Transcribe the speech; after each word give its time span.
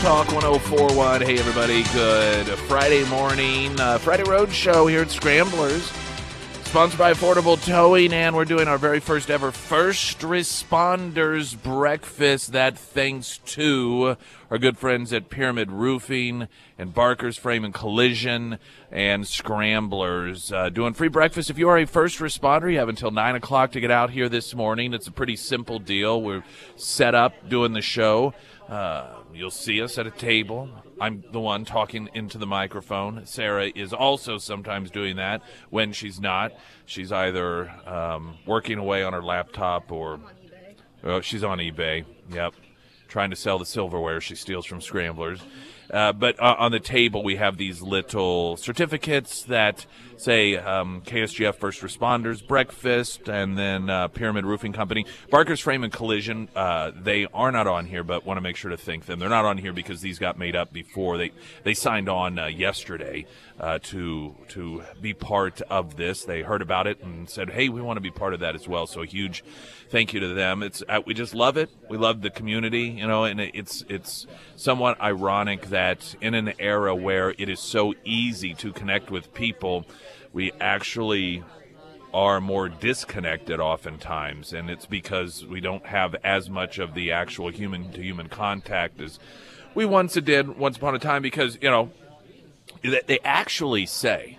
Talk 0.00 0.32
1041. 0.32 1.20
Hey, 1.20 1.38
everybody. 1.38 1.82
Good 1.92 2.46
Friday 2.60 3.04
morning. 3.10 3.78
Uh, 3.78 3.98
Friday 3.98 4.22
Road 4.22 4.50
Show 4.50 4.86
here 4.86 5.02
at 5.02 5.10
Scramblers. 5.10 5.99
Sponsored 6.70 7.00
by 7.00 7.12
Affordable 7.12 7.60
Towing, 7.60 8.12
and 8.12 8.36
we're 8.36 8.44
doing 8.44 8.68
our 8.68 8.78
very 8.78 9.00
first 9.00 9.28
ever 9.28 9.50
First 9.50 10.20
Responders 10.20 11.60
Breakfast. 11.60 12.52
That 12.52 12.78
thanks 12.78 13.38
to 13.38 14.16
our 14.52 14.56
good 14.56 14.78
friends 14.78 15.12
at 15.12 15.30
Pyramid 15.30 15.72
Roofing 15.72 16.46
and 16.78 16.94
Barker's 16.94 17.36
Frame 17.36 17.64
and 17.64 17.74
Collision 17.74 18.60
and 18.92 19.26
Scramblers. 19.26 20.52
Uh, 20.52 20.68
doing 20.68 20.94
free 20.94 21.08
breakfast. 21.08 21.50
If 21.50 21.58
you 21.58 21.68
are 21.68 21.76
a 21.76 21.86
first 21.86 22.20
responder, 22.20 22.72
you 22.72 22.78
have 22.78 22.88
until 22.88 23.10
9 23.10 23.34
o'clock 23.34 23.72
to 23.72 23.80
get 23.80 23.90
out 23.90 24.10
here 24.10 24.28
this 24.28 24.54
morning. 24.54 24.94
It's 24.94 25.08
a 25.08 25.12
pretty 25.12 25.34
simple 25.34 25.80
deal. 25.80 26.22
We're 26.22 26.44
set 26.76 27.16
up 27.16 27.48
doing 27.48 27.72
the 27.72 27.82
show. 27.82 28.32
Uh, 28.68 29.19
you'll 29.34 29.50
see 29.50 29.82
us 29.82 29.98
at 29.98 30.06
a 30.06 30.10
table. 30.10 30.68
I'm 31.00 31.24
the 31.32 31.40
one 31.40 31.64
talking 31.64 32.08
into 32.14 32.38
the 32.38 32.46
microphone. 32.46 33.24
Sarah 33.26 33.70
is 33.74 33.92
also 33.92 34.38
sometimes 34.38 34.90
doing 34.90 35.16
that 35.16 35.42
when 35.70 35.92
she's 35.92 36.20
not. 36.20 36.52
She's 36.86 37.12
either 37.12 37.70
um, 37.86 38.36
working 38.46 38.78
away 38.78 39.02
on 39.02 39.12
her 39.12 39.22
laptop 39.22 39.90
or 39.90 40.20
oh, 41.04 41.20
she's 41.20 41.44
on 41.44 41.58
eBay. 41.58 42.04
Yep. 42.30 42.54
Trying 43.08 43.30
to 43.30 43.36
sell 43.36 43.58
the 43.58 43.66
silverware 43.66 44.20
she 44.20 44.34
steals 44.34 44.66
from 44.66 44.80
scramblers. 44.80 45.40
Uh, 45.92 46.12
but 46.12 46.40
uh, 46.40 46.56
on 46.58 46.70
the 46.70 46.80
table, 46.80 47.24
we 47.24 47.36
have 47.36 47.56
these 47.56 47.82
little 47.82 48.56
certificates 48.56 49.42
that 49.44 49.86
say 50.20 50.56
um, 50.56 51.00
KSGF 51.00 51.54
First 51.54 51.80
Responders 51.80 52.46
Breakfast 52.46 53.28
and 53.28 53.56
then 53.56 53.88
uh, 53.88 54.08
Pyramid 54.08 54.44
Roofing 54.44 54.74
Company. 54.74 55.06
Barker's 55.30 55.60
Frame 55.60 55.82
and 55.82 55.90
Collision, 55.92 56.50
uh, 56.54 56.90
they 56.94 57.26
are 57.32 57.50
not 57.50 57.66
on 57.66 57.86
here, 57.86 58.04
but 58.04 58.26
want 58.26 58.36
to 58.36 58.42
make 58.42 58.56
sure 58.56 58.70
to 58.70 58.76
thank 58.76 59.06
them. 59.06 59.18
They're 59.18 59.30
not 59.30 59.46
on 59.46 59.56
here 59.56 59.72
because 59.72 60.02
these 60.02 60.18
got 60.18 60.38
made 60.38 60.54
up 60.54 60.74
before. 60.74 61.16
They, 61.16 61.32
they 61.64 61.72
signed 61.72 62.10
on 62.10 62.38
uh, 62.38 62.46
yesterday 62.46 63.24
uh, 63.58 63.78
to, 63.84 64.34
to 64.48 64.82
be 65.00 65.14
part 65.14 65.62
of 65.62 65.96
this. 65.96 66.24
They 66.24 66.42
heard 66.42 66.60
about 66.60 66.86
it 66.86 67.02
and 67.02 67.28
said, 67.28 67.50
hey, 67.50 67.70
we 67.70 67.80
want 67.80 67.96
to 67.96 68.02
be 68.02 68.10
part 68.10 68.34
of 68.34 68.40
that 68.40 68.54
as 68.54 68.68
well. 68.68 68.86
So 68.86 69.00
a 69.00 69.06
huge 69.06 69.42
thank 69.90 70.12
you 70.12 70.20
to 70.20 70.28
them. 70.28 70.62
It's 70.62 70.82
We 71.06 71.14
just 71.14 71.34
love 71.34 71.56
it. 71.56 71.70
We 71.88 71.96
love 71.96 72.22
the 72.22 72.30
community, 72.30 72.84
you 72.84 73.06
know, 73.06 73.24
and 73.24 73.40
it's, 73.40 73.84
it's 73.88 74.26
somewhat 74.56 75.00
ironic 75.00 75.66
that 75.68 76.14
in 76.20 76.34
an 76.34 76.54
era 76.58 76.94
where 76.94 77.30
it 77.30 77.48
is 77.48 77.60
so 77.60 77.94
easy 78.04 78.54
to 78.54 78.72
connect 78.72 79.10
with 79.10 79.34
people, 79.34 79.84
we 80.32 80.52
actually 80.60 81.42
are 82.12 82.40
more 82.40 82.68
disconnected 82.68 83.60
oftentimes, 83.60 84.52
and 84.52 84.68
it's 84.68 84.86
because 84.86 85.44
we 85.46 85.60
don't 85.60 85.86
have 85.86 86.16
as 86.24 86.50
much 86.50 86.78
of 86.78 86.94
the 86.94 87.12
actual 87.12 87.50
human 87.50 87.92
to 87.92 88.02
human 88.02 88.28
contact 88.28 89.00
as 89.00 89.18
we 89.74 89.84
once 89.84 90.14
did 90.14 90.58
once 90.58 90.76
upon 90.76 90.94
a 90.94 90.98
time. 90.98 91.22
Because 91.22 91.58
you 91.60 91.70
know, 91.70 91.90
they 92.82 93.18
actually 93.24 93.86
say 93.86 94.38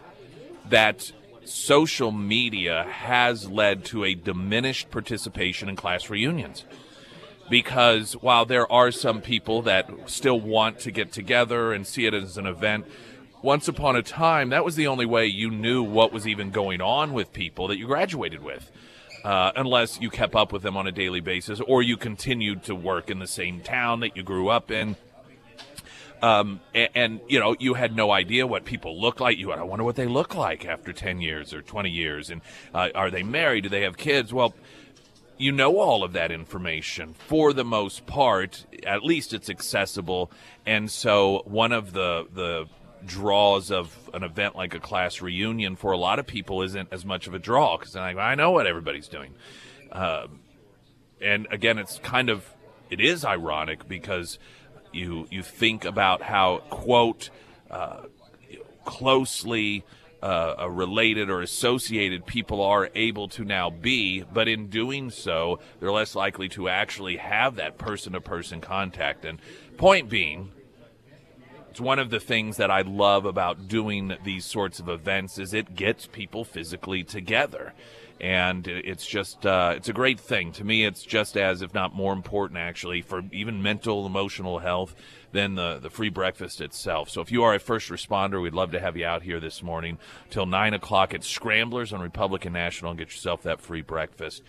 that 0.70 1.11
social 1.45 2.11
media 2.11 2.86
has 2.89 3.50
led 3.50 3.83
to 3.86 4.03
a 4.03 4.14
diminished 4.14 4.92
participation 4.92 5.70
in 5.70 5.76
class 5.76 6.09
reunions 6.09 6.66
because 7.52 8.14
while 8.14 8.45
there 8.45 8.72
are 8.72 8.92
some 8.92 9.20
people 9.22 9.61
that 9.64 9.89
still 10.05 10.39
want 10.39 10.80
to 10.80 10.89
get 10.89 11.11
together 11.11 11.73
and 11.73 11.86
see 11.86 12.05
it 12.05 12.14
as 12.14 12.37
an 12.37 12.45
event, 12.45 12.86
once 13.42 13.68
upon 13.68 13.96
a 13.96 14.02
time, 14.02 14.50
that 14.50 14.64
was 14.64 14.76
the 14.76 14.88
only 14.88 15.06
way 15.06 15.26
you 15.26 15.50
knew 15.50 15.84
what 15.84 16.12
was 16.12 16.28
even 16.28 16.52
going 16.52 16.82
on 16.82 17.14
with 17.14 17.34
people 17.34 17.68
that 17.68 17.78
you 17.78 17.88
graduated 17.88 18.44
with. 18.44 18.72
Uh, 19.24 19.52
unless 19.56 20.02
you 20.02 20.10
kept 20.10 20.34
up 20.34 20.52
with 20.52 20.64
them 20.64 20.76
on 20.76 20.88
a 20.88 20.92
daily 20.92 21.20
basis 21.20 21.60
or 21.68 21.84
you 21.84 21.96
continued 21.96 22.64
to 22.64 22.74
work 22.74 23.12
in 23.12 23.20
the 23.20 23.28
same 23.28 23.62
town 23.62 24.00
that 24.00 24.18
you 24.18 24.24
grew 24.24 24.50
up 24.50 24.72
in. 24.72 24.96
Um, 26.24 26.60
and, 26.74 26.90
and, 26.96 27.22
you 27.28 27.40
know, 27.40 27.56
you 27.60 27.76
had 27.76 27.96
no 27.96 28.12
idea 28.12 28.48
what 28.48 28.66
people 28.66 29.00
look 29.00 29.20
like. 29.20 29.38
You, 29.38 29.52
I 29.52 29.62
wonder 29.62 29.84
what 29.84 29.96
they 29.96 30.08
look 30.08 30.36
like 30.36 30.66
after 30.66 30.92
10 30.92 31.22
years 31.22 31.54
or 31.54 31.62
20 31.62 31.90
years. 31.90 32.32
And 32.32 32.42
uh, 32.73 32.90
are 32.96 33.12
they 33.12 33.22
married? 33.22 33.62
Do 33.64 33.70
they 33.70 33.82
have 33.82 33.96
kids? 33.98 34.34
Well, 34.34 34.56
you 35.38 35.52
know 35.52 35.80
all 35.80 36.04
of 36.04 36.14
that 36.14 36.32
information 36.32 37.16
for 37.28 37.54
the 37.54 37.64
most 37.64 38.06
part. 38.06 38.66
At 38.86 39.04
least 39.04 39.34
it's 39.34 39.50
accessible. 39.50 40.32
And 40.66 40.90
so 40.90 41.42
one 41.46 41.72
of 41.72 41.94
the, 41.94 42.28
the 42.34 42.68
draws 43.06 43.72
of 43.72 43.98
an 44.14 44.23
event 44.23 44.56
like 44.56 44.73
a 44.73 44.80
class 44.80 45.22
reunion 45.22 45.76
for 45.76 45.92
a 45.92 45.98
lot 45.98 46.20
of 46.20 46.28
people 46.28 46.62
isn't 46.62 46.89
as 46.92 47.06
much 47.06 47.28
of 47.28 47.34
a 47.34 47.39
draw 47.39 47.78
because 47.78 47.95
like, 47.95 48.17
I 48.17 48.36
know 48.36 48.52
what 48.52 48.67
everybody's 48.67 49.08
doing. 49.08 49.34
Uh, 49.92 50.28
and 51.22 51.48
again, 51.52 51.78
it's 51.78 52.00
kind 52.00 52.30
of 52.30 52.45
it 52.90 53.00
is 53.00 53.23
ironic 53.23 53.88
because 53.88 54.40
you 54.92 55.28
you 55.32 55.44
think 55.44 55.86
about 55.86 56.22
how 56.22 56.60
quote 56.70 57.30
uh, 57.70 58.02
closely 58.86 59.84
uh, 60.22 60.67
related 60.70 61.30
or 61.30 61.42
associated 61.42 62.26
people 62.26 62.61
are 62.61 62.90
able 62.94 63.28
to 63.28 63.44
now 63.44 63.70
be, 63.70 64.23
but 64.34 64.48
in 64.48 64.67
doing 64.67 65.10
so, 65.10 65.60
they're 65.80 65.92
less 65.92 66.16
likely 66.16 66.48
to 66.50 66.70
actually 66.70 67.17
have 67.17 67.56
that 67.56 67.78
person 67.78 68.14
to 68.14 68.22
person 68.22 68.61
contact. 68.61 69.26
And 69.26 69.40
point 69.78 70.10
being, 70.10 70.52
it's 71.71 71.80
one 71.80 71.99
of 71.99 72.09
the 72.09 72.20
things 72.20 72.58
that 72.58 72.70
I 72.70 72.82
love 72.82 73.26
about 73.26 73.70
doing 73.70 74.17
these 74.26 74.43
sorts 74.43 74.82
of 74.82 74.89
events 74.89 75.39
is 75.39 75.54
it 75.54 75.73
gets 75.73 76.05
people 76.05 76.43
physically 76.43 77.02
together. 77.05 77.73
And 78.20 78.67
it's 78.67 79.08
just, 79.08 79.45
uh, 79.45 79.76
it's 79.77 79.87
a 79.87 79.93
great 79.93 80.20
thing. 80.20 80.52
To 80.52 80.65
me, 80.65 80.83
it's 80.83 81.02
just 81.02 81.37
as, 81.37 81.61
if 81.61 81.73
not 81.73 81.95
more 81.95 82.11
important, 82.11 82.60
actually, 82.60 83.02
for 83.02 83.23
even 83.31 83.64
mental, 83.64 84.05
emotional 84.05 84.60
health 84.60 84.93
than 85.31 85.55
the, 85.55 85.80
the 85.80 85.89
free 85.89 86.10
breakfast 86.10 86.60
itself. 86.60 87.10
So 87.10 87.21
if 87.21 87.31
you 87.31 87.43
are 87.43 87.55
a 87.55 87.60
first 87.60 87.89
responder, 87.89 88.42
we'd 88.42 88.54
love 88.54 88.71
to 88.73 88.80
have 88.81 88.98
you 88.98 89.05
out 89.05 89.23
here 89.23 89.39
this 89.39 89.64
morning 89.64 89.98
till 90.30 90.45
9 90.45 90.73
o'clock 90.73 91.14
at 91.14 91.23
Scramblers 91.23 91.93
on 91.93 92.02
Republican 92.02 92.52
National 92.52 92.92
and 92.92 92.99
get 92.99 93.11
yourself 93.11 93.43
that 93.43 93.61
free 93.61 93.81
breakfast. 93.81 94.43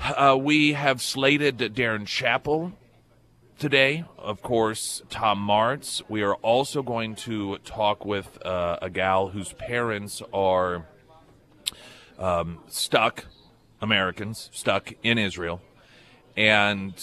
Uh, 0.00 0.38
we 0.40 0.74
have 0.74 1.02
slated 1.02 1.74
Darin 1.74 2.06
Chappell 2.06 2.72
today, 3.58 4.04
of 4.16 4.40
course, 4.40 5.02
Tom 5.10 5.44
Martz. 5.46 6.00
We 6.08 6.22
are 6.22 6.34
also 6.36 6.82
going 6.82 7.16
to 7.16 7.58
talk 7.58 8.04
with 8.04 8.38
uh, 8.46 8.78
a 8.80 8.88
gal 8.88 9.28
whose 9.28 9.52
parents 9.52 10.22
are 10.32 10.86
um, 12.18 12.60
stuck, 12.68 13.24
Americans, 13.80 14.48
stuck 14.52 14.92
in 15.02 15.18
Israel. 15.18 15.60
And 16.36 16.94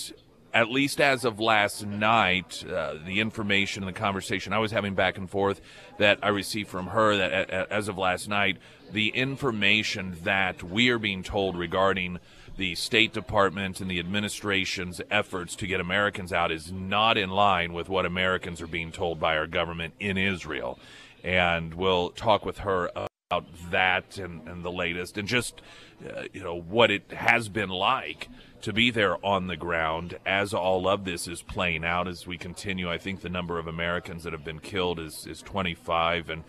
at 0.53 0.69
least 0.69 1.01
as 1.01 1.25
of 1.25 1.41
last 1.41 1.85
night, 1.85 2.63
uh, 2.65 2.95
the 3.05 3.19
information 3.19 3.83
and 3.83 3.93
the 3.93 3.99
conversation 3.99 4.53
I 4.53 4.59
was 4.59 4.71
having 4.71 4.95
back 4.95 5.17
and 5.17 5.29
forth 5.29 5.59
that 5.97 6.19
I 6.23 6.29
received 6.29 6.69
from 6.69 6.87
her 6.87 7.17
that 7.17 7.49
as 7.69 7.89
of 7.89 7.97
last 7.97 8.29
night, 8.29 8.57
the 8.91 9.09
information 9.09 10.15
that 10.23 10.63
we 10.63 10.89
are 10.89 10.99
being 10.99 11.23
told 11.23 11.57
regarding 11.57 12.19
the 12.57 12.75
State 12.75 13.13
Department 13.13 13.81
and 13.81 13.89
the 13.89 13.99
administration's 13.99 15.01
efforts 15.11 15.55
to 15.57 15.67
get 15.67 15.79
Americans 15.79 16.31
out 16.31 16.51
is 16.51 16.71
not 16.71 17.17
in 17.17 17.29
line 17.29 17.73
with 17.73 17.89
what 17.89 18.05
Americans 18.05 18.61
are 18.61 18.67
being 18.67 18.91
told 18.91 19.19
by 19.19 19.37
our 19.37 19.47
government 19.47 19.93
in 19.99 20.17
Israel. 20.17 20.79
And 21.23 21.73
we'll 21.73 22.11
talk 22.11 22.45
with 22.45 22.59
her 22.59 22.89
about 22.95 23.45
that 23.71 24.17
and, 24.17 24.47
and 24.47 24.63
the 24.63 24.71
latest 24.71 25.17
and 25.17 25.27
just, 25.27 25.61
uh, 26.07 26.23
you 26.31 26.43
know, 26.43 26.59
what 26.59 26.91
it 26.91 27.11
has 27.11 27.49
been 27.49 27.69
like 27.69 28.29
to 28.61 28.71
be 28.71 28.89
there 28.91 29.23
on 29.25 29.47
the 29.47 29.57
ground 29.57 30.17
as 30.25 30.53
all 30.53 30.87
of 30.87 31.05
this 31.05 31.27
is 31.27 31.41
playing 31.41 31.83
out 31.83 32.07
as 32.07 32.25
we 32.25 32.37
continue. 32.37 32.89
I 32.89 32.97
think 32.97 33.21
the 33.21 33.29
number 33.29 33.59
of 33.59 33.67
Americans 33.67 34.23
that 34.23 34.33
have 34.33 34.45
been 34.45 34.59
killed 34.59 34.99
is, 34.99 35.27
is 35.27 35.41
25. 35.41 36.29
And, 36.29 36.43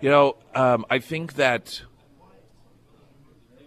you 0.00 0.10
know, 0.10 0.36
um, 0.54 0.84
I 0.90 0.98
think 0.98 1.34
that 1.34 1.82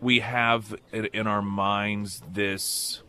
we 0.02 0.20
have 0.20 0.76
in 0.92 1.28
our 1.28 1.42
minds 1.42 2.22
this 2.32 3.02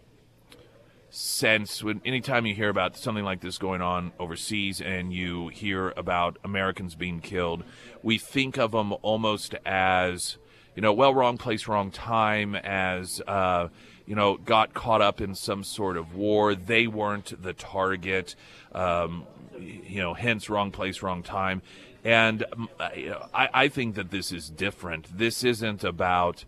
sense 1.10 1.82
when 1.82 2.00
anytime 2.04 2.46
you 2.46 2.54
hear 2.54 2.68
about 2.68 2.96
something 2.96 3.24
like 3.24 3.40
this 3.40 3.58
going 3.58 3.82
on 3.82 4.12
overseas 4.18 4.80
and 4.80 5.12
you 5.12 5.48
hear 5.48 5.92
about 5.96 6.38
Americans 6.44 6.94
being 6.94 7.20
killed, 7.20 7.64
we 8.02 8.16
think 8.16 8.56
of 8.58 8.72
them 8.72 8.94
almost 9.02 9.54
as 9.66 10.38
you 10.76 10.82
know, 10.82 10.92
well, 10.92 11.12
wrong 11.12 11.36
place, 11.36 11.66
wrong 11.66 11.90
time, 11.90 12.54
as 12.54 13.20
uh, 13.26 13.68
you 14.06 14.14
know, 14.14 14.36
got 14.36 14.72
caught 14.72 15.02
up 15.02 15.20
in 15.20 15.34
some 15.34 15.64
sort 15.64 15.96
of 15.96 16.14
war. 16.14 16.54
They 16.54 16.86
weren't 16.86 17.42
the 17.42 17.52
target. 17.52 18.34
Um, 18.72 19.26
you 19.58 20.00
know, 20.00 20.14
hence 20.14 20.48
wrong 20.48 20.70
place, 20.70 21.02
wrong 21.02 21.22
time. 21.22 21.62
And 22.02 22.44
um, 22.52 22.68
I, 22.78 23.48
I 23.52 23.68
think 23.68 23.96
that 23.96 24.10
this 24.10 24.32
is 24.32 24.48
different. 24.48 25.18
This 25.18 25.44
isn't 25.44 25.84
about 25.84 26.44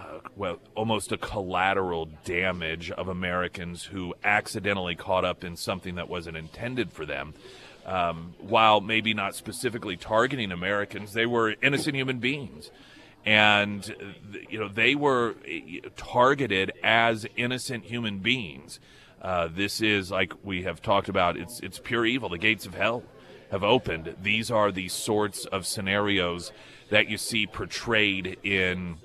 uh, 0.00 0.20
well, 0.36 0.58
almost 0.74 1.12
a 1.12 1.18
collateral 1.18 2.08
damage 2.24 2.90
of 2.90 3.08
Americans 3.08 3.84
who 3.84 4.14
accidentally 4.24 4.94
caught 4.94 5.24
up 5.24 5.44
in 5.44 5.56
something 5.56 5.96
that 5.96 6.08
wasn't 6.08 6.36
intended 6.36 6.92
for 6.92 7.04
them. 7.04 7.34
Um, 7.84 8.34
while 8.38 8.80
maybe 8.80 9.14
not 9.14 9.34
specifically 9.34 9.96
targeting 9.96 10.52
Americans, 10.52 11.12
they 11.12 11.26
were 11.26 11.54
innocent 11.62 11.96
human 11.96 12.18
beings. 12.18 12.70
And, 13.26 14.14
you 14.48 14.58
know, 14.58 14.68
they 14.68 14.94
were 14.94 15.34
eh, 15.46 15.80
targeted 15.96 16.72
as 16.82 17.26
innocent 17.36 17.84
human 17.84 18.18
beings. 18.18 18.80
Uh, 19.20 19.48
this 19.54 19.82
is, 19.82 20.10
like 20.10 20.32
we 20.42 20.62
have 20.62 20.80
talked 20.80 21.08
about, 21.08 21.36
it's, 21.36 21.60
it's 21.60 21.78
pure 21.78 22.06
evil. 22.06 22.28
The 22.30 22.38
gates 22.38 22.64
of 22.64 22.74
hell 22.74 23.02
have 23.50 23.62
opened. 23.62 24.14
These 24.22 24.50
are 24.50 24.72
the 24.72 24.88
sorts 24.88 25.44
of 25.46 25.66
scenarios 25.66 26.52
that 26.90 27.08
you 27.08 27.18
see 27.18 27.46
portrayed 27.46 28.38
in 28.42 28.96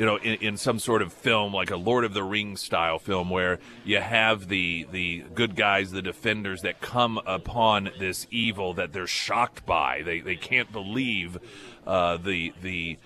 you 0.00 0.06
know, 0.06 0.16
in, 0.16 0.36
in, 0.36 0.56
some 0.56 0.78
sort 0.78 1.02
of 1.02 1.12
film 1.12 1.52
like 1.52 1.70
a 1.70 1.76
Lord 1.76 2.06
of 2.06 2.14
the 2.14 2.22
Rings 2.22 2.62
style 2.62 2.98
film 2.98 3.28
where 3.28 3.58
you 3.84 4.00
have 4.00 4.48
the 4.48 4.86
the 4.90 5.24
good 5.34 5.54
guys, 5.54 5.90
the 5.90 6.00
defenders 6.00 6.62
that 6.62 6.80
come 6.80 7.20
upon 7.26 7.90
this 7.98 8.26
evil 8.30 8.72
that 8.72 8.94
they're 8.94 9.06
shocked 9.06 9.66
by. 9.66 10.00
They 10.00 10.20
they 10.20 10.36
can't 10.36 10.72
believe 10.72 11.36
uh, 11.86 12.16
the 12.16 12.54
the 12.62 12.96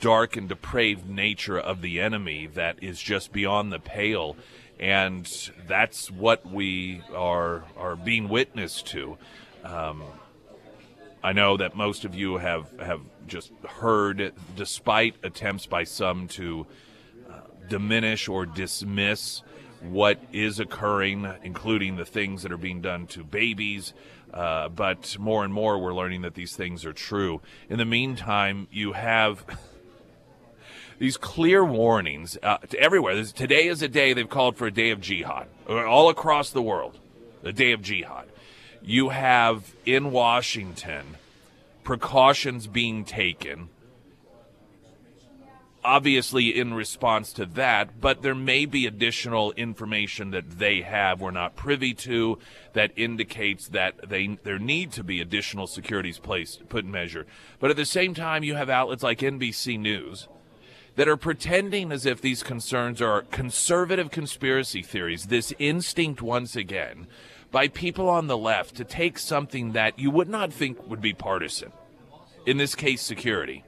dark 0.00 0.36
and 0.36 0.50
depraved 0.50 1.08
nature 1.08 1.58
of 1.58 1.80
the 1.80 1.98
enemy 1.98 2.46
that 2.48 2.82
is 2.82 3.00
just 3.00 3.32
beyond 3.32 3.72
the 3.72 3.78
pale, 3.78 4.36
and 4.78 5.50
that's 5.66 6.10
what 6.10 6.44
we 6.44 7.00
are 7.14 7.64
are 7.74 7.96
being 7.96 8.28
witness 8.28 8.82
to. 8.82 9.16
Um, 9.64 10.02
I 11.24 11.32
know 11.32 11.56
that 11.56 11.74
most 11.74 12.04
of 12.04 12.14
you 12.14 12.36
have 12.36 12.70
have 12.78 13.00
just 13.28 13.52
heard, 13.66 14.32
despite 14.56 15.16
attempts 15.22 15.66
by 15.66 15.84
some 15.84 16.28
to 16.28 16.66
uh, 17.28 17.34
diminish 17.68 18.28
or 18.28 18.46
dismiss 18.46 19.42
what 19.80 20.20
is 20.32 20.58
occurring, 20.58 21.30
including 21.42 21.96
the 21.96 22.04
things 22.04 22.42
that 22.42 22.52
are 22.52 22.58
being 22.58 22.80
done 22.80 23.06
to 23.08 23.22
babies. 23.22 23.92
Uh, 24.32 24.68
but 24.68 25.16
more 25.18 25.44
and 25.44 25.54
more, 25.54 25.78
we're 25.78 25.94
learning 25.94 26.22
that 26.22 26.34
these 26.34 26.54
things 26.54 26.84
are 26.84 26.92
true. 26.92 27.40
In 27.68 27.78
the 27.78 27.84
meantime, 27.84 28.66
you 28.70 28.92
have 28.92 29.44
these 30.98 31.16
clear 31.16 31.64
warnings 31.64 32.36
uh, 32.42 32.58
to 32.58 32.78
everywhere. 32.78 33.14
This, 33.14 33.32
today 33.32 33.68
is 33.68 33.82
a 33.82 33.88
day 33.88 34.12
they've 34.12 34.28
called 34.28 34.56
for 34.56 34.66
a 34.66 34.72
day 34.72 34.90
of 34.90 35.00
jihad, 35.00 35.46
all 35.68 36.08
across 36.08 36.50
the 36.50 36.62
world, 36.62 36.98
a 37.44 37.52
day 37.52 37.72
of 37.72 37.80
jihad 37.82 38.28
you 38.82 39.10
have 39.10 39.74
in 39.84 40.10
Washington 40.10 41.16
precautions 41.88 42.66
being 42.66 43.02
taken, 43.02 43.70
obviously 45.82 46.54
in 46.54 46.74
response 46.74 47.32
to 47.32 47.46
that, 47.46 47.98
but 47.98 48.20
there 48.20 48.34
may 48.34 48.66
be 48.66 48.84
additional 48.84 49.52
information 49.52 50.30
that 50.30 50.58
they 50.58 50.82
have 50.82 51.22
we're 51.22 51.30
not 51.30 51.56
privy 51.56 51.94
to 51.94 52.38
that 52.74 52.92
indicates 52.94 53.68
that 53.68 53.94
they 54.06 54.36
there 54.42 54.58
need 54.58 54.92
to 54.92 55.02
be 55.02 55.18
additional 55.18 55.66
securities 55.66 56.18
placed 56.18 56.68
put 56.68 56.84
in 56.84 56.90
measure. 56.90 57.24
But 57.58 57.70
at 57.70 57.76
the 57.78 57.86
same 57.86 58.12
time, 58.12 58.44
you 58.44 58.54
have 58.54 58.68
outlets 58.68 59.02
like 59.02 59.20
NBC 59.20 59.80
News 59.80 60.28
that 60.96 61.08
are 61.08 61.16
pretending 61.16 61.90
as 61.90 62.04
if 62.04 62.20
these 62.20 62.42
concerns 62.42 63.00
are 63.00 63.22
conservative 63.22 64.10
conspiracy 64.10 64.82
theories, 64.82 65.28
this 65.28 65.54
instinct 65.58 66.20
once 66.20 66.54
again 66.54 67.06
by 67.50 67.68
people 67.68 68.08
on 68.08 68.26
the 68.26 68.36
left 68.36 68.74
to 68.76 68.84
take 68.84 69.18
something 69.18 69.72
that 69.72 69.98
you 69.98 70.10
would 70.10 70.28
not 70.28 70.52
think 70.52 70.86
would 70.88 71.00
be 71.00 71.12
partisan, 71.12 71.72
in 72.46 72.58
this 72.58 72.74
case, 72.74 73.00
security. 73.00 73.64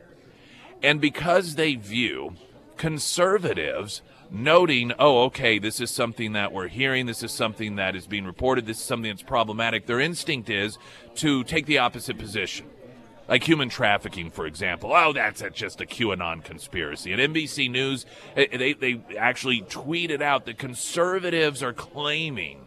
And 0.82 1.00
because 1.00 1.54
they 1.54 1.74
view 1.74 2.34
conservatives 2.76 4.02
noting, 4.30 4.92
oh, 4.98 5.24
okay, 5.24 5.58
this 5.58 5.80
is 5.80 5.90
something 5.90 6.32
that 6.32 6.52
we're 6.52 6.68
hearing, 6.68 7.06
this 7.06 7.22
is 7.22 7.32
something 7.32 7.76
that 7.76 7.96
is 7.96 8.06
being 8.06 8.24
reported, 8.24 8.66
this 8.66 8.78
is 8.78 8.84
something 8.84 9.10
that's 9.10 9.22
problematic, 9.22 9.86
their 9.86 10.00
instinct 10.00 10.48
is 10.48 10.78
to 11.16 11.44
take 11.44 11.66
the 11.66 11.78
opposite 11.78 12.18
position. 12.18 12.66
Like 13.28 13.44
human 13.44 13.68
trafficking, 13.68 14.30
for 14.30 14.44
example. 14.44 14.92
Oh, 14.92 15.12
that's 15.12 15.42
just 15.52 15.80
a 15.80 15.86
QAnon 15.86 16.42
conspiracy. 16.42 17.12
And 17.12 17.34
NBC 17.34 17.70
News, 17.70 18.04
eh, 18.36 18.56
they, 18.56 18.72
they 18.72 19.00
actually 19.16 19.62
tweeted 19.62 20.20
out 20.20 20.46
that 20.46 20.58
conservatives 20.58 21.62
are 21.62 21.72
claiming 21.72 22.66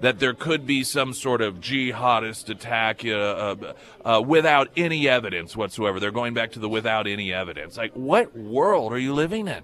that 0.00 0.18
there 0.18 0.34
could 0.34 0.66
be 0.66 0.82
some 0.82 1.12
sort 1.12 1.40
of 1.40 1.56
jihadist 1.56 2.48
attack 2.48 3.04
uh, 3.04 3.10
uh, 3.10 3.74
uh, 4.04 4.20
without 4.20 4.68
any 4.76 5.08
evidence 5.08 5.56
whatsoever. 5.56 6.00
They're 6.00 6.10
going 6.10 6.34
back 6.34 6.52
to 6.52 6.58
the 6.58 6.68
without 6.68 7.06
any 7.06 7.32
evidence. 7.32 7.76
Like, 7.76 7.92
what 7.92 8.36
world 8.36 8.92
are 8.92 8.98
you 8.98 9.14
living 9.14 9.48
in? 9.48 9.62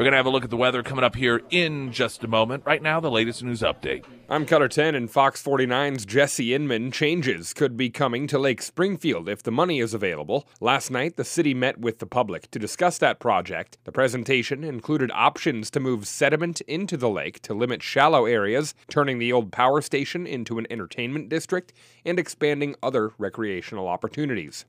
We're 0.00 0.04
going 0.04 0.12
to 0.12 0.16
have 0.16 0.24
a 0.24 0.30
look 0.30 0.44
at 0.44 0.48
the 0.48 0.56
weather 0.56 0.82
coming 0.82 1.04
up 1.04 1.14
here 1.14 1.42
in 1.50 1.92
just 1.92 2.24
a 2.24 2.26
moment. 2.26 2.62
Right 2.64 2.80
now, 2.80 3.00
the 3.00 3.10
latest 3.10 3.44
news 3.44 3.60
update. 3.60 4.06
I'm 4.30 4.46
KOLR 4.46 4.70
10 4.70 4.94
and 4.94 5.10
Fox 5.10 5.42
49's 5.42 6.06
Jesse 6.06 6.54
Inman. 6.54 6.90
Changes 6.90 7.52
could 7.52 7.76
be 7.76 7.90
coming 7.90 8.26
to 8.28 8.38
Lake 8.38 8.62
Springfield 8.62 9.28
if 9.28 9.42
the 9.42 9.50
money 9.50 9.78
is 9.78 9.92
available. 9.92 10.48
Last 10.58 10.90
night, 10.90 11.16
the 11.16 11.24
city 11.24 11.52
met 11.52 11.78
with 11.78 11.98
the 11.98 12.06
public 12.06 12.50
to 12.52 12.58
discuss 12.58 12.96
that 12.96 13.20
project. 13.20 13.76
The 13.84 13.92
presentation 13.92 14.64
included 14.64 15.10
options 15.12 15.70
to 15.72 15.80
move 15.80 16.08
sediment 16.08 16.62
into 16.62 16.96
the 16.96 17.10
lake 17.10 17.42
to 17.42 17.52
limit 17.52 17.82
shallow 17.82 18.24
areas, 18.24 18.72
turning 18.88 19.18
the 19.18 19.34
old 19.34 19.52
power 19.52 19.82
station 19.82 20.26
into 20.26 20.58
an 20.58 20.66
entertainment 20.70 21.28
district, 21.28 21.74
and 22.06 22.18
expanding 22.18 22.74
other 22.82 23.12
recreational 23.18 23.86
opportunities. 23.86 24.64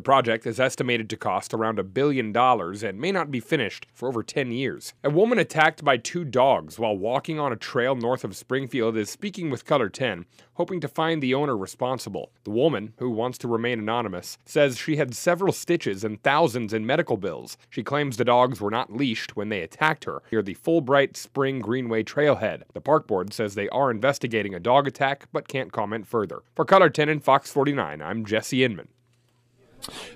The 0.00 0.02
project 0.02 0.46
is 0.46 0.58
estimated 0.58 1.10
to 1.10 1.18
cost 1.18 1.52
around 1.52 1.78
a 1.78 1.84
billion 1.84 2.32
dollars 2.32 2.82
and 2.82 2.98
may 2.98 3.12
not 3.12 3.30
be 3.30 3.38
finished 3.38 3.86
for 3.92 4.08
over 4.08 4.22
10 4.22 4.50
years. 4.50 4.94
A 5.04 5.10
woman 5.10 5.38
attacked 5.38 5.84
by 5.84 5.98
two 5.98 6.24
dogs 6.24 6.78
while 6.78 6.96
walking 6.96 7.38
on 7.38 7.52
a 7.52 7.56
trail 7.56 7.94
north 7.94 8.24
of 8.24 8.34
Springfield 8.34 8.96
is 8.96 9.10
speaking 9.10 9.50
with 9.50 9.66
KOLR 9.66 9.92
10, 9.92 10.24
hoping 10.54 10.80
to 10.80 10.88
find 10.88 11.22
the 11.22 11.34
owner 11.34 11.54
responsible. 11.56 12.32
The 12.44 12.50
woman, 12.50 12.94
who 12.96 13.10
wants 13.10 13.36
to 13.38 13.48
remain 13.48 13.78
anonymous, 13.80 14.38
says 14.46 14.78
she 14.78 14.96
had 14.96 15.14
several 15.14 15.52
stitches 15.52 16.02
and 16.02 16.22
thousands 16.22 16.72
in 16.72 16.86
medical 16.86 17.16
bills. 17.18 17.58
She 17.68 17.82
claims 17.82 18.16
the 18.16 18.24
dogs 18.24 18.58
were 18.60 18.70
not 18.70 18.96
leashed 18.96 19.36
when 19.36 19.50
they 19.50 19.60
attacked 19.60 20.04
her 20.04 20.22
near 20.32 20.40
the 20.40 20.54
Fulbright 20.54 21.16
Spring 21.16 21.60
Greenway 21.60 22.04
trailhead. 22.04 22.62
The 22.72 22.80
park 22.80 23.06
board 23.06 23.34
says 23.34 23.54
they 23.54 23.68
are 23.68 23.90
investigating 23.90 24.54
a 24.54 24.60
dog 24.60 24.86
attack 24.86 25.26
but 25.32 25.48
can't 25.48 25.72
comment 25.72 26.06
further. 26.06 26.42
For 26.54 26.64
KOLR 26.64 26.90
10 26.90 27.08
and 27.08 27.22
Fox 27.22 27.50
49, 27.50 28.00
I'm 28.00 28.24
Jesse 28.24 28.64
Inman. 28.64 28.88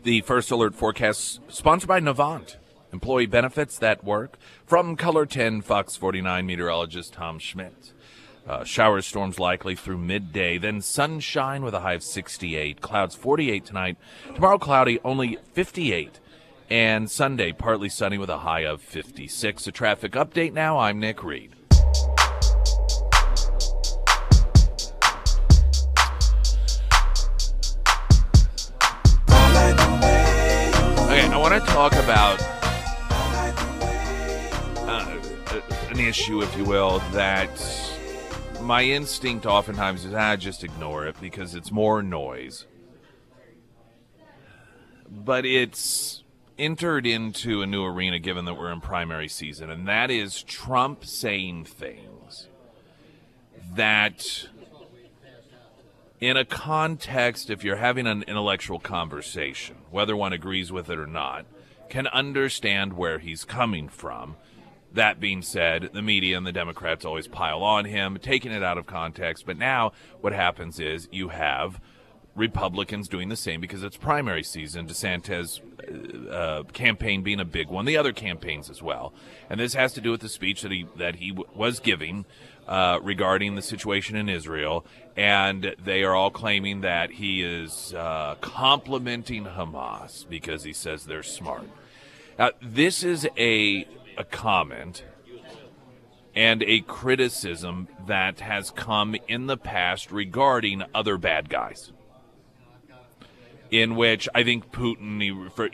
The 0.03 0.21
first 0.23 0.51
alert 0.51 0.75
forecast 0.75 1.41
sponsored 1.49 1.89
by 1.89 2.01
Navant. 2.01 2.57
Employee 2.93 3.27
benefits 3.27 3.79
that 3.79 4.05
work. 4.05 4.39
From 4.67 4.97
KOLR 4.97 5.29
10, 5.29 5.63
Fox 5.63 5.97
49 5.97 6.47
meteorologist 6.47 7.13
Tom 7.13 7.39
Schmidt. 7.39 7.93
Uh, 8.47 8.63
showers, 8.63 9.07
storms 9.07 9.39
likely 9.39 9.75
through 9.75 9.97
midday, 9.97 10.59
then 10.59 10.83
sunshine 10.83 11.65
with 11.65 11.73
a 11.73 11.81
high 11.81 11.95
of 11.95 12.03
68. 12.03 12.81
Clouds 12.81 13.15
48 13.15 13.65
tonight. 13.65 13.97
Tomorrow 14.35 14.59
cloudy, 14.59 15.01
only 15.03 15.39
58. 15.55 16.21
And 16.69 17.11
Sunday 17.11 17.53
partly 17.53 17.89
sunny 17.89 18.19
with 18.19 18.29
a 18.29 18.39
high 18.39 18.65
of 18.65 18.83
56. 18.83 19.67
A 19.67 19.73
traffic 19.73 20.13
update 20.13 20.53
now. 20.53 20.79
I'm 20.79 21.01
Nick 21.01 21.25
Reed. 21.25 21.54
To 31.61 31.67
talk 31.67 31.93
about 31.93 32.43
uh, 34.89 35.61
an 35.89 36.01
issue, 36.01 36.43
if 36.43 36.57
you 36.57 36.65
will, 36.65 36.99
that 37.13 37.49
my 38.61 38.83
instinct 38.83 39.47
oftentimes 39.47 40.05
is, 40.05 40.13
ah, 40.15 40.35
just 40.35 40.65
ignore 40.65 41.07
it 41.07 41.15
because 41.21 41.55
it's 41.55 41.71
more 41.71 42.03
noise. 42.03 42.67
But 45.09 45.47
it's 45.47 46.25
entered 46.59 47.07
into 47.07 47.63
a 47.63 47.67
new 47.67 47.85
arena 47.85 48.19
given 48.19 48.47
that 48.47 48.55
we're 48.55 48.73
in 48.73 48.81
primary 48.81 49.29
season, 49.29 49.71
and 49.71 49.87
that 49.87 50.11
is 50.11 50.43
Trump 50.43 51.05
saying 51.05 51.67
things 51.67 52.49
that 53.75 54.49
in 56.21 56.37
a 56.37 56.45
context, 56.45 57.51
if 57.51 57.65
you're 57.65 57.77
having 57.77 58.07
an 58.07 58.25
intellectual 58.27 58.79
conversation, 58.79 59.77
whether 59.91 60.17
one 60.17 60.33
agrees 60.33 60.71
with 60.71 60.89
it 60.89 60.99
or 60.99 61.07
not, 61.07 61.45
can 61.89 62.07
understand 62.09 62.95
where 62.95 63.19
he's 63.19 63.45
coming 63.45 63.89
from. 63.89 64.37
That 64.93 65.19
being 65.19 65.43
said, 65.43 65.91
the 65.93 66.03
media 66.03 66.37
and 66.37 66.47
the 66.47 66.53
Democrats 66.53 67.05
always 67.05 67.27
pile 67.27 67.63
on 67.63 67.85
him, 67.85 68.19
taking 68.23 68.53
it 68.53 68.63
out 68.63 68.79
of 68.79 68.87
context. 68.87 69.45
But 69.45 69.59
now 69.59 69.93
what 70.21 70.33
happens 70.33 70.79
is 70.79 71.09
you 71.11 71.29
have 71.29 71.81
Republicans 72.35 73.09
doing 73.09 73.29
the 73.29 73.37
same 73.37 73.61
because 73.61 73.83
it's 73.83 73.97
primary 73.97 74.43
season. 74.43 74.87
DeSantis' 74.87 75.61
uh, 76.29 76.31
uh, 76.31 76.63
campaign 76.65 77.23
being 77.23 77.41
a 77.41 77.45
big 77.45 77.69
one, 77.69 77.85
the 77.85 77.97
other 77.97 78.13
campaigns 78.13 78.69
as 78.69 78.83
well, 78.83 79.13
and 79.49 79.61
this 79.61 79.75
has 79.75 79.93
to 79.93 80.01
do 80.01 80.11
with 80.11 80.21
the 80.21 80.29
speech 80.29 80.63
that 80.63 80.73
he 80.73 80.87
that 80.97 81.17
he 81.17 81.31
w- 81.31 81.49
was 81.55 81.79
giving 81.79 82.25
uh, 82.67 82.99
regarding 83.03 83.55
the 83.55 83.63
situation 83.63 84.17
in 84.17 84.29
Israel, 84.29 84.85
and 85.17 85.75
they 85.83 86.03
are 86.03 86.15
all 86.15 86.31
claiming 86.31 86.81
that 86.81 87.13
he 87.13 87.43
is 87.43 87.95
uh, 87.95 88.35
complimenting 88.41 89.45
Hamas 89.45 90.29
because 90.29 90.65
he 90.65 90.73
says 90.73 91.05
they're 91.05 91.23
smart. 91.23 91.69
Now, 92.39 92.51
this 92.61 93.05
is 93.05 93.29
a 93.39 93.87
a 94.17 94.25
comment 94.25 95.05
and 96.35 96.63
a 96.65 96.81
criticism 96.81 97.89
that 98.07 98.41
has 98.41 98.71
come 98.71 99.15
in 99.29 99.47
the 99.47 99.57
past 99.57 100.11
regarding 100.11 100.83
other 100.95 101.17
bad 101.17 101.49
guys. 101.49 101.93
In 103.75 103.97
which 103.97 104.29
I 104.33 104.45
think 104.45 104.71
Putin, 104.71 105.21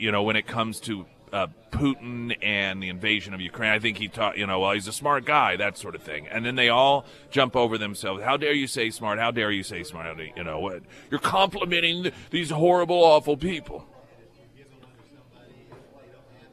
you 0.00 0.10
know, 0.10 0.22
when 0.22 0.36
it 0.36 0.46
comes 0.46 0.80
to 0.80 1.04
uh, 1.34 1.48
Putin 1.70 2.34
and 2.42 2.82
the 2.82 2.88
invasion 2.88 3.34
of 3.34 3.42
Ukraine, 3.42 3.72
I 3.72 3.78
think 3.78 3.98
he 3.98 4.08
taught, 4.08 4.38
you 4.38 4.46
know, 4.46 4.60
well, 4.60 4.72
he's 4.72 4.88
a 4.88 4.92
smart 4.92 5.26
guy, 5.26 5.56
that 5.56 5.76
sort 5.76 5.94
of 5.94 6.02
thing. 6.02 6.26
And 6.26 6.46
then 6.46 6.54
they 6.56 6.70
all 6.70 7.04
jump 7.30 7.54
over 7.54 7.76
themselves. 7.76 8.22
How 8.22 8.38
dare 8.38 8.54
you 8.54 8.66
say 8.66 8.88
smart? 8.88 9.18
How 9.18 9.30
dare 9.30 9.50
you 9.50 9.62
say 9.62 9.82
smart? 9.82 10.18
You 10.34 10.44
know, 10.44 10.60
what? 10.60 10.82
You're 11.10 11.20
complimenting 11.20 12.10
these 12.30 12.48
horrible, 12.48 13.04
awful 13.04 13.36
people. 13.36 13.86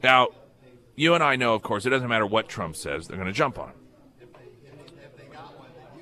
Now, 0.03 0.27
you 0.97 1.13
and 1.13 1.23
I 1.23 1.37
know, 1.37 1.53
of 1.53 1.63
course, 1.63 1.85
it 1.85 1.91
doesn't 1.91 2.09
matter 2.09 2.25
what 2.25 2.49
Trump 2.49 2.75
says, 2.75 3.07
they're 3.07 3.15
going 3.15 3.27
to 3.27 3.33
jump 3.33 3.57
on 3.57 3.69
him. 3.69 3.75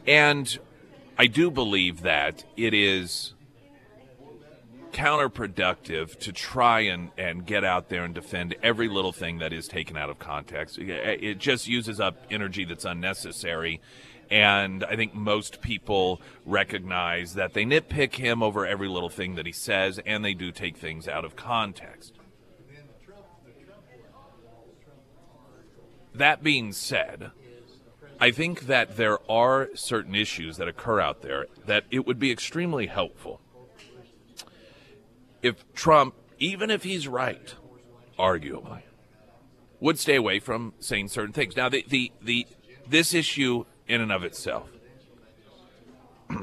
And 0.07 0.57
I 1.19 1.27
do 1.27 1.51
believe 1.51 2.01
that 2.01 2.43
it 2.57 2.73
is 2.73 3.34
counterproductive 4.95 6.17
to 6.19 6.31
try 6.31 6.79
and, 6.79 7.11
and 7.17 7.45
get 7.45 7.65
out 7.65 7.89
there 7.89 8.05
and 8.05 8.15
defend 8.15 8.55
every 8.63 8.87
little 8.87 9.11
thing 9.11 9.39
that 9.39 9.51
is 9.51 9.67
taken 9.67 9.97
out 9.97 10.09
of 10.09 10.17
context. 10.19 10.77
It 10.79 11.37
just 11.37 11.67
uses 11.67 11.99
up 11.99 12.25
energy 12.31 12.63
that's 12.63 12.85
unnecessary. 12.85 13.81
And 14.31 14.85
I 14.85 14.95
think 14.95 15.13
most 15.13 15.61
people 15.61 16.21
recognize 16.45 17.33
that 17.33 17.53
they 17.53 17.65
nitpick 17.65 18.15
him 18.15 18.41
over 18.41 18.65
every 18.65 18.87
little 18.87 19.09
thing 19.09 19.35
that 19.35 19.45
he 19.45 19.51
says, 19.51 19.99
and 20.05 20.23
they 20.23 20.33
do 20.33 20.51
take 20.53 20.77
things 20.77 21.09
out 21.09 21.25
of 21.25 21.35
context. 21.35 22.13
That 26.13 26.41
being 26.41 26.71
said, 26.71 27.31
I 28.17 28.31
think 28.31 28.67
that 28.67 28.95
there 28.95 29.19
are 29.29 29.67
certain 29.75 30.15
issues 30.15 30.55
that 30.55 30.69
occur 30.69 31.01
out 31.01 31.21
there 31.21 31.47
that 31.65 31.83
it 31.91 32.07
would 32.07 32.17
be 32.17 32.31
extremely 32.31 32.87
helpful 32.87 33.41
if 35.45 35.71
Trump, 35.73 36.15
even 36.39 36.71
if 36.71 36.83
he's 36.83 37.07
right, 37.07 37.53
arguably, 38.17 38.81
would 39.79 39.99
stay 39.99 40.15
away 40.15 40.39
from 40.39 40.73
saying 40.79 41.09
certain 41.09 41.33
things. 41.33 41.55
Now, 41.55 41.69
the 41.69 41.85
the, 41.87 42.11
the 42.19 42.47
this 42.89 43.13
issue 43.13 43.65
in 43.87 44.01
and 44.01 44.11
of 44.11 44.23
itself, 44.23 44.67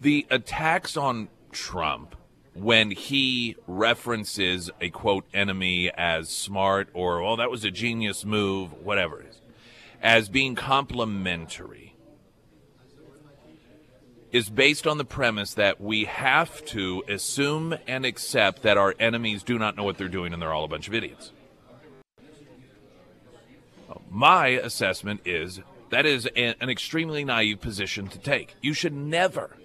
the 0.00 0.26
attacks 0.30 0.96
on 0.96 1.28
Trump 1.52 2.16
when 2.54 2.90
he 2.90 3.54
references 3.68 4.70
a 4.80 4.90
quote 4.90 5.26
enemy 5.32 5.92
as 5.96 6.28
smart 6.28 6.88
or 6.92 7.22
well 7.22 7.36
that 7.36 7.50
was 7.50 7.64
a 7.64 7.70
genius 7.70 8.24
move 8.24 8.72
whatever 8.72 9.20
it 9.20 9.26
is 9.28 9.40
as 10.00 10.28
being 10.28 10.54
complimentary 10.54 11.83
is 14.34 14.50
based 14.50 14.84
on 14.84 14.98
the 14.98 15.04
premise 15.04 15.54
that 15.54 15.80
we 15.80 16.06
have 16.06 16.64
to 16.64 17.04
assume 17.08 17.72
and 17.86 18.04
accept 18.04 18.62
that 18.62 18.76
our 18.76 18.92
enemies 18.98 19.44
do 19.44 19.56
not 19.60 19.76
know 19.76 19.84
what 19.84 19.96
they're 19.96 20.08
doing 20.08 20.32
and 20.32 20.42
they're 20.42 20.52
all 20.52 20.64
a 20.64 20.68
bunch 20.68 20.88
of 20.88 20.94
idiots 20.94 21.30
my 24.10 24.48
assessment 24.48 25.20
is 25.24 25.60
that 25.90 26.04
is 26.04 26.26
an 26.34 26.68
extremely 26.68 27.24
naive 27.24 27.60
position 27.60 28.08
to 28.08 28.18
take 28.18 28.56
you 28.60 28.74
should 28.74 28.92
never 28.92 29.56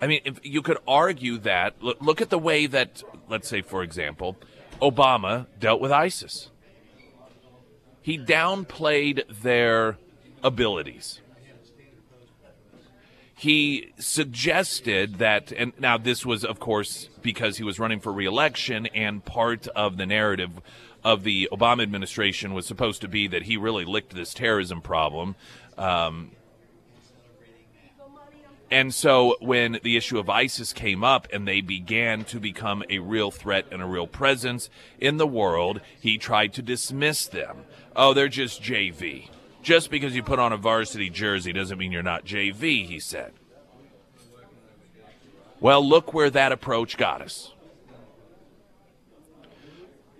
I 0.00 0.06
mean, 0.06 0.20
if 0.24 0.38
you 0.44 0.62
could 0.62 0.78
argue 0.86 1.38
that. 1.38 1.82
Look, 1.82 2.00
look 2.00 2.20
at 2.20 2.30
the 2.30 2.38
way 2.38 2.66
that, 2.66 3.02
let's 3.28 3.48
say, 3.48 3.62
for 3.62 3.82
example, 3.82 4.36
Obama 4.80 5.46
dealt 5.58 5.80
with 5.80 5.90
ISIS. 5.90 6.50
He 8.00 8.16
downplayed 8.16 9.24
their 9.42 9.98
abilities. 10.42 11.20
He 13.38 13.92
suggested 14.00 15.18
that, 15.18 15.52
and 15.52 15.72
now 15.78 15.96
this 15.96 16.26
was, 16.26 16.44
of 16.44 16.58
course, 16.58 17.08
because 17.22 17.56
he 17.56 17.62
was 17.62 17.78
running 17.78 18.00
for 18.00 18.12
reelection, 18.12 18.86
and 18.86 19.24
part 19.24 19.68
of 19.68 19.96
the 19.96 20.06
narrative 20.06 20.60
of 21.04 21.22
the 21.22 21.48
Obama 21.52 21.84
administration 21.84 22.52
was 22.52 22.66
supposed 22.66 23.00
to 23.02 23.06
be 23.06 23.28
that 23.28 23.44
he 23.44 23.56
really 23.56 23.84
licked 23.84 24.12
this 24.12 24.34
terrorism 24.34 24.82
problem. 24.82 25.36
Um, 25.76 26.32
and 28.72 28.92
so 28.92 29.36
when 29.40 29.78
the 29.84 29.96
issue 29.96 30.18
of 30.18 30.28
ISIS 30.28 30.72
came 30.72 31.04
up 31.04 31.28
and 31.32 31.46
they 31.46 31.60
began 31.60 32.24
to 32.24 32.40
become 32.40 32.82
a 32.90 32.98
real 32.98 33.30
threat 33.30 33.66
and 33.70 33.80
a 33.80 33.86
real 33.86 34.08
presence 34.08 34.68
in 34.98 35.16
the 35.16 35.28
world, 35.28 35.80
he 36.00 36.18
tried 36.18 36.52
to 36.54 36.62
dismiss 36.62 37.26
them. 37.26 37.58
Oh, 37.94 38.14
they're 38.14 38.26
just 38.26 38.60
JV. 38.60 39.28
Just 39.68 39.90
because 39.90 40.16
you 40.16 40.22
put 40.22 40.38
on 40.38 40.50
a 40.50 40.56
varsity 40.56 41.10
jersey 41.10 41.52
doesn't 41.52 41.76
mean 41.76 41.92
you're 41.92 42.02
not 42.02 42.24
JV, 42.24 42.86
he 42.86 42.98
said. 42.98 43.34
Well, 45.60 45.86
look 45.86 46.14
where 46.14 46.30
that 46.30 46.52
approach 46.52 46.96
got 46.96 47.20
us. 47.20 47.52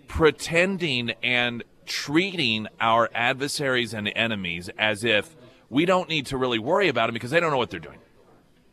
Pretending 0.06 1.12
and 1.22 1.64
treating 1.86 2.68
our 2.78 3.08
adversaries 3.14 3.94
and 3.94 4.12
enemies 4.14 4.68
as 4.78 5.02
if 5.02 5.34
we 5.70 5.86
don't 5.86 6.10
need 6.10 6.26
to 6.26 6.36
really 6.36 6.58
worry 6.58 6.88
about 6.88 7.06
them 7.06 7.14
because 7.14 7.30
they 7.30 7.40
don't 7.40 7.50
know 7.50 7.56
what 7.56 7.70
they're 7.70 7.80
doing. 7.80 8.00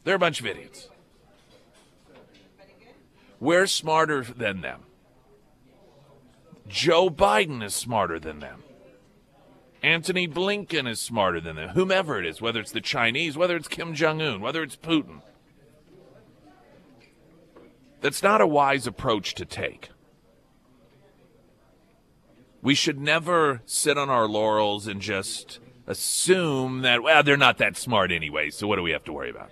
They're 0.03 0.15
a 0.15 0.20
bunch 0.20 0.41
of 0.41 0.46
idiots. 0.46 0.89
We're 3.39 3.67
smarter 3.67 4.25
than 4.25 4.60
them. 4.60 4.82
Joe 6.67 7.10
Biden 7.10 7.63
is 7.63 7.74
smarter 7.74 8.20
than 8.20 8.39
them. 8.39 8.65
Antony 9.86 10.27
Blinken 10.27 10.89
is 10.89 11.00
smarter 11.00 11.39
than 11.39 11.58
them. 11.58 11.70
Whomever 11.70 12.20
it 12.20 12.25
is, 12.25 12.42
whether 12.42 12.60
it's 12.60 12.72
the 12.72 12.82
Chinese, 12.82 13.38
whether 13.38 13.56
it's 13.56 13.68
Kim 13.68 13.94
Jong 13.94 14.20
un, 14.20 14.42
whether 14.42 14.63
it's 14.63 14.75
Putin. 14.75 15.22
That's 18.01 18.24
not 18.24 18.42
a 18.42 18.48
wise 18.48 18.88
approach 18.88 19.36
to 19.36 19.46
take. 19.46 19.89
We 22.63 22.74
should 22.74 23.00
never 23.00 23.62
sit 23.68 23.96
on 23.96 24.10
our 24.10 24.27
laurels 24.27 24.88
and 24.88 25.00
just 25.00 25.60
assume 25.86 26.82
that, 26.82 27.04
well, 27.04 27.22
they're 27.22 27.38
not 27.38 27.60
that 27.60 27.77
smart 27.77 28.12
anyway, 28.12 28.50
so 28.50 28.65
what 28.65 28.77
do 28.77 28.82
we 28.82 28.89
have 28.89 29.04
to 29.04 29.13
worry 29.13 29.30
about? 29.30 29.51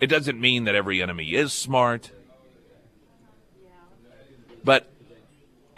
It 0.00 0.08
doesn't 0.08 0.40
mean 0.40 0.64
that 0.64 0.74
every 0.74 1.00
enemy 1.00 1.34
is 1.34 1.52
smart. 1.52 2.10
But 4.64 4.91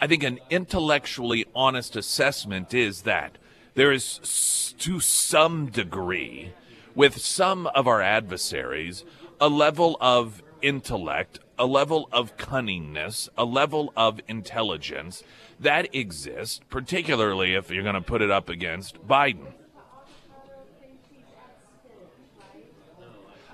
I 0.05 0.07
think 0.07 0.21
an 0.21 0.39
intellectually 0.51 1.47
honest 1.55 1.95
assessment 1.95 2.75
is 2.75 3.01
that 3.01 3.39
there 3.73 3.91
is, 3.91 4.75
to 4.77 4.99
some 4.99 5.71
degree, 5.71 6.51
with 6.93 7.17
some 7.17 7.65
of 7.65 7.87
our 7.87 8.03
adversaries, 8.03 9.03
a 9.41 9.49
level 9.49 9.97
of 9.99 10.43
intellect, 10.61 11.39
a 11.57 11.65
level 11.65 12.07
of 12.11 12.37
cunningness, 12.37 13.29
a 13.35 13.45
level 13.45 13.91
of 13.97 14.21
intelligence 14.27 15.23
that 15.59 15.95
exists, 15.95 16.61
particularly 16.69 17.55
if 17.55 17.71
you're 17.71 17.81
going 17.81 17.95
to 17.95 17.99
put 17.99 18.21
it 18.21 18.29
up 18.29 18.47
against 18.47 19.07
Biden. 19.07 19.53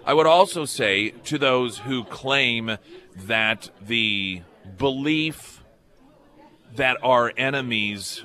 I 0.06 0.14
would 0.14 0.28
also 0.28 0.66
say 0.66 1.12
to 1.12 1.38
those 1.38 1.78
who 1.78 2.04
claim 2.04 2.78
that 3.16 3.70
the 3.80 4.42
belief 4.78 5.61
that 6.76 6.98
our 7.04 7.32
enemies 7.38 8.24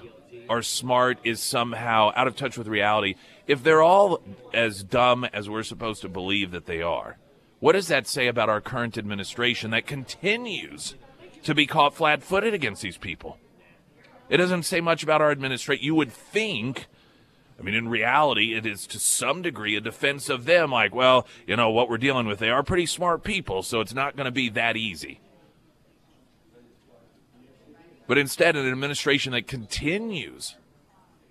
are 0.48 0.62
smart 0.62 1.18
is 1.24 1.40
somehow 1.40 2.12
out 2.14 2.26
of 2.26 2.36
touch 2.36 2.56
with 2.56 2.68
reality, 2.68 3.14
if 3.46 3.62
they're 3.62 3.82
all 3.82 4.22
as 4.52 4.82
dumb 4.82 5.24
as 5.32 5.48
we're 5.48 5.62
supposed 5.62 6.02
to 6.02 6.08
believe 6.08 6.50
that 6.52 6.66
they 6.66 6.82
are, 6.82 7.18
what 7.58 7.72
does 7.72 7.88
that 7.88 8.06
say 8.06 8.26
about 8.26 8.48
our 8.48 8.60
current 8.60 8.98
administration 8.98 9.70
that 9.70 9.86
continues 9.86 10.94
to 11.42 11.54
be 11.54 11.66
caught 11.66 11.94
flat 11.94 12.22
footed 12.22 12.54
against 12.54 12.82
these 12.82 12.98
people? 12.98 13.38
It 14.28 14.38
doesn't 14.38 14.64
say 14.64 14.80
much 14.80 15.02
about 15.02 15.20
our 15.20 15.30
administration. 15.30 15.84
You 15.84 15.94
would 15.94 16.12
think 16.12 16.86
I 17.58 17.62
mean, 17.62 17.74
in 17.74 17.88
reality, 17.88 18.54
it 18.54 18.66
is 18.66 18.86
to 18.88 18.98
some 18.98 19.40
degree 19.40 19.76
a 19.76 19.80
defense 19.80 20.28
of 20.28 20.44
them. 20.44 20.70
Like, 20.70 20.94
well, 20.94 21.26
you 21.46 21.56
know, 21.56 21.70
what 21.70 21.88
we're 21.88 21.96
dealing 21.96 22.26
with, 22.26 22.38
they 22.38 22.50
are 22.50 22.62
pretty 22.62 22.86
smart 22.86 23.24
people, 23.24 23.62
so 23.62 23.80
it's 23.80 23.94
not 23.94 24.14
going 24.14 24.26
to 24.26 24.30
be 24.30 24.50
that 24.50 24.76
easy. 24.76 25.20
But 28.06 28.18
instead, 28.18 28.56
an 28.56 28.70
administration 28.70 29.32
that 29.32 29.46
continues 29.46 30.56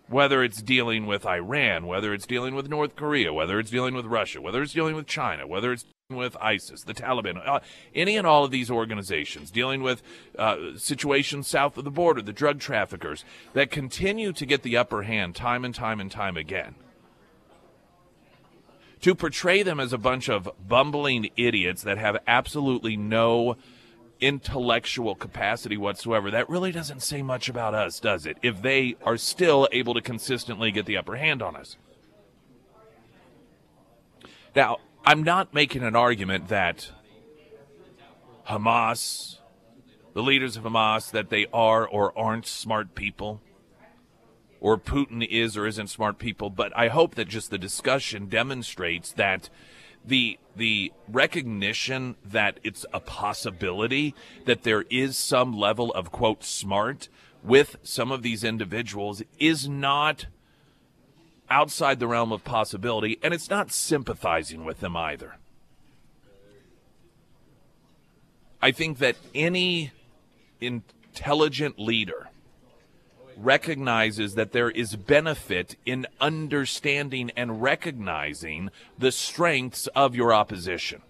whether 0.07 0.43
it's 0.43 0.61
dealing 0.61 1.05
with 1.05 1.25
Iran, 1.25 1.87
whether 1.87 2.13
it's 2.13 2.27
dealing 2.27 2.53
with 2.53 2.69
North 2.69 2.95
Korea, 2.95 3.33
whether 3.33 3.59
it's 3.59 3.71
dealing 3.71 3.95
with 3.95 4.05
Russia, 4.05 4.39
whether 4.39 4.61
it's 4.61 4.73
dealing 4.73 4.95
with 4.95 5.07
China, 5.07 5.47
whether 5.47 5.71
it's 5.71 5.85
dealing 6.09 6.23
with 6.23 6.37
ISIS, 6.39 6.83
the 6.83 6.93
Taliban, 6.93 7.41
uh, 7.47 7.59
any 7.95 8.15
and 8.15 8.27
all 8.27 8.43
of 8.43 8.51
these 8.51 8.69
organizations 8.69 9.49
dealing 9.49 9.81
with 9.81 10.03
uh, 10.37 10.77
situations 10.77 11.47
south 11.47 11.77
of 11.77 11.85
the 11.85 11.91
border, 11.91 12.21
the 12.21 12.33
drug 12.33 12.59
traffickers 12.59 13.25
that 13.53 13.71
continue 13.71 14.31
to 14.31 14.45
get 14.45 14.61
the 14.61 14.77
upper 14.77 15.03
hand 15.03 15.35
time 15.35 15.65
and 15.65 15.73
time 15.73 15.99
and 15.99 16.11
time 16.11 16.37
again. 16.37 16.75
To 19.01 19.15
portray 19.15 19.61
them 19.63 19.79
as 19.79 19.93
a 19.93 19.97
bunch 19.97 20.29
of 20.29 20.49
bumbling 20.67 21.29
idiots 21.37 21.83
that 21.83 21.97
have 21.97 22.17
absolutely 22.27 22.95
no 22.95 23.57
intellectual 24.21 25.15
capacity 25.15 25.77
whatsoever, 25.77 26.31
that 26.31 26.49
really 26.49 26.71
doesn't 26.71 27.01
say 27.01 27.21
much 27.21 27.49
about 27.49 27.73
us, 27.73 27.99
does 27.99 28.25
it? 28.25 28.37
If 28.41 28.61
they 28.61 28.95
are 29.03 29.17
still 29.17 29.67
able 29.71 29.93
to 29.93 30.01
consistently 30.01 30.71
get 30.71 30.85
the 30.85 30.97
upper 30.97 31.15
hand 31.15 31.41
on 31.41 31.55
us. 31.55 31.77
Now, 34.55 34.77
I'm 35.05 35.23
not 35.23 35.53
making 35.53 35.83
an 35.83 35.95
argument 35.95 36.47
that 36.47 36.91
Hamas, 38.47 39.37
the 40.13 40.23
leaders 40.23 40.55
of 40.55 40.63
Hamas, 40.63 41.11
that 41.11 41.29
they 41.29 41.47
are 41.53 41.85
or 41.85 42.17
aren't 42.17 42.45
smart 42.45 42.95
people, 42.95 43.41
or 44.61 44.77
Putin 44.77 45.27
is 45.27 45.57
or 45.57 45.67
isn't 45.67 45.89
smart 45.89 46.17
people, 46.17 46.49
but 46.49 46.75
I 46.75 46.87
hope 46.87 47.15
that 47.15 47.27
just 47.27 47.51
the 47.51 47.57
discussion 47.57 48.27
demonstrates 48.27 49.11
that 49.11 49.49
the 50.07 50.39
the 50.55 50.91
recognition 51.09 52.15
that 52.23 52.59
it's 52.63 52.85
a 52.93 52.99
possibility 52.99 54.15
that 54.45 54.63
there 54.63 54.85
is 54.89 55.17
some 55.17 55.57
level 55.57 55.91
of 55.93 56.11
quote 56.11 56.43
smart 56.43 57.09
with 57.43 57.75
some 57.83 58.11
of 58.11 58.23
these 58.23 58.43
individuals 58.43 59.21
is 59.37 59.67
not 59.67 60.27
outside 61.49 61.99
the 61.99 62.07
realm 62.07 62.31
of 62.31 62.43
possibility, 62.43 63.19
and 63.21 63.33
it's 63.33 63.49
not 63.49 63.71
sympathizing 63.71 64.65
with 64.65 64.79
them 64.79 64.95
either. 64.97 65.35
I 68.61 68.71
think 68.71 68.97
that 68.97 69.15
any 69.35 69.91
intelligent 70.59 71.77
leader 71.77 72.29
recognizes 73.37 74.35
that 74.35 74.51
there 74.51 74.69
is 74.69 74.95
benefit 74.95 75.75
in 75.85 76.07
understanding 76.19 77.31
and 77.35 77.61
recognizing 77.61 78.69
the 78.97 79.11
strengths 79.11 79.87
of 79.87 80.15
your 80.15 80.33
opposition. 80.33 81.01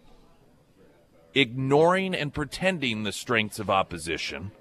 Ignoring 1.34 2.16
and 2.16 2.34
pretending 2.34 3.04
the 3.04 3.12
strengths 3.12 3.60
of 3.60 3.70
opposition 3.70 4.52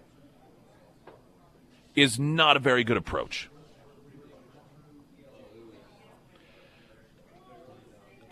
is 1.95 2.19
not 2.19 2.57
a 2.57 2.61
very 2.61 2.83
good 2.85 2.97
approach. 2.97 3.49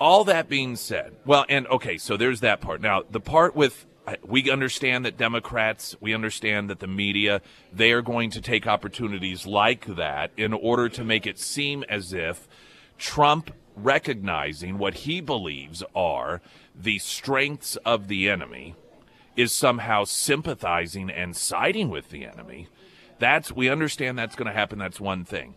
all 0.02 0.24
that 0.24 0.48
being 0.48 0.74
said, 0.74 1.14
well, 1.24 1.46
and 1.48 1.64
okay, 1.68 1.96
so 1.96 2.16
there's 2.16 2.40
that 2.40 2.60
part. 2.60 2.80
Now, 2.80 3.04
the 3.08 3.20
part 3.20 3.54
with 3.54 3.86
we 4.22 4.50
understand 4.50 5.04
that 5.04 5.16
Democrats, 5.16 5.96
we 6.00 6.14
understand 6.14 6.68
that 6.70 6.80
the 6.80 6.86
media, 6.86 7.40
they 7.72 7.92
are 7.92 8.02
going 8.02 8.30
to 8.30 8.40
take 8.40 8.66
opportunities 8.66 9.46
like 9.46 9.86
that 9.96 10.30
in 10.36 10.52
order 10.52 10.88
to 10.88 11.04
make 11.04 11.26
it 11.26 11.38
seem 11.38 11.84
as 11.88 12.12
if 12.12 12.48
Trump 12.98 13.52
recognizing 13.76 14.76
what 14.76 14.94
he 14.94 15.20
believes 15.20 15.82
are 15.94 16.40
the 16.74 16.98
strengths 16.98 17.76
of 17.76 18.08
the 18.08 18.28
enemy 18.28 18.74
is 19.36 19.52
somehow 19.52 20.04
sympathizing 20.04 21.10
and 21.10 21.36
siding 21.36 21.88
with 21.88 22.10
the 22.10 22.26
enemy. 22.26 22.68
That's 23.18 23.52
we 23.52 23.68
understand 23.68 24.18
that's 24.18 24.36
going 24.36 24.46
to 24.46 24.52
happen. 24.52 24.78
That's 24.78 25.00
one 25.00 25.24
thing. 25.24 25.54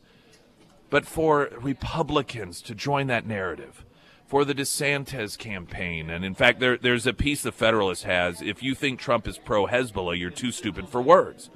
But 0.89 1.05
for 1.05 1.49
Republicans 1.59 2.61
to 2.61 2.75
join 2.75 3.07
that 3.07 3.25
narrative, 3.25 3.83
for 4.25 4.43
the 4.43 4.55
DeSantis 4.55 5.37
campaign. 5.37 6.09
And 6.09 6.25
in 6.25 6.33
fact, 6.35 6.59
there, 6.59 6.77
there's 6.77 7.07
a 7.07 7.13
piece 7.13 7.43
the 7.43 7.51
Federalist 7.51 8.03
has. 8.03 8.41
If 8.41 8.63
you 8.63 8.75
think 8.75 8.99
Trump 8.99 9.27
is 9.27 9.37
pro 9.37 9.67
Hezbollah, 9.67 10.17
you're 10.17 10.31
too 10.31 10.51
stupid 10.51 10.89
for 10.89 11.01
words. 11.01 11.49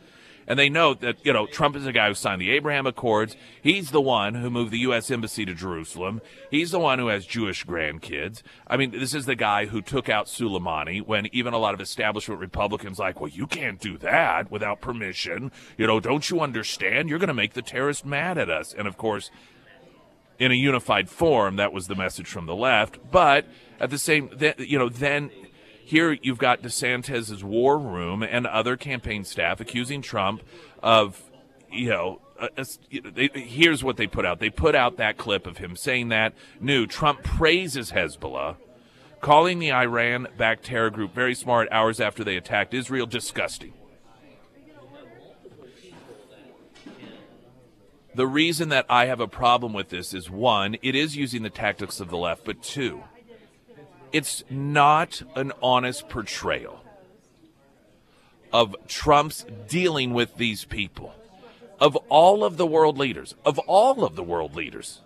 And 0.49 0.57
they 0.57 0.67
note 0.67 1.01
that, 1.01 1.23
you 1.23 1.31
know, 1.31 1.45
Trump 1.45 1.75
is 1.75 1.83
the 1.83 1.91
guy 1.91 2.07
who 2.07 2.15
signed 2.15 2.41
the 2.41 2.49
Abraham 2.49 2.87
Accords. 2.87 3.35
He's 3.61 3.91
the 3.91 4.01
one 4.01 4.33
who 4.33 4.49
moved 4.49 4.71
the 4.71 4.79
U.S. 4.79 5.11
Embassy 5.11 5.45
to 5.45 5.53
Jerusalem. 5.53 6.21
He's 6.49 6.71
the 6.71 6.79
one 6.79 6.97
who 6.97 7.07
has 7.07 7.27
Jewish 7.27 7.63
grandkids. 7.67 8.41
I 8.65 8.75
mean, 8.75 8.89
this 8.89 9.13
is 9.13 9.27
the 9.27 9.35
guy 9.35 9.67
who 9.67 9.83
took 9.83 10.09
out 10.09 10.25
Soleimani 10.25 11.05
when 11.05 11.27
even 11.31 11.53
a 11.53 11.59
lot 11.59 11.75
of 11.75 11.81
establishment 11.81 12.41
Republicans 12.41 12.97
like, 12.97 13.21
well, 13.21 13.29
you 13.29 13.45
can't 13.45 13.79
do 13.79 13.99
that 13.99 14.49
without 14.49 14.81
permission. 14.81 15.51
You 15.77 15.85
know, 15.85 15.99
don't 15.99 16.27
you 16.31 16.41
understand? 16.41 17.09
You're 17.09 17.19
going 17.19 17.27
to 17.27 17.33
make 17.35 17.53
the 17.53 17.61
terrorist 17.61 18.03
mad 18.03 18.39
at 18.39 18.49
us. 18.49 18.73
And 18.73 18.87
of 18.87 18.97
course, 18.97 19.29
in 20.39 20.51
a 20.51 20.55
unified 20.55 21.09
form. 21.09 21.57
That 21.57 21.73
was 21.73 21.87
the 21.87 21.95
message 21.95 22.27
from 22.27 22.45
the 22.45 22.55
left. 22.55 22.97
But 23.11 23.45
at 23.79 23.89
the 23.89 23.97
same, 23.97 24.31
you 24.57 24.79
know, 24.79 24.89
then 24.89 25.29
here 25.83 26.17
you've 26.21 26.37
got 26.37 26.61
DeSantis's 26.61 27.43
war 27.43 27.77
room 27.77 28.23
and 28.23 28.47
other 28.47 28.77
campaign 28.77 29.23
staff 29.23 29.59
accusing 29.59 30.01
Trump 30.01 30.41
of, 30.81 31.21
you 31.71 31.89
know, 31.89 32.21
uh, 32.39 32.47
they, 33.13 33.29
here's 33.33 33.83
what 33.83 33.97
they 33.97 34.07
put 34.07 34.25
out. 34.25 34.39
They 34.39 34.49
put 34.49 34.73
out 34.73 34.97
that 34.97 35.17
clip 35.17 35.45
of 35.45 35.57
him 35.57 35.75
saying 35.75 36.09
that 36.09 36.33
new 36.59 36.87
Trump 36.87 37.23
praises 37.23 37.91
Hezbollah, 37.91 38.55
calling 39.19 39.59
the 39.59 39.73
Iran-backed 39.73 40.63
terror 40.63 40.89
group 40.89 41.13
very 41.13 41.35
smart 41.35 41.67
hours 41.69 41.99
after 41.99 42.23
they 42.23 42.37
attacked 42.37 42.73
Israel 42.73 43.05
disgusting. 43.05 43.73
The 48.15 48.27
reason 48.27 48.69
that 48.69 48.85
I 48.89 49.05
have 49.05 49.19
a 49.19 49.27
problem 49.27 49.73
with 49.73 49.89
this 49.89 50.13
is 50.13 50.29
one, 50.29 50.77
it 50.81 50.95
is 50.95 51.15
using 51.15 51.43
the 51.43 51.49
tactics 51.49 51.99
of 51.99 52.09
the 52.09 52.17
left, 52.17 52.43
but 52.43 52.63
two, 52.63 53.03
it's 54.11 54.43
not 54.49 55.21
an 55.35 55.51
honest 55.61 56.09
portrayal 56.09 56.83
of 58.51 58.75
Trump's 58.87 59.45
dealing 59.67 60.13
with 60.13 60.35
these 60.37 60.65
people, 60.65 61.13
of 61.79 61.95
all 62.09 62.43
of 62.43 62.57
the 62.57 62.65
world 62.65 62.97
leaders, 62.97 63.35
of 63.45 63.59
all 63.59 64.03
of 64.03 64.15
the 64.15 64.23
world 64.23 64.55
leaders. 64.55 65.01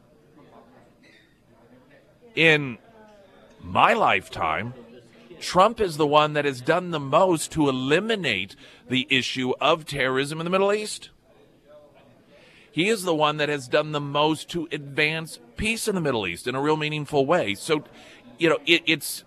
In 2.36 2.78
my 3.62 3.94
lifetime, 3.94 4.74
Trump 5.40 5.82
is 5.82 5.98
the 5.98 6.08
one 6.08 6.34
that 6.34 6.46
has 6.46 6.62
done 6.62 6.92
the 6.92 7.00
most 7.00 7.52
to 7.52 7.68
eliminate 7.68 8.56
the 8.90 9.06
issue 9.10 9.54
of 9.60 9.86
terrorism 9.86 10.40
in 10.40 10.46
the 10.46 10.50
Middle 10.50 10.72
East. 10.72 11.10
He 12.74 12.90
is 12.90 13.04
the 13.04 13.14
one 13.14 13.38
that 13.38 13.50
has 13.50 13.68
done 13.68 13.92
the 13.92 14.02
most 14.02 14.50
to 14.50 14.68
advance 14.72 15.40
peace 15.58 15.88
in 15.88 15.94
the 15.94 16.02
Middle 16.02 16.26
East 16.26 16.48
in 16.48 16.56
a 16.56 16.62
real 16.62 16.76
meaningful 16.76 17.24
way. 17.24 17.54
So, 17.54 17.84
you 18.40 18.50
know, 18.50 18.58
it, 18.66 18.82
it's 18.88 19.24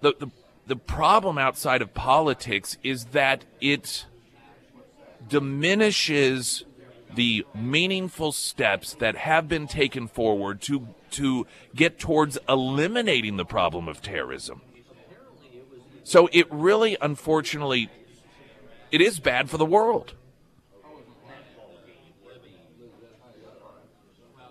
the, 0.00 0.14
the 0.18 0.30
the 0.66 0.76
problem 0.76 1.36
outside 1.36 1.82
of 1.82 1.92
politics 1.92 2.78
is 2.82 3.06
that 3.06 3.44
it 3.60 4.06
diminishes 5.28 6.64
the 7.14 7.44
meaningful 7.54 8.32
steps 8.32 8.94
that 8.94 9.14
have 9.14 9.46
been 9.46 9.66
taken 9.66 10.08
forward 10.08 10.62
to 10.62 10.88
to 11.10 11.46
get 11.74 11.98
towards 11.98 12.38
eliminating 12.48 13.36
the 13.36 13.44
problem 13.44 13.88
of 13.88 14.00
terrorism. 14.00 14.62
So 16.02 16.30
it 16.32 16.50
really 16.50 16.96
unfortunately 17.00 17.90
it 18.90 19.02
is 19.02 19.20
bad 19.20 19.50
for 19.50 19.58
the 19.58 19.66
world. 19.66 20.14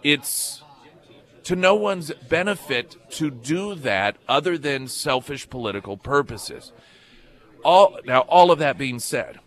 It's 0.04 0.62
to 1.44 1.56
no 1.56 1.76
one's 1.76 2.12
benefit 2.30 2.96
to 3.12 3.30
do 3.30 3.76
that 3.76 4.18
other 4.28 4.58
than 4.58 4.88
selfish 4.88 5.50
political 5.50 5.98
purposes. 5.98 6.72
All 7.64 8.00
now 8.06 8.22
all 8.22 8.52
of 8.52 8.60
that 8.60 8.78
being 8.78 9.00
said, 9.00 9.40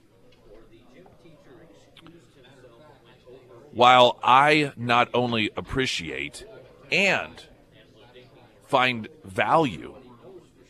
while 3.73 4.19
I 4.23 4.73
not 4.77 5.09
only 5.13 5.51
appreciate 5.57 6.45
and 6.91 7.45
find 8.67 9.09
value, 9.25 9.95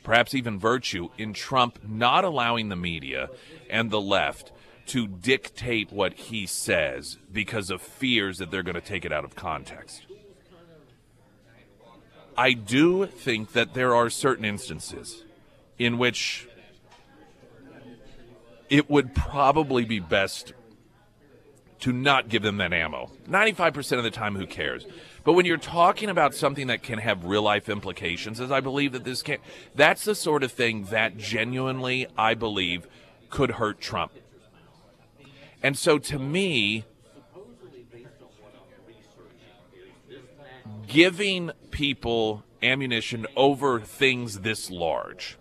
perhaps 0.02 0.34
even 0.34 0.58
virtue, 0.58 1.10
in 1.16 1.32
Trump 1.32 1.78
not 1.86 2.24
allowing 2.24 2.68
the 2.68 2.76
media 2.76 3.30
and 3.70 3.90
the 3.90 4.00
left 4.00 4.52
to 4.86 5.06
dictate 5.06 5.92
what 5.92 6.14
he 6.14 6.46
says 6.46 7.18
because 7.32 7.70
of 7.70 7.82
fears 7.82 8.38
that 8.38 8.50
they're 8.50 8.62
going 8.62 8.74
to 8.74 8.80
take 8.80 9.04
it 9.04 9.12
out 9.12 9.24
of 9.24 9.34
context. 9.34 10.02
I 12.36 12.52
do 12.52 13.06
think 13.06 13.52
that 13.52 13.74
there 13.74 13.94
are 13.94 14.10
certain 14.10 14.44
instances 14.44 15.24
in 15.78 15.98
which 15.98 16.46
it 18.68 18.90
would 18.90 19.14
probably 19.14 19.84
be 19.84 20.00
best 20.00 20.52
to 21.80 21.92
not 21.92 22.28
give 22.28 22.42
them 22.42 22.56
that 22.58 22.72
ammo. 22.72 23.10
95% 23.28 23.98
of 23.98 24.04
the 24.04 24.10
time, 24.10 24.34
who 24.34 24.46
cares? 24.46 24.86
But 25.24 25.32
when 25.32 25.46
you're 25.46 25.56
talking 25.56 26.08
about 26.08 26.34
something 26.34 26.68
that 26.68 26.82
can 26.82 26.98
have 26.98 27.24
real 27.24 27.42
life 27.42 27.68
implications, 27.68 28.40
as 28.40 28.50
I 28.50 28.60
believe 28.60 28.92
that 28.92 29.04
this 29.04 29.22
can, 29.22 29.38
that's 29.74 30.04
the 30.04 30.14
sort 30.14 30.42
of 30.42 30.52
thing 30.52 30.84
that 30.84 31.16
genuinely, 31.16 32.06
I 32.16 32.34
believe, 32.34 32.86
could 33.28 33.52
hurt 33.52 33.80
Trump. 33.80 34.12
And 35.66 35.76
so 35.76 35.98
to 35.98 36.16
me, 36.20 36.84
giving 40.86 41.50
people 41.72 42.44
ammunition 42.62 43.26
over 43.34 43.80
things 43.80 44.42
this 44.42 44.70
large 44.70 45.36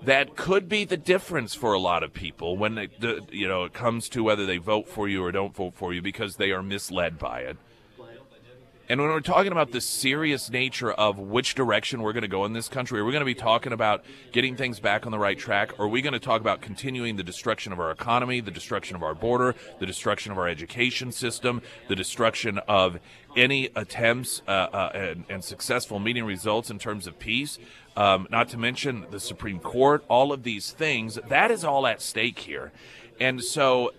that 0.00 0.36
could 0.36 0.68
be 0.68 0.84
the 0.84 0.96
difference 0.96 1.56
for 1.56 1.72
a 1.72 1.80
lot 1.80 2.04
of 2.04 2.12
people 2.12 2.56
when 2.56 2.78
it, 2.78 2.92
you 3.32 3.48
know 3.48 3.64
it 3.64 3.72
comes 3.72 4.08
to 4.10 4.22
whether 4.22 4.46
they 4.46 4.58
vote 4.58 4.86
for 4.86 5.08
you 5.08 5.24
or 5.24 5.32
don't 5.32 5.52
vote 5.52 5.74
for 5.74 5.92
you 5.92 6.00
because 6.00 6.36
they 6.36 6.52
are 6.52 6.62
misled 6.62 7.18
by 7.18 7.40
it. 7.40 7.56
And 8.88 9.00
when 9.00 9.10
we're 9.10 9.20
talking 9.20 9.50
about 9.50 9.72
the 9.72 9.80
serious 9.80 10.48
nature 10.48 10.92
of 10.92 11.18
which 11.18 11.56
direction 11.56 12.02
we're 12.02 12.12
going 12.12 12.22
to 12.22 12.28
go 12.28 12.44
in 12.44 12.52
this 12.52 12.68
country, 12.68 13.00
are 13.00 13.04
we 13.04 13.10
going 13.10 13.20
to 13.20 13.26
be 13.26 13.34
talking 13.34 13.72
about 13.72 14.04
getting 14.30 14.54
things 14.54 14.78
back 14.78 15.06
on 15.06 15.12
the 15.12 15.18
right 15.18 15.36
track? 15.36 15.72
Or 15.80 15.86
are 15.86 15.88
we 15.88 16.02
going 16.02 16.12
to 16.12 16.20
talk 16.20 16.40
about 16.40 16.60
continuing 16.60 17.16
the 17.16 17.24
destruction 17.24 17.72
of 17.72 17.80
our 17.80 17.90
economy, 17.90 18.40
the 18.40 18.52
destruction 18.52 18.94
of 18.94 19.02
our 19.02 19.14
border, 19.14 19.56
the 19.80 19.86
destruction 19.86 20.30
of 20.30 20.38
our 20.38 20.46
education 20.46 21.10
system, 21.10 21.62
the 21.88 21.96
destruction 21.96 22.58
of 22.68 23.00
any 23.36 23.70
attempts 23.74 24.40
uh, 24.46 24.52
uh, 24.52 24.90
and, 24.94 25.24
and, 25.28 25.42
successful 25.42 25.98
meeting 25.98 26.24
results 26.24 26.70
in 26.70 26.78
terms 26.78 27.08
of 27.08 27.18
peace? 27.18 27.58
Um, 27.96 28.28
not 28.30 28.48
to 28.50 28.56
mention 28.56 29.06
the 29.10 29.18
Supreme 29.18 29.58
Court, 29.58 30.04
all 30.06 30.32
of 30.32 30.44
these 30.44 30.70
things. 30.70 31.18
That 31.28 31.50
is 31.50 31.64
all 31.64 31.88
at 31.88 32.00
stake 32.00 32.38
here. 32.38 32.70
And 33.18 33.42
so, 33.42 33.94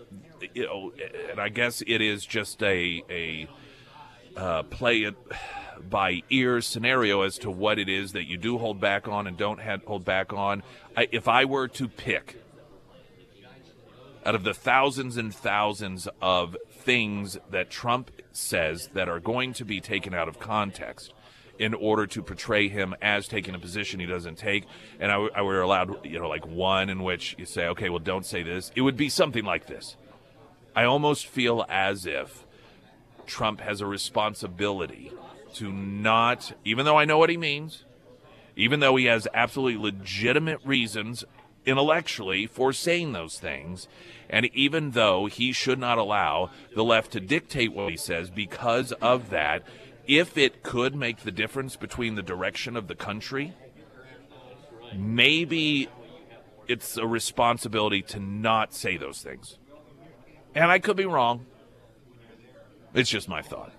you 0.54 0.66
know, 0.66 0.94
and 1.30 1.42
I 1.42 1.50
guess 1.50 1.84
it 1.86 2.02
is 2.02 2.26
just 2.26 2.64
a, 2.64 3.04
a 3.10 3.50
uh, 4.38 4.64
play 4.64 5.00
it 5.00 5.16
by 5.90 6.22
ear 6.30 6.62
scenario 6.62 7.22
as 7.22 7.38
to 7.40 7.52
what 7.52 7.80
it 7.80 7.90
is 7.90 8.14
that 8.14 8.26
you 8.26 8.38
do 8.38 8.58
hold 8.58 8.80
back 8.80 9.08
on 9.08 9.28
and 9.28 9.38
don't 9.38 9.60
hold 9.86 10.06
back 10.06 10.32
on. 10.32 10.64
I, 10.96 11.08
if 11.12 11.28
I 11.28 11.46
were 11.46 11.68
to 11.70 11.88
pick 11.88 12.42
out 14.26 14.36
of 14.36 14.44
the 14.44 14.54
thousands 14.54 15.18
and 15.18 15.34
thousands 15.34 16.08
of 16.22 16.58
things 16.70 17.38
that 17.50 17.70
Trump 17.70 18.12
says 18.32 18.90
that 18.94 19.10
are 19.10 19.20
going 19.20 19.54
to 19.54 19.66
be 19.66 19.80
taken 19.80 20.14
out 20.14 20.28
of 20.28 20.40
context 20.40 21.14
in 21.60 21.74
order 21.74 22.06
to 22.06 22.22
portray 22.22 22.68
him 22.68 22.94
as 23.02 23.28
taking 23.28 23.56
a 23.56 23.60
position 23.60 24.00
he 24.00 24.06
doesn't 24.06 24.38
take, 24.38 24.66
and 25.00 25.12
I, 25.12 25.28
I 25.36 25.42
were 25.42 25.62
allowed, 25.62 26.06
you 26.06 26.20
know, 26.20 26.30
like 26.30 26.46
one 26.46 26.90
in 26.90 27.02
which 27.04 27.36
you 27.40 27.46
say, 27.46 27.68
okay, 27.70 27.90
well, 27.90 28.00
don't 28.00 28.26
say 28.26 28.44
this, 28.44 28.72
it 28.76 28.82
would 28.82 28.98
be 28.98 29.10
something 29.10 29.44
like 29.44 29.66
this. 29.66 29.96
I 30.76 30.84
almost 30.84 31.26
feel 31.26 31.66
as 31.68 32.06
if 32.06 32.46
Trump 33.28 33.62
has 33.62 33.82
a 33.82 33.86
responsibility 33.86 35.12
to 35.54 35.72
not, 35.72 36.54
even 36.66 36.86
though 36.86 36.98
I 36.98 37.06
know 37.06 37.18
what 37.18 37.30
he 37.30 37.38
means, 37.38 37.84
even 38.56 38.80
though 38.80 38.96
he 38.96 39.06
has 39.06 39.28
absolutely 39.34 39.82
legitimate 39.82 40.60
reasons 40.66 41.24
intellectually 41.66 42.48
for 42.48 42.74
saying 42.74 43.12
those 43.12 43.38
things, 43.38 43.88
and 44.30 44.46
even 44.54 44.92
though 44.92 45.26
he 45.26 45.52
should 45.52 45.80
not 45.80 45.98
allow 45.98 46.50
the 46.74 46.84
left 46.84 47.12
to 47.12 47.20
dictate 47.20 47.74
what 47.74 47.90
he 47.90 47.98
says 47.98 48.30
because 48.30 48.92
of 48.94 49.30
that, 49.30 49.64
if 50.08 50.38
it 50.38 50.64
could 50.64 50.96
make 50.96 51.20
the 51.20 51.32
difference 51.32 51.76
between 51.76 52.16
the 52.16 52.24
direction 52.24 52.76
of 52.76 52.88
the 52.88 52.96
country, 52.96 53.54
maybe 54.96 55.90
it's 56.68 56.98
a 56.98 57.06
responsibility 57.06 58.02
to 58.02 58.20
not 58.20 58.74
say 58.74 58.98
those 58.98 59.22
things. 59.22 59.58
And 60.56 60.72
I 60.72 60.80
could 60.80 60.98
be 60.98 61.06
wrong. 61.06 61.46
It's 62.94 63.10
just 63.10 63.28
my 63.28 63.42
thought. 63.42 63.72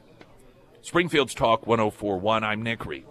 Springfield's 0.82 1.34
Talk 1.34 1.66
1041. 1.66 2.44
I'm 2.44 2.62
Nick 2.62 2.86
Reed. 2.86 3.04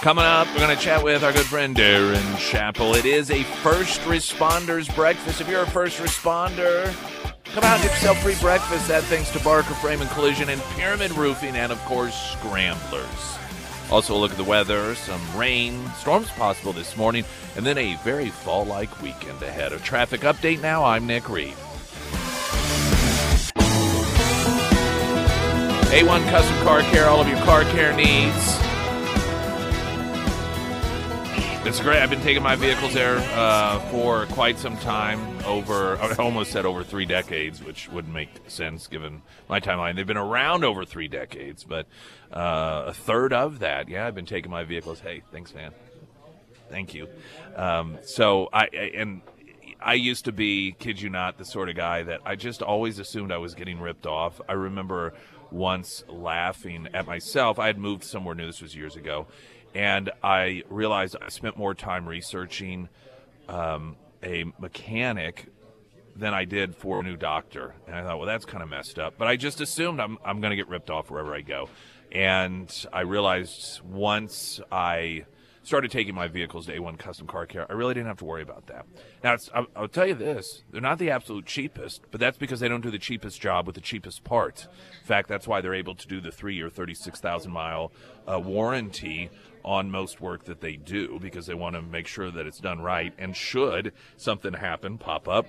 Coming 0.00 0.24
up, 0.24 0.46
we're 0.48 0.60
going 0.60 0.76
to 0.76 0.82
chat 0.82 1.04
with 1.04 1.22
our 1.22 1.32
good 1.32 1.44
friend 1.44 1.76
Darin 1.76 2.36
Chappell. 2.38 2.94
It 2.94 3.04
is 3.04 3.30
a 3.30 3.42
first 3.42 4.00
responders 4.02 4.92
breakfast. 4.94 5.40
If 5.40 5.48
you're 5.48 5.62
a 5.62 5.70
first 5.70 6.00
responder, 6.00 6.86
come 7.52 7.64
out 7.64 7.74
and 7.74 7.82
get 7.82 7.92
yourself 7.92 8.18
free 8.22 8.36
breakfast. 8.40 8.88
That 8.88 9.04
thanks 9.04 9.30
to 9.32 9.40
Barker 9.40 9.74
Frame 9.74 10.00
and 10.00 10.10
Collision 10.10 10.48
and 10.48 10.60
Pyramid 10.74 11.12
Roofing, 11.12 11.54
and 11.54 11.70
of 11.70 11.78
course, 11.84 12.14
Scramblers. 12.32 13.36
Also, 13.90 14.16
a 14.16 14.18
look 14.18 14.30
at 14.30 14.38
the 14.38 14.44
weather. 14.44 14.94
Some 14.94 15.20
rain, 15.36 15.86
storms 15.98 16.30
possible 16.30 16.72
this 16.72 16.96
morning, 16.96 17.24
and 17.56 17.66
then 17.66 17.76
a 17.76 17.96
very 17.96 18.30
fall 18.30 18.64
like 18.64 19.02
weekend 19.02 19.42
ahead. 19.42 19.72
A 19.72 19.78
traffic 19.80 20.22
update 20.22 20.62
now. 20.62 20.82
I'm 20.82 21.06
Nick 21.06 21.28
Reed. 21.28 21.54
A1 25.90 26.30
Custom 26.30 26.56
Car 26.58 26.82
Care, 26.82 27.08
all 27.08 27.20
of 27.20 27.26
your 27.26 27.38
car 27.38 27.64
care 27.64 27.92
needs. 27.92 28.56
It's 31.66 31.80
great. 31.80 32.00
I've 32.00 32.10
been 32.10 32.20
taking 32.20 32.44
my 32.44 32.54
vehicles 32.54 32.94
there 32.94 33.18
uh, 33.34 33.80
for 33.90 34.26
quite 34.26 34.56
some 34.56 34.76
time. 34.76 35.20
Over, 35.44 35.96
I 35.98 36.14
almost 36.14 36.52
said 36.52 36.64
over 36.64 36.84
three 36.84 37.06
decades, 37.06 37.60
which 37.60 37.88
wouldn't 37.88 38.14
make 38.14 38.28
sense 38.46 38.86
given 38.86 39.22
my 39.48 39.58
timeline. 39.58 39.96
They've 39.96 40.06
been 40.06 40.16
around 40.16 40.64
over 40.64 40.84
three 40.84 41.08
decades, 41.08 41.64
but 41.64 41.88
uh, 42.32 42.84
a 42.86 42.94
third 42.94 43.32
of 43.32 43.58
that, 43.58 43.88
yeah, 43.88 44.06
I've 44.06 44.14
been 44.14 44.26
taking 44.26 44.52
my 44.52 44.62
vehicles. 44.62 45.00
Hey, 45.00 45.22
thanks, 45.32 45.52
man. 45.52 45.72
Thank 46.68 46.94
you. 46.94 47.08
Um, 47.56 47.98
so 48.02 48.48
I, 48.52 48.68
I 48.72 48.90
and 48.94 49.22
I 49.80 49.94
used 49.94 50.26
to 50.26 50.32
be, 50.32 50.72
kid 50.78 51.00
you 51.00 51.10
not, 51.10 51.36
the 51.36 51.44
sort 51.44 51.68
of 51.68 51.74
guy 51.74 52.04
that 52.04 52.20
I 52.24 52.36
just 52.36 52.62
always 52.62 52.98
assumed 53.00 53.32
I 53.32 53.38
was 53.38 53.54
getting 53.54 53.80
ripped 53.80 54.06
off. 54.06 54.40
I 54.48 54.52
remember 54.52 55.14
once 55.52 56.04
laughing 56.08 56.88
at 56.94 57.06
myself. 57.06 57.58
I 57.58 57.66
had 57.66 57.78
moved 57.78 58.04
somewhere 58.04 58.34
new, 58.34 58.46
this 58.46 58.62
was 58.62 58.74
years 58.74 58.96
ago, 58.96 59.26
and 59.74 60.10
I 60.22 60.62
realized 60.68 61.16
I 61.20 61.28
spent 61.28 61.56
more 61.56 61.74
time 61.74 62.08
researching 62.08 62.88
um, 63.48 63.96
a 64.22 64.44
mechanic 64.58 65.46
than 66.16 66.34
I 66.34 66.44
did 66.44 66.76
for 66.76 67.00
a 67.00 67.02
new 67.02 67.16
doctor. 67.16 67.74
And 67.86 67.96
I 67.96 68.02
thought, 68.02 68.18
well, 68.18 68.26
that's 68.26 68.44
kind 68.44 68.62
of 68.62 68.68
messed 68.68 68.98
up. 68.98 69.14
But 69.16 69.28
I 69.28 69.36
just 69.36 69.60
assumed 69.60 70.00
I'm, 70.00 70.18
I'm 70.24 70.40
going 70.40 70.50
to 70.50 70.56
get 70.56 70.68
ripped 70.68 70.90
off 70.90 71.10
wherever 71.10 71.34
I 71.34 71.40
go. 71.40 71.68
And 72.12 72.72
I 72.92 73.02
realized 73.02 73.80
once 73.82 74.60
I 74.70 75.24
started 75.70 75.88
taking 75.88 76.16
my 76.16 76.26
vehicles 76.26 76.66
to 76.66 76.76
A1 76.76 76.98
Custom 76.98 77.28
Car 77.28 77.46
Care, 77.46 77.64
I 77.70 77.74
really 77.74 77.94
didn't 77.94 78.08
have 78.08 78.16
to 78.16 78.24
worry 78.24 78.42
about 78.42 78.66
that. 78.66 78.86
Now, 79.22 79.36
I'll, 79.54 79.66
I'll, 79.76 79.88
tell 79.88 80.04
you 80.04 80.14
this 80.14 80.64
they're 80.72 80.80
not 80.80 80.98
the 80.98 81.10
absolute 81.10 81.46
cheapest, 81.46 82.02
but 82.10 82.18
that's 82.18 82.36
because 82.36 82.58
they 82.58 82.66
don't 82.66 82.80
do 82.80 82.90
the 82.90 82.98
cheapest 82.98 83.40
job 83.40 83.66
with 83.66 83.76
the 83.76 83.80
cheapest 83.80 84.24
parts. 84.24 84.64
In 84.64 85.06
fact, 85.06 85.28
that's 85.28 85.46
why 85.46 85.60
they're 85.60 85.72
able 85.72 85.94
to 85.94 86.08
do 86.08 86.20
the 86.20 86.32
three 86.32 86.56
year, 86.56 86.70
36,000 86.70 87.52
mile 87.52 87.92
uh, 88.26 88.40
warranty 88.40 89.30
on 89.64 89.92
most 89.92 90.20
work 90.20 90.42
that 90.46 90.60
they 90.60 90.74
do 90.74 91.20
because 91.22 91.46
they 91.46 91.54
want 91.54 91.76
to 91.76 91.82
make 91.82 92.08
sure 92.08 92.32
that 92.32 92.48
it's 92.48 92.58
done 92.58 92.80
right. 92.80 93.14
And 93.16 93.36
should 93.36 93.92
something 94.16 94.54
happen, 94.54 94.98
pop 94.98 95.28
up, 95.28 95.46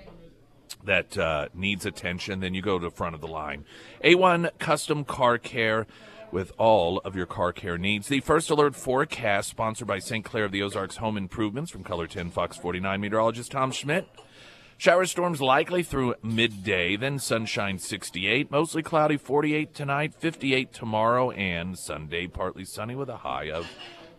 that 0.84 1.18
uh, 1.18 1.48
needs 1.56 1.88
attention, 1.88 2.42
then 2.42 2.54
you 2.54 2.62
go 2.62 2.78
to 2.78 2.86
the 2.86 2.96
front 2.96 3.16
of 3.16 3.22
the 3.22 3.28
line. 3.28 3.66
A1 4.04 4.52
Custom 4.60 5.04
Car 5.04 5.40
Care 5.40 5.88
with 6.32 6.52
all 6.58 7.00
of 7.06 7.16
your 7.16 7.26
car 7.26 7.52
care 7.54 7.78
needs. 7.78 8.08
The 8.08 8.20
first 8.22 8.50
alert 8.50 8.76
forecast, 8.76 9.50
sponsored 9.50 9.88
by 9.88 10.00
St. 10.00 10.24
Clair 10.26 10.46
of 10.46 10.52
the 10.52 10.62
Ozarks 10.64 10.98
Home 10.98 11.18
Improvements 11.18 11.72
from 11.72 11.84
KOLR 11.84 12.08
10 12.10 12.30
Fox 12.32 12.58
49 12.58 13.00
meteorologist 13.02 13.52
Tom 13.52 13.72
Schmidt. 13.72 14.08
Shower 14.78 15.06
storms 15.06 15.42
likely 15.42 15.84
through 15.84 16.16
midday, 16.24 16.96
then 16.96 17.20
sunshine 17.20 17.78
68, 17.78 18.50
mostly 18.50 18.82
cloudy 18.82 19.16
48 19.18 19.76
tonight, 19.76 20.16
58 20.16 20.74
tomorrow, 20.74 21.30
and 21.32 21.78
Sunday 21.78 22.26
partly 22.26 22.66
sunny 22.66 22.96
with 22.96 23.08
a 23.10 23.18
high 23.18 23.52
of 23.52 23.68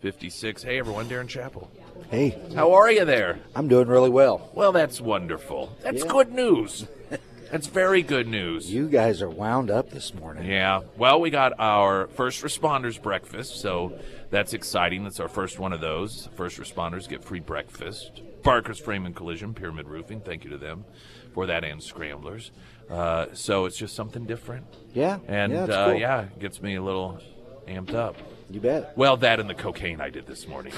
56. 0.02 0.62
Hey 0.62 0.78
everyone, 0.78 1.08
Darin 1.08 1.26
Chappell. 1.26 1.68
Hey. 2.10 2.36
How 2.54 2.74
are 2.74 2.92
you 2.92 3.04
there? 3.04 3.40
I'm 3.56 3.66
doing 3.66 3.88
really 3.88 4.10
well. 4.10 4.50
Well, 4.54 4.70
that's 4.70 5.00
wonderful. 5.00 5.76
That's 5.82 6.04
Yeah. 6.04 6.10
good 6.12 6.32
news. 6.32 6.86
That's 7.52 7.66
very 7.66 8.02
good 8.02 8.26
news. 8.26 8.72
You 8.72 8.88
guys 8.88 9.20
are 9.20 9.28
wound 9.28 9.70
up 9.70 9.90
this 9.90 10.14
morning. 10.14 10.46
Yeah. 10.50 10.80
Well, 10.96 11.20
we 11.20 11.28
got 11.28 11.52
our 11.58 12.06
first 12.08 12.42
responders 12.42 13.00
breakfast, 13.00 13.60
so 13.60 13.98
that's 14.30 14.54
exciting. 14.54 15.04
That's 15.04 15.20
our 15.20 15.28
first 15.28 15.58
one 15.58 15.74
of 15.74 15.82
those. 15.82 16.30
First 16.34 16.58
responders 16.58 17.06
get 17.06 17.22
free 17.22 17.40
breakfast. 17.40 18.22
Barker's 18.42 18.78
Frame 18.78 19.04
and 19.04 19.14
Collision, 19.14 19.52
Pyramid 19.52 19.86
Roofing. 19.86 20.22
Thank 20.22 20.44
you 20.44 20.50
to 20.50 20.56
them 20.56 20.86
for 21.34 21.44
that 21.44 21.62
and 21.62 21.82
Scramblers. 21.82 22.52
Uh, 22.88 23.26
so 23.34 23.66
it's 23.66 23.76
just 23.76 23.94
something 23.94 24.24
different, 24.24 24.64
Yeah. 24.94 25.18
and 25.28 25.52
yeah, 25.52 25.64
it's 25.64 25.72
uh, 25.74 25.90
cool. 25.90 25.94
yeah, 26.00 26.22
it 26.22 26.38
gets 26.38 26.60
me 26.62 26.76
a 26.76 26.82
little 26.82 27.20
amped 27.68 27.94
up. 27.94 28.16
You 28.50 28.60
bet. 28.60 28.96
Well, 28.96 29.18
that 29.18 29.40
and 29.40 29.48
the 29.48 29.54
cocaine 29.54 30.00
I 30.00 30.08
did 30.08 30.26
this 30.26 30.48
morning. 30.48 30.72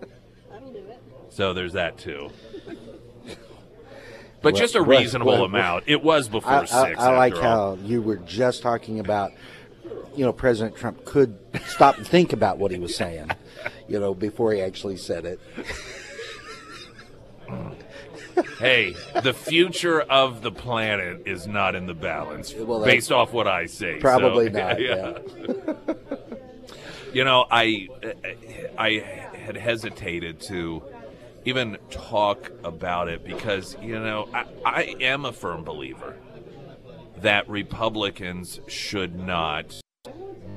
That'll 0.50 0.72
do 0.72 0.78
it. 0.78 1.00
So 1.30 1.54
there's 1.54 1.74
that 1.74 1.96
too. 1.96 2.30
But 4.46 4.54
Well, 4.54 4.60
just 4.62 4.76
a 4.76 4.82
reasonable 4.82 5.32
well, 5.32 5.44
amount. 5.44 5.84
It 5.88 6.04
was 6.04 6.28
before 6.28 6.52
I, 6.52 6.60
I, 6.60 6.64
six. 6.66 7.00
I 7.00 7.16
like 7.16 7.34
all. 7.34 7.42
how 7.42 7.78
you 7.82 8.00
were 8.00 8.14
just 8.14 8.62
talking 8.62 9.00
about, 9.00 9.32
you 10.14 10.24
know, 10.24 10.32
President 10.32 10.76
Trump 10.76 11.04
could 11.04 11.36
stop 11.66 11.98
and 11.98 12.06
think 12.06 12.32
about 12.32 12.56
what 12.56 12.70
he 12.70 12.78
was 12.78 12.94
saying, 12.94 13.32
you 13.88 13.98
know, 13.98 14.14
before 14.14 14.52
he 14.52 14.60
actually 14.60 14.98
said 14.98 15.24
it. 15.24 15.40
hey, 18.60 18.94
the 19.20 19.34
future 19.34 20.02
of 20.02 20.42
the 20.42 20.52
planet 20.52 21.22
is 21.26 21.48
not 21.48 21.74
in 21.74 21.86
the 21.86 21.94
balance, 21.94 22.54
Well, 22.54 22.84
based 22.84 23.10
off 23.10 23.32
what 23.32 23.48
I 23.48 23.66
say. 23.66 23.96
so, 23.96 24.00
Probably 24.00 24.48
not, 24.50 24.78
you 27.12 27.24
know, 27.24 27.46
I 27.50 27.88
I 28.78 29.30
had 29.34 29.56
hesitated 29.56 30.40
to 30.42 30.84
even 31.46 31.78
talk 31.90 32.50
about 32.64 33.08
it 33.08 33.24
because 33.24 33.76
you 33.80 33.98
know 33.98 34.28
I, 34.34 34.44
I 34.64 34.82
am 35.00 35.24
a 35.24 35.32
firm 35.32 35.64
believer 35.64 36.16
that 37.18 37.48
Republicans 37.48 38.60
should 38.66 39.16
not 39.16 39.80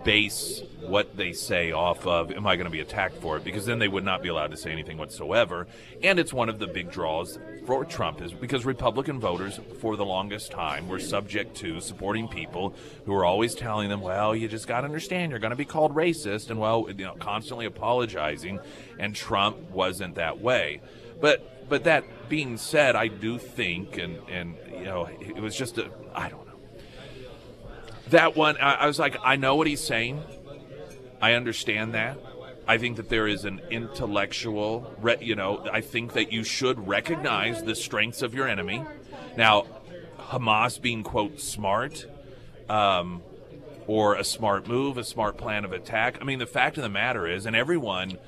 base 0.04 0.63
what 0.89 1.15
they 1.15 1.32
say 1.32 1.71
off 1.71 2.06
of 2.08 2.32
am 2.32 2.47
I 2.47 2.56
going 2.56 2.65
to 2.65 2.71
be 2.71 2.80
attacked 2.80 3.15
for 3.21 3.38
it? 3.38 3.43
Because 3.43 3.65
then 3.65 3.80
they 3.80 3.88
would 3.88 4.04
not 4.04 4.21
be 4.21 4.30
allowed 4.30 4.52
to 4.52 4.58
say 4.58 4.71
anything 4.71 4.97
whatsoever. 4.97 5.67
And 6.02 6.19
it's 6.19 6.34
one 6.34 6.49
of 6.49 6.60
the 6.60 6.67
big 6.67 6.91
draws 6.91 7.38
for 7.65 7.86
Trump 7.86 8.21
is 8.21 8.34
because 8.34 8.65
Republican 8.65 9.19
voters 9.19 9.60
for 9.80 9.95
the 9.95 10.06
longest 10.06 10.52
time 10.52 10.88
were 10.88 10.99
subject 10.99 11.56
to 11.58 11.80
supporting 11.80 12.28
people 12.28 12.73
who 13.06 13.13
were 13.13 13.25
always 13.25 13.54
telling 13.54 13.89
them 13.89 14.02
well 14.02 14.36
you 14.36 14.47
just 14.47 14.67
got 14.67 14.82
to 14.82 14.86
understand 14.86 15.32
you're 15.32 15.39
going 15.39 15.52
to 15.52 15.56
be 15.56 15.65
called 15.65 15.93
racist 15.93 16.49
and 16.49 16.60
well 16.60 16.88
you 16.89 17.06
know 17.06 17.15
constantly 17.19 17.65
apologizing 17.65 18.60
and 18.97 19.15
Trump 19.15 19.58
wasn't 19.69 20.15
that 20.15 20.39
way. 20.41 20.82
But 21.21 21.69
but 21.69 21.84
that 21.84 22.04
being 22.30 22.58
said 22.58 22.95
I 22.95 23.08
do 23.08 23.38
think 23.38 23.97
and 23.97 24.17
and 24.30 24.56
you 24.71 24.86
know 24.86 25.08
it 25.19 25.41
was 25.41 25.56
just 25.56 25.78
a 25.78 25.89
I 26.13 26.30
don't 26.30 26.45
know. 26.45 26.49
That 28.10 28.36
one, 28.36 28.58
I, 28.58 28.73
I 28.73 28.88
was 28.88 28.97
like, 28.97 29.17
I 29.23 29.36
know 29.36 29.56
what 29.56 29.67
he's 29.67 29.84
saying. 29.84 30.23
I 31.22 31.34
understand 31.34 31.94
that. 31.94 32.18
I 32.68 32.78
think 32.78 32.98
that 32.98 33.10
there 33.10 33.28
is 33.28 33.46
an 33.46 33.62
intellectual, 33.72 34.94
you 35.22 35.36
know, 35.36 35.66
I 35.72 35.82
think 35.82 36.14
that 36.14 36.32
you 36.32 36.44
should 36.44 36.88
recognize 36.88 37.64
the 37.64 37.76
strengths 37.76 38.22
of 38.22 38.36
your 38.36 38.48
enemy. 38.48 38.86
Now, 39.36 39.66
Hamas 40.20 40.80
being, 40.80 41.02
quote, 41.02 41.40
smart, 41.40 42.06
um, 42.70 43.24
or 43.88 44.14
a 44.16 44.24
smart 44.24 44.68
move, 44.68 45.00
a 45.00 45.04
smart 45.04 45.36
plan 45.36 45.66
of 45.66 45.74
attack. 45.74 46.20
I 46.22 46.26
mean, 46.26 46.38
the 46.38 46.46
fact 46.46 46.78
of 46.78 46.84
the 46.84 46.90
matter 46.90 47.26
is, 47.26 47.48
and 47.48 47.56
everyone 47.56 48.20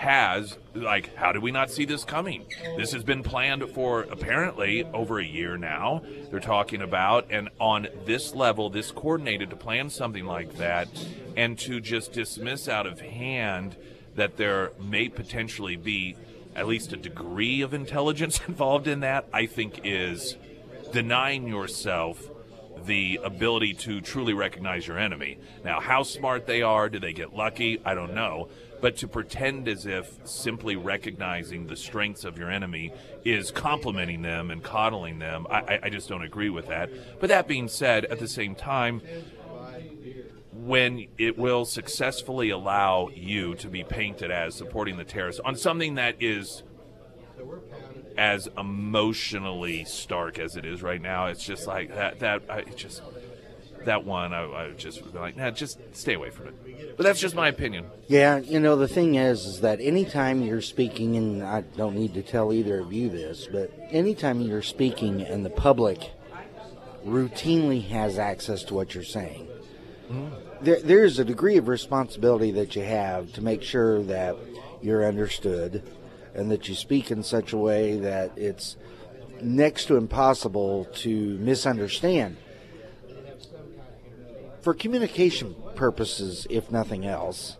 has 0.00 0.56
like 0.74 1.14
how 1.14 1.30
did 1.30 1.42
we 1.42 1.50
not 1.50 1.70
see 1.70 1.84
this 1.84 2.04
coming? 2.04 2.46
This 2.78 2.92
has 2.92 3.04
been 3.04 3.22
planned 3.22 3.68
for 3.70 4.02
apparently 4.04 4.84
over 4.94 5.18
a 5.18 5.24
year 5.24 5.58
now. 5.58 6.02
They're 6.30 6.40
talking 6.40 6.80
about 6.80 7.26
and 7.28 7.50
on 7.60 7.86
this 8.06 8.34
level 8.34 8.70
this 8.70 8.90
coordinated 8.92 9.50
to 9.50 9.56
plan 9.56 9.90
something 9.90 10.24
like 10.24 10.56
that 10.56 10.88
and 11.36 11.58
to 11.58 11.80
just 11.80 12.12
dismiss 12.14 12.66
out 12.66 12.86
of 12.86 13.02
hand 13.02 13.76
that 14.14 14.38
there 14.38 14.72
may 14.80 15.10
potentially 15.10 15.76
be 15.76 16.16
at 16.56 16.66
least 16.66 16.94
a 16.94 16.96
degree 16.96 17.60
of 17.60 17.74
intelligence 17.74 18.40
involved 18.48 18.88
in 18.88 19.00
that 19.00 19.26
i 19.32 19.46
think 19.46 19.80
is 19.84 20.36
denying 20.92 21.46
yourself 21.46 22.28
the 22.86 23.20
ability 23.22 23.74
to 23.74 24.00
truly 24.00 24.34
recognize 24.34 24.86
your 24.86 24.98
enemy. 24.98 25.38
Now, 25.64 25.80
how 25.80 26.02
smart 26.02 26.46
they 26.46 26.62
are, 26.62 26.88
do 26.88 26.98
they 26.98 27.12
get 27.12 27.34
lucky? 27.34 27.80
I 27.84 27.94
don't 27.94 28.14
know. 28.14 28.48
But 28.80 28.96
to 28.98 29.08
pretend 29.08 29.68
as 29.68 29.84
if 29.84 30.10
simply 30.24 30.76
recognizing 30.76 31.66
the 31.66 31.76
strengths 31.76 32.24
of 32.24 32.38
your 32.38 32.50
enemy 32.50 32.92
is 33.24 33.50
complimenting 33.50 34.22
them 34.22 34.50
and 34.50 34.62
coddling 34.62 35.18
them, 35.18 35.46
I, 35.50 35.80
I 35.82 35.90
just 35.90 36.08
don't 36.08 36.22
agree 36.22 36.48
with 36.48 36.68
that. 36.68 36.90
But 37.20 37.28
that 37.28 37.46
being 37.46 37.68
said, 37.68 38.06
at 38.06 38.18
the 38.18 38.28
same 38.28 38.54
time, 38.54 39.02
when 40.52 41.06
it 41.18 41.38
will 41.38 41.64
successfully 41.64 42.50
allow 42.50 43.08
you 43.14 43.54
to 43.56 43.68
be 43.68 43.84
painted 43.84 44.30
as 44.30 44.54
supporting 44.54 44.96
the 44.96 45.04
terrorists 45.04 45.40
on 45.44 45.56
something 45.56 45.94
that 45.96 46.16
is 46.20 46.62
as 48.16 48.48
emotionally 48.58 49.84
stark 49.84 50.38
as 50.38 50.56
it 50.56 50.64
is 50.64 50.82
right 50.82 51.00
now, 51.00 51.26
it's 51.26 51.44
just 51.44 51.66
like 51.66 51.94
that. 51.94 52.20
That 52.20 52.42
I 52.48 52.62
just 52.62 53.02
that 53.84 54.04
one, 54.04 54.32
I, 54.32 54.44
I 54.44 54.70
just 54.72 55.02
would 55.02 55.12
be 55.12 55.18
like, 55.18 55.36
nah, 55.36 55.50
just 55.50 55.78
stay 55.92 56.14
away 56.14 56.30
from 56.30 56.48
it. 56.48 56.96
But 56.96 57.04
that's 57.04 57.20
just 57.20 57.34
my 57.34 57.48
opinion. 57.48 57.86
Yeah, 58.08 58.38
you 58.38 58.60
know, 58.60 58.76
the 58.76 58.88
thing 58.88 59.14
is, 59.14 59.46
is 59.46 59.60
that 59.60 59.80
anytime 59.80 60.42
you're 60.42 60.60
speaking, 60.60 61.16
and 61.16 61.42
I 61.42 61.62
don't 61.62 61.96
need 61.96 62.14
to 62.14 62.22
tell 62.22 62.52
either 62.52 62.80
of 62.80 62.92
you 62.92 63.08
this, 63.08 63.48
but 63.50 63.72
anytime 63.90 64.40
you're 64.40 64.62
speaking 64.62 65.22
and 65.22 65.44
the 65.44 65.50
public 65.50 66.10
routinely 67.06 67.86
has 67.88 68.18
access 68.18 68.62
to 68.64 68.74
what 68.74 68.94
you're 68.94 69.04
saying, 69.04 69.48
mm. 70.10 70.30
there, 70.60 70.80
there's 70.80 71.18
a 71.18 71.24
degree 71.24 71.56
of 71.56 71.68
responsibility 71.68 72.50
that 72.52 72.76
you 72.76 72.82
have 72.82 73.32
to 73.34 73.42
make 73.42 73.62
sure 73.62 74.02
that 74.02 74.36
you're 74.82 75.06
understood 75.06 75.82
and 76.34 76.50
that 76.50 76.68
you 76.68 76.74
speak 76.74 77.10
in 77.10 77.22
such 77.22 77.52
a 77.52 77.56
way 77.56 77.98
that 77.98 78.36
it's 78.36 78.76
next 79.42 79.86
to 79.86 79.96
impossible 79.96 80.84
to 80.94 81.38
misunderstand 81.38 82.36
for 84.62 84.74
communication 84.74 85.54
purposes, 85.74 86.46
if 86.50 86.70
nothing 86.70 87.06
else. 87.06 87.56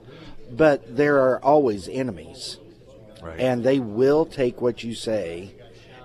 But 0.51 0.97
there 0.97 1.21
are 1.21 1.43
always 1.43 1.89
enemies. 1.89 2.59
Right. 3.23 3.39
And 3.39 3.63
they 3.63 3.79
will 3.79 4.27
take 4.27 4.61
what 4.61 4.83
you 4.83 4.95
say 4.95 5.55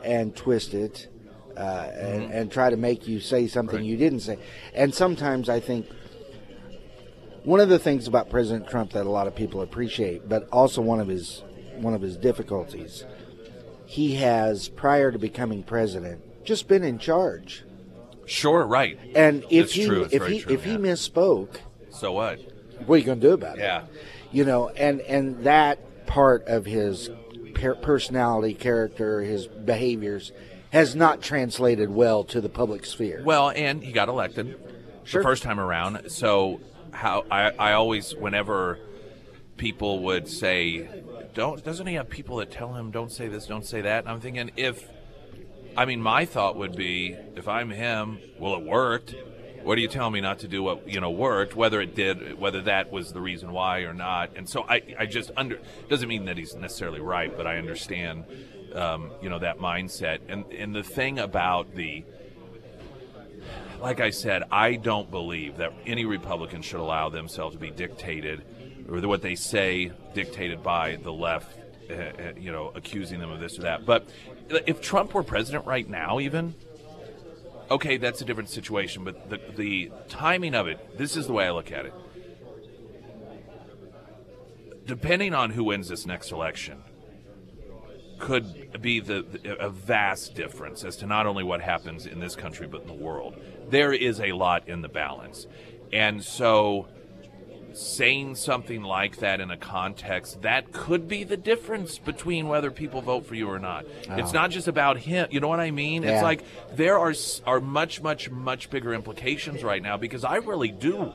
and 0.04 0.36
twist 0.36 0.74
it 0.74 1.08
uh, 1.56 1.62
mm-hmm. 1.62 2.06
and, 2.06 2.32
and, 2.32 2.52
try 2.52 2.70
to 2.70 2.76
make 2.76 3.08
you 3.08 3.22
say 3.22 3.48
something 3.48 3.78
right. 3.78 3.86
you 3.86 3.96
didn't 3.96 4.20
say. 4.20 4.38
And 4.74 4.94
sometimes 4.94 5.48
I 5.48 5.62
think 5.62 5.88
one 7.44 7.62
of 7.62 7.70
the 7.70 7.80
things 7.80 8.08
about 8.08 8.30
President 8.30 8.68
Trump 8.68 8.92
that 8.92 9.06
a 9.06 9.10
lot 9.10 9.28
of 9.28 9.36
people 9.36 9.62
appreciate, 9.62 10.28
but 10.28 10.50
also 10.52 10.82
one 10.82 11.00
of 11.00 11.08
his 11.08 11.44
one 11.78 11.94
of 11.94 12.02
his 12.02 12.18
difficulties, 12.18 13.06
he 13.86 14.16
has 14.16 14.70
prior 14.70 15.12
to 15.12 15.20
becoming 15.20 15.64
president 15.64 16.22
just 16.46 16.68
been 16.68 16.84
in 16.84 17.00
charge. 17.00 17.64
Sure, 18.26 18.66
right. 18.66 18.98
And 19.16 19.44
if 19.50 19.66
it's 19.66 19.74
he 19.74 19.86
true, 19.86 20.08
if 20.12 20.26
he 20.26 20.40
true, 20.40 20.54
if 20.54 20.66
yeah. 20.66 20.74
he 20.74 20.78
misspoke, 20.78 21.58
so 21.90 22.12
what? 22.12 22.40
What 22.86 22.96
are 22.96 22.98
you 22.98 23.06
going 23.06 23.20
to 23.20 23.28
do 23.28 23.34
about 23.34 23.58
yeah. 23.58 23.84
it? 23.84 23.88
Yeah. 23.92 24.00
You 24.32 24.46
know, 24.46 24.70
and 24.70 25.02
and 25.02 25.44
that 25.44 26.06
part 26.08 26.48
of 26.48 26.66
his 26.66 27.10
personality, 27.82 28.54
character, 28.54 29.22
his 29.22 29.48
behaviors 29.48 30.32
has 30.72 30.96
not 30.96 31.22
translated 31.22 31.90
well 31.90 32.24
to 32.26 32.42
the 32.42 32.50
public 32.50 32.86
sphere. 32.86 33.22
Well, 33.24 33.50
and 33.52 33.82
he 33.82 33.92
got 33.92 34.10
elected 34.10 34.60
sure. 35.04 35.22
the 35.22 35.28
first 35.28 35.44
time 35.44 35.60
around. 35.60 36.10
So 36.12 36.60
how 36.92 37.26
I 37.30 37.52
I 37.52 37.74
always 37.74 38.16
whenever 38.16 38.80
people 39.58 40.04
would 40.04 40.28
say 40.28 40.90
don't 41.36 41.64
doesn't 41.64 41.86
he 41.86 41.94
have 41.96 42.10
people 42.10 42.38
that 42.38 42.50
tell 42.50 42.74
him 42.74 42.90
don't 42.90 43.12
say 43.12 43.28
this, 43.28 43.46
don't 43.46 43.66
say 43.66 43.82
that? 43.82 44.00
And 44.00 44.10
I'm 44.10 44.20
thinking 44.20 44.52
if 44.58 44.88
I 45.78 45.86
mean, 45.86 46.02
my 46.02 46.24
thought 46.26 46.56
would 46.56 46.76
be, 46.76 47.18
if 47.36 47.50
I'm 47.50 47.70
him, 47.70 48.20
well, 48.40 48.56
it 48.56 48.64
worked. 48.64 49.14
What 49.64 49.78
are 49.78 49.82
you 49.82 49.88
telling 49.88 50.14
me 50.14 50.22
not 50.22 50.40
to 50.40 50.48
do 50.48 50.64
what 50.64 50.88
you 50.88 51.02
know 51.02 51.10
worked? 51.10 51.56
Whether 51.56 51.82
it 51.82 51.96
did, 51.96 52.40
whether 52.40 52.62
that 52.62 52.92
was 52.92 53.12
the 53.12 53.20
reason 53.20 53.52
why 53.52 53.80
or 53.80 53.94
not. 53.94 54.32
And 54.36 54.48
so 54.48 54.64
I, 54.64 54.82
I 54.98 55.06
just 55.06 55.32
under 55.36 55.60
doesn't 55.90 56.08
mean 56.08 56.26
that 56.26 56.38
he's 56.38 56.56
necessarily 56.56 57.02
right, 57.02 57.36
but 57.36 57.46
I 57.46 57.58
understand, 57.58 58.26
um, 58.74 59.12
you 59.22 59.30
know, 59.30 59.40
that 59.40 59.58
mindset. 59.58 60.20
And 60.30 60.46
and 60.54 60.74
the 60.74 60.84
thing 60.84 61.20
about 61.20 61.76
the 61.76 62.06
like 63.82 64.00
I 64.00 64.12
said, 64.12 64.44
I 64.52 64.76
don't 64.76 65.12
believe 65.12 65.58
that 65.58 65.74
any 65.86 66.06
Republican 66.06 66.62
should 66.62 66.80
allow 66.80 67.10
themselves 67.10 67.56
to 67.56 67.60
be 67.60 67.72
dictated, 67.72 68.44
or 68.90 69.00
what 69.08 69.22
they 69.22 69.36
say 69.36 69.92
dictated 70.14 70.64
by 70.64 70.98
the 70.98 71.12
left 71.12 71.60
uh, 71.90 72.34
you 72.38 72.52
know, 72.52 72.72
accusing 72.74 73.20
them 73.20 73.32
of 73.32 73.40
this 73.40 73.60
or 73.60 73.64
that. 73.64 73.86
But 73.86 74.08
if 74.50 74.82
Trump 74.82 75.14
were 75.14 75.24
president 75.24 75.66
right 75.66 75.88
now, 75.88 76.20
even 76.20 76.56
okay, 77.70 77.98
that's 77.98 78.22
a 78.22 78.26
different 78.26 78.50
situation. 78.50 79.04
But 79.04 79.30
the 79.30 79.40
the 79.56 79.92
timing 80.08 80.56
of 80.56 80.68
it, 80.68 80.98
this 80.98 81.16
is 81.16 81.28
the 81.28 81.34
way 81.34 81.46
I 81.46 81.52
look 81.52 81.72
at 81.72 81.86
it. 81.86 81.94
Depending 84.86 85.34
on 85.34 85.52
who 85.52 85.64
wins 85.64 85.88
this 85.88 86.06
next 86.06 86.32
election, 86.32 86.82
could 88.20 88.82
be 88.82 89.00
the, 89.00 89.24
the, 89.24 89.58
a 89.60 89.70
vast 89.70 90.36
difference 90.36 90.84
as 90.84 90.98
to 90.98 91.08
not 91.08 91.26
only 91.26 91.44
what 91.44 91.62
happens 91.62 92.06
in 92.06 92.20
this 92.20 92.36
country 92.36 92.68
but 92.68 92.82
in 92.82 92.88
the 92.88 92.94
world. 92.94 93.36
There 93.70 93.94
is 93.94 94.20
a 94.20 94.32
lot 94.32 94.68
in 94.68 94.82
the 94.82 94.90
balance, 94.90 95.48
and 95.92 96.24
so 96.24 96.88
saying 97.76 98.36
something 98.36 98.82
like 98.82 99.18
that 99.18 99.42
in 99.42 99.52
a 99.52 99.58
context 99.58 100.42
that 100.42 100.72
could 100.72 101.08
be 101.08 101.24
the 101.24 101.38
difference 101.38 101.98
between 101.98 102.48
whether 102.48 102.72
people 102.72 103.02
vote 103.02 103.26
for 103.26 103.36
you 103.36 103.50
or 103.50 103.60
not. 103.60 103.86
Oh. 104.10 104.16
It's 104.16 104.34
not 104.34 104.52
just 104.52 104.68
about 104.68 104.98
him. 104.98 105.28
You 105.32 105.40
know 105.40 105.48
what 105.48 105.60
I 105.60 105.72
mean? 105.72 106.04
Yeah. 106.04 106.14
It's 106.14 106.24
like 106.24 106.44
there 106.76 106.98
are 106.98 107.14
are 107.46 107.60
much 107.60 108.02
much 108.02 108.32
much 108.32 108.70
bigger 108.70 108.94
implications 108.94 109.64
right 109.64 109.82
now 109.82 109.98
because 109.98 110.24
I 110.24 110.38
really 110.38 110.72
do 110.72 111.14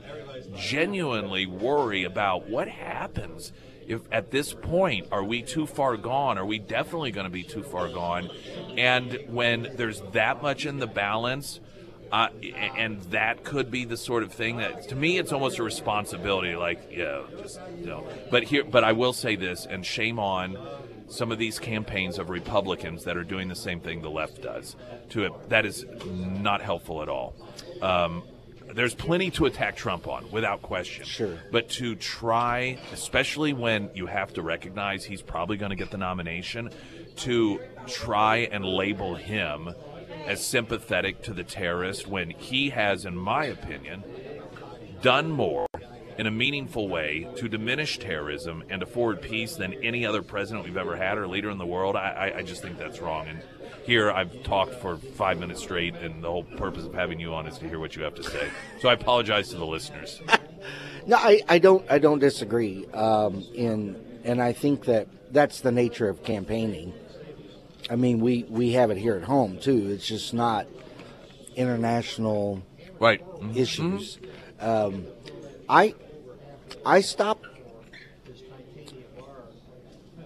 genuinely 0.55 1.45
worry 1.45 2.03
about 2.03 2.49
what 2.49 2.67
happens 2.67 3.51
if 3.87 4.01
at 4.11 4.31
this 4.31 4.53
point 4.53 5.07
are 5.11 5.23
we 5.23 5.41
too 5.41 5.65
far 5.65 5.97
gone 5.97 6.37
are 6.37 6.45
we 6.45 6.59
definitely 6.59 7.11
going 7.11 7.25
to 7.25 7.31
be 7.31 7.43
too 7.43 7.63
far 7.63 7.89
gone 7.89 8.29
and 8.77 9.17
when 9.27 9.69
there's 9.75 10.01
that 10.13 10.41
much 10.41 10.65
in 10.65 10.77
the 10.77 10.87
balance 10.87 11.59
uh, 12.11 12.27
and 12.77 13.01
that 13.03 13.43
could 13.43 13.71
be 13.71 13.85
the 13.85 13.97
sort 13.97 14.23
of 14.23 14.33
thing 14.33 14.57
that, 14.57 14.89
to 14.89 14.95
me, 14.95 15.17
it's 15.17 15.31
almost 15.31 15.59
a 15.59 15.63
responsibility. 15.63 16.55
Like, 16.55 16.91
yeah, 16.91 17.21
just 17.39 17.59
you 17.79 17.85
know. 17.85 18.05
But 18.29 18.43
here, 18.43 18.63
but 18.63 18.83
I 18.83 18.91
will 18.91 19.13
say 19.13 19.35
this, 19.35 19.65
and 19.65 19.85
shame 19.85 20.19
on 20.19 20.57
some 21.07 21.31
of 21.31 21.37
these 21.37 21.59
campaigns 21.59 22.19
of 22.19 22.29
Republicans 22.29 23.03
that 23.03 23.17
are 23.17 23.23
doing 23.23 23.47
the 23.47 23.55
same 23.55 23.79
thing 23.79 24.01
the 24.01 24.09
left 24.09 24.41
does. 24.41 24.75
To 25.09 25.25
it, 25.25 25.49
that 25.49 25.65
is 25.65 25.85
not 26.05 26.61
helpful 26.61 27.01
at 27.01 27.09
all. 27.09 27.33
Um, 27.81 28.23
there's 28.73 28.95
plenty 28.95 29.31
to 29.31 29.45
attack 29.45 29.75
Trump 29.75 30.07
on, 30.07 30.31
without 30.31 30.61
question. 30.61 31.05
Sure. 31.05 31.37
But 31.51 31.69
to 31.71 31.95
try, 31.95 32.77
especially 32.93 33.51
when 33.53 33.89
you 33.93 34.05
have 34.05 34.33
to 34.33 34.41
recognize 34.41 35.03
he's 35.03 35.21
probably 35.21 35.57
going 35.57 35.71
to 35.71 35.75
get 35.75 35.91
the 35.91 35.97
nomination, 35.97 36.71
to 37.17 37.59
try 37.87 38.37
and 38.51 38.63
label 38.63 39.15
him 39.15 39.73
as 40.25 40.45
sympathetic 40.45 41.21
to 41.23 41.33
the 41.33 41.43
terrorist 41.43 42.07
when 42.07 42.29
he 42.29 42.69
has, 42.69 43.05
in 43.05 43.17
my 43.17 43.45
opinion, 43.45 44.03
done 45.01 45.31
more 45.31 45.67
in 46.17 46.27
a 46.27 46.31
meaningful 46.31 46.87
way 46.87 47.27
to 47.35 47.49
diminish 47.49 47.97
terrorism 47.97 48.63
and 48.69 48.81
to 48.81 48.85
forward 48.85 49.21
peace 49.21 49.55
than 49.55 49.73
any 49.75 50.05
other 50.05 50.21
president 50.21 50.65
we've 50.65 50.77
ever 50.77 50.95
had 50.95 51.17
or 51.17 51.27
leader 51.27 51.49
in 51.49 51.57
the 51.57 51.65
world. 51.65 51.95
I, 51.95 52.33
I 52.37 52.41
just 52.43 52.61
think 52.61 52.77
that's 52.77 52.99
wrong. 52.99 53.27
And 53.27 53.41
here 53.85 54.11
I've 54.11 54.43
talked 54.43 54.75
for 54.75 54.97
five 54.97 55.39
minutes 55.39 55.61
straight, 55.61 55.95
and 55.95 56.23
the 56.23 56.29
whole 56.29 56.43
purpose 56.43 56.85
of 56.85 56.93
having 56.93 57.19
you 57.19 57.33
on 57.33 57.47
is 57.47 57.57
to 57.59 57.67
hear 57.67 57.79
what 57.79 57.95
you 57.95 58.03
have 58.03 58.15
to 58.15 58.23
say. 58.23 58.49
So 58.81 58.89
I 58.89 58.93
apologize 58.93 59.49
to 59.49 59.57
the 59.57 59.65
listeners. 59.65 60.21
no, 61.07 61.17
I, 61.17 61.41
I 61.47 61.59
don't 61.59 61.89
I 61.89 61.97
don't 61.97 62.19
disagree. 62.19 62.85
Um, 62.93 63.43
in 63.53 63.95
and 64.23 64.41
I 64.41 64.53
think 64.53 64.85
that 64.85 65.07
that's 65.31 65.61
the 65.61 65.71
nature 65.71 66.09
of 66.09 66.23
campaigning. 66.23 66.93
I 67.91 67.97
mean, 67.97 68.21
we 68.21 68.43
we 68.43 68.71
have 68.71 68.89
it 68.89 68.97
here 68.97 69.17
at 69.17 69.23
home 69.23 69.59
too. 69.59 69.91
It's 69.91 70.07
just 70.07 70.33
not 70.33 70.65
international 71.57 72.63
right 73.01 73.21
mm-hmm. 73.21 73.57
issues. 73.57 74.17
Um, 74.61 75.07
I 75.67 75.93
I 76.85 77.01
stop. 77.01 77.43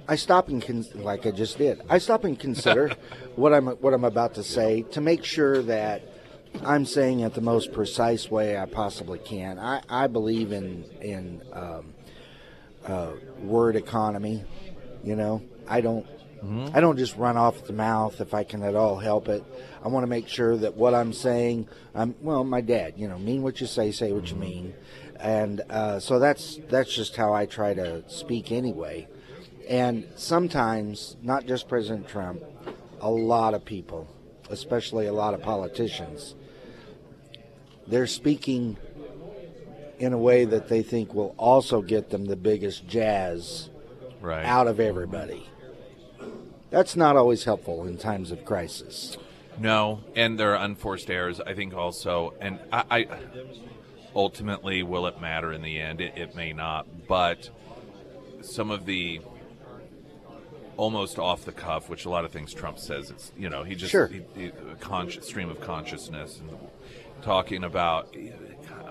I 0.08 0.15
stop 0.15 0.49
and 0.49 0.62
con- 0.62 0.86
like 0.93 1.25
I 1.25 1.32
just 1.32 1.58
did. 1.58 1.82
I 1.89 1.97
stop 1.97 2.23
and 2.23 2.39
consider 2.39 2.89
what 3.36 3.51
I'm 3.51 3.65
what 3.65 3.95
I'm 3.95 4.04
about 4.04 4.36
to 4.36 4.43
say 4.43 4.84
to 4.91 5.01
make 5.01 5.25
sure 5.25 5.63
that 5.63 6.04
I'm 6.63 6.86
saying 6.86 7.21
it 7.21 7.34
the 7.34 7.41
most 7.41 7.73
precise 7.73 8.30
way 8.30 8.60
I 8.60 8.67
possibly 8.67 9.17
can. 9.17 9.58
I, 9.58 9.82
I 9.89 10.06
believe 10.06 10.51
in 10.51 10.84
in 11.01 11.41
um, 11.51 11.95
uh, 12.86 13.13
word 13.39 13.75
economy. 13.75 14.43
You 15.04 15.15
know, 15.15 15.41
I 15.67 15.82
don't 15.82 16.06
mm-hmm. 16.46 16.76
I 16.76 16.80
don't 16.80 16.98
just 16.98 17.16
run 17.18 17.38
off 17.38 17.66
the 17.66 17.74
mouth 17.74 18.22
if 18.22 18.34
I 18.34 18.44
can 18.44 18.64
at 18.64 18.76
all 18.76 18.98
help 18.98 19.28
it. 19.28 19.44
I 19.84 19.88
want 19.88 20.04
to 20.04 20.08
make 20.08 20.28
sure 20.28 20.56
that 20.58 20.76
what 20.76 20.94
I'm 20.94 21.14
saying, 21.14 21.68
I'm 21.94 22.16
well, 22.22 22.44
my 22.44 22.62
dad. 22.62 22.94
You 22.98 23.08
know, 23.08 23.18
mean 23.18 23.42
what 23.42 23.62
you 23.62 23.68
say, 23.68 23.92
say 23.92 24.12
what 24.12 24.30
you 24.30 24.38
mean, 24.38 24.74
and 25.20 25.62
uh, 25.70 26.00
so 26.00 26.20
that's 26.20 26.60
that's 26.70 26.94
just 26.94 27.16
how 27.16 27.34
I 27.34 27.46
try 27.46 27.74
to 27.74 28.04
speak 28.10 28.52
anyway. 28.52 29.08
And 29.68 30.08
sometimes, 30.16 31.18
not 31.24 31.48
just 31.48 31.68
President 31.68 32.08
Trump, 32.08 32.44
a 33.02 33.10
lot 33.10 33.54
of 33.54 33.66
people, 33.66 34.08
especially 34.50 35.08
a 35.08 35.14
lot 35.14 35.34
of 35.34 35.42
politicians, 35.42 36.36
they're 37.88 38.08
speaking 38.08 38.78
in 40.00 40.14
a 40.14 40.18
way 40.18 40.46
that 40.46 40.68
they 40.68 40.84
think 40.84 41.14
will 41.14 41.34
also 41.38 41.82
get 41.82 42.10
them 42.10 42.26
the 42.26 42.36
biggest 42.36 42.88
jazz 42.88 43.70
right. 44.22 44.46
out 44.46 44.68
of 44.68 44.80
everybody. 44.80 45.48
That's 46.76 46.98
not 46.98 47.16
always 47.16 47.46
helpful 47.46 47.88
in 47.88 47.98
times 47.98 48.32
of 48.32 48.44
crisis. 48.44 49.16
No, 49.58 50.02
and 50.14 50.38
there 50.38 50.54
are 50.54 50.66
unforced 50.66 51.10
errors. 51.10 51.40
I 51.40 51.54
think 51.54 51.74
also, 51.74 52.34
and 52.42 52.60
I, 52.70 52.84
I 52.90 53.08
ultimately, 54.14 54.84
will 54.84 55.08
it 55.08 55.22
matter 55.22 55.54
in 55.54 55.62
the 55.62 55.80
end? 55.80 56.02
It, 56.02 56.18
it 56.18 56.36
may 56.36 56.52
not, 56.52 57.08
but 57.08 57.50
some 58.42 58.72
of 58.72 58.86
the 58.86 59.22
almost 60.76 61.18
off 61.18 61.46
the 61.46 61.54
cuff, 61.54 61.88
which 61.88 62.04
a 62.04 62.10
lot 62.10 62.26
of 62.26 62.32
things 62.32 62.54
Trump 62.54 62.78
says, 62.78 63.10
it's 63.10 63.32
you 63.38 63.50
know 63.50 63.64
he 63.64 63.76
just 63.76 63.92
sure. 63.92 64.08
he, 64.08 64.24
he, 64.36 64.48
a 64.48 64.76
conscious 64.82 65.28
stream 65.28 65.50
of 65.50 65.62
consciousness 65.62 66.42
and 66.42 66.58
talking 67.22 67.64
about 67.64 68.14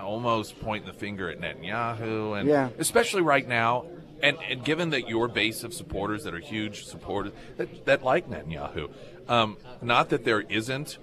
almost 0.00 0.58
pointing 0.58 0.86
the 0.86 0.98
finger 0.98 1.28
at 1.28 1.38
Netanyahu, 1.38 2.40
and 2.40 2.48
yeah. 2.48 2.70
especially 2.78 3.20
right 3.20 3.46
now. 3.46 3.84
And, 4.24 4.38
and 4.48 4.64
given 4.64 4.88
that 4.90 5.06
your 5.06 5.28
base 5.28 5.64
of 5.64 5.74
supporters 5.74 6.24
that 6.24 6.32
are 6.32 6.38
huge 6.38 6.86
supporters 6.86 7.32
that, 7.58 7.84
that 7.84 8.02
like 8.02 8.28
Netanyahu, 8.30 8.90
um, 9.28 9.58
not 9.82 10.08
that 10.08 10.24
there 10.24 10.40
isn't 10.40 10.96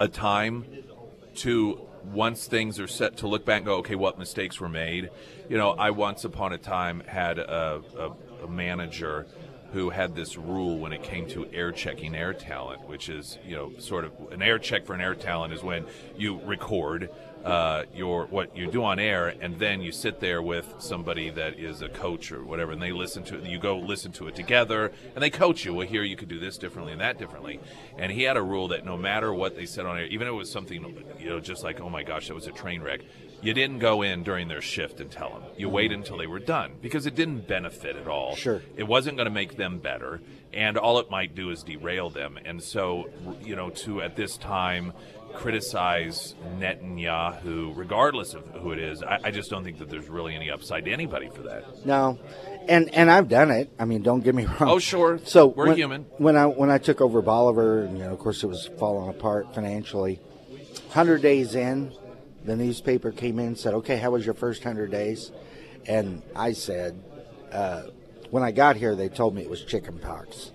a 0.00 0.08
time 0.08 0.64
to 1.36 1.86
once 2.04 2.46
things 2.46 2.80
are 2.80 2.86
set 2.86 3.18
to 3.18 3.28
look 3.28 3.44
back 3.44 3.58
and 3.58 3.66
go, 3.66 3.76
okay, 3.76 3.96
what 3.96 4.18
mistakes 4.18 4.58
were 4.58 4.68
made. 4.68 5.10
You 5.50 5.58
know, 5.58 5.72
I 5.72 5.90
once 5.90 6.24
upon 6.24 6.54
a 6.54 6.58
time 6.58 7.02
had 7.06 7.38
a, 7.38 7.82
a, 7.98 8.44
a 8.44 8.48
manager 8.48 9.26
who 9.72 9.90
had 9.90 10.14
this 10.14 10.38
rule 10.38 10.78
when 10.78 10.94
it 10.94 11.02
came 11.02 11.28
to 11.28 11.46
air 11.52 11.70
checking 11.70 12.14
air 12.14 12.32
talent, 12.32 12.88
which 12.88 13.10
is, 13.10 13.38
you 13.44 13.56
know, 13.56 13.72
sort 13.78 14.06
of 14.06 14.12
an 14.30 14.40
air 14.40 14.58
check 14.58 14.86
for 14.86 14.94
an 14.94 15.02
air 15.02 15.14
talent 15.14 15.52
is 15.52 15.62
when 15.62 15.84
you 16.16 16.40
record 16.44 17.10
uh, 17.46 17.84
your 17.94 18.26
what 18.26 18.56
you 18.56 18.68
do 18.68 18.82
on 18.82 18.98
air, 18.98 19.28
and 19.40 19.56
then 19.58 19.80
you 19.80 19.92
sit 19.92 20.18
there 20.18 20.42
with 20.42 20.66
somebody 20.78 21.30
that 21.30 21.60
is 21.60 21.80
a 21.80 21.88
coach 21.88 22.32
or 22.32 22.44
whatever, 22.44 22.72
and 22.72 22.82
they 22.82 22.90
listen 22.90 23.22
to 23.22 23.38
it. 23.38 23.44
You 23.44 23.60
go 23.60 23.78
listen 23.78 24.10
to 24.12 24.26
it 24.26 24.34
together, 24.34 24.90
and 25.14 25.22
they 25.22 25.30
coach 25.30 25.64
you. 25.64 25.72
Well, 25.72 25.86
here 25.86 26.02
you 26.02 26.16
could 26.16 26.28
do 26.28 26.40
this 26.40 26.58
differently 26.58 26.92
and 26.92 27.00
that 27.00 27.18
differently. 27.18 27.60
And 27.96 28.10
he 28.10 28.24
had 28.24 28.36
a 28.36 28.42
rule 28.42 28.68
that 28.68 28.84
no 28.84 28.96
matter 28.96 29.32
what 29.32 29.54
they 29.54 29.64
said 29.64 29.86
on 29.86 29.96
air, 29.96 30.06
even 30.06 30.26
if 30.26 30.32
it 30.32 30.36
was 30.36 30.50
something, 30.50 31.04
you 31.20 31.28
know, 31.28 31.38
just 31.38 31.62
like, 31.62 31.80
oh 31.80 31.88
my 31.88 32.02
gosh, 32.02 32.26
that 32.26 32.34
was 32.34 32.48
a 32.48 32.52
train 32.52 32.82
wreck, 32.82 33.02
you 33.42 33.54
didn't 33.54 33.78
go 33.78 34.02
in 34.02 34.24
during 34.24 34.48
their 34.48 34.60
shift 34.60 35.00
and 35.00 35.08
tell 35.08 35.30
them. 35.30 35.42
You 35.56 35.68
wait 35.68 35.92
until 35.92 36.18
they 36.18 36.26
were 36.26 36.40
done 36.40 36.72
because 36.82 37.06
it 37.06 37.14
didn't 37.14 37.46
benefit 37.46 37.94
at 37.94 38.08
all. 38.08 38.34
Sure. 38.34 38.60
It 38.76 38.88
wasn't 38.88 39.16
going 39.18 39.26
to 39.26 39.30
make 39.32 39.56
them 39.56 39.78
better, 39.78 40.20
and 40.52 40.76
all 40.78 40.98
it 40.98 41.10
might 41.10 41.34
do 41.34 41.50
is 41.50 41.62
derail 41.62 42.10
them. 42.10 42.38
And 42.44 42.62
so, 42.62 43.10
you 43.42 43.56
know, 43.56 43.70
to 43.70 44.02
at 44.02 44.16
this 44.16 44.36
time 44.36 44.92
criticize 45.36 46.34
Netanyahu, 46.58 47.76
regardless 47.76 48.34
of 48.34 48.46
who 48.46 48.72
it 48.72 48.78
is. 48.78 49.02
I, 49.02 49.20
I, 49.24 49.30
just 49.30 49.50
don't 49.50 49.64
think 49.64 49.78
that 49.78 49.90
there's 49.90 50.08
really 50.08 50.34
any 50.34 50.50
upside 50.50 50.86
to 50.86 50.92
anybody 50.92 51.28
for 51.28 51.42
that. 51.42 51.84
No, 51.84 52.18
and 52.68 52.92
and 52.94 53.10
I've 53.10 53.28
done 53.28 53.50
it. 53.50 53.70
I 53.78 53.84
mean, 53.84 54.02
don't 54.02 54.20
get 54.20 54.34
me 54.34 54.46
wrong. 54.46 54.70
Oh, 54.70 54.78
sure. 54.78 55.18
So 55.24 55.46
we're 55.46 55.68
when, 55.68 55.76
human. 55.76 56.02
When 56.16 56.36
I 56.36 56.46
when 56.46 56.70
I 56.70 56.78
took 56.78 57.00
over 57.00 57.22
Bolivar, 57.22 57.82
and 57.82 57.98
you 57.98 58.04
know, 58.04 58.12
of 58.12 58.18
course, 58.18 58.42
it 58.42 58.46
was 58.46 58.68
falling 58.78 59.08
apart 59.10 59.54
financially. 59.54 60.20
Hundred 60.90 61.22
days 61.22 61.54
in, 61.54 61.92
the 62.44 62.56
newspaper 62.56 63.12
came 63.12 63.38
in 63.38 63.48
and 63.48 63.58
said, 63.58 63.74
"Okay, 63.74 63.98
how 63.98 64.12
was 64.12 64.24
your 64.24 64.34
first 64.34 64.64
hundred 64.64 64.90
days?" 64.90 65.32
And 65.86 66.22
I 66.34 66.52
said, 66.52 67.00
uh, 67.52 67.82
"When 68.30 68.42
I 68.42 68.52
got 68.52 68.76
here, 68.76 68.94
they 68.94 69.08
told 69.08 69.34
me 69.34 69.42
it 69.42 69.50
was 69.50 69.64
chicken 69.64 69.98
pox. 69.98 70.52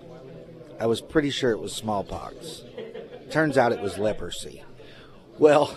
I 0.80 0.86
was 0.86 1.00
pretty 1.00 1.30
sure 1.30 1.50
it 1.50 1.60
was 1.60 1.72
smallpox." 1.72 2.64
Turns 3.30 3.56
out 3.56 3.72
it 3.72 3.80
was 3.80 3.96
leprosy. 3.96 4.62
Well, 5.38 5.74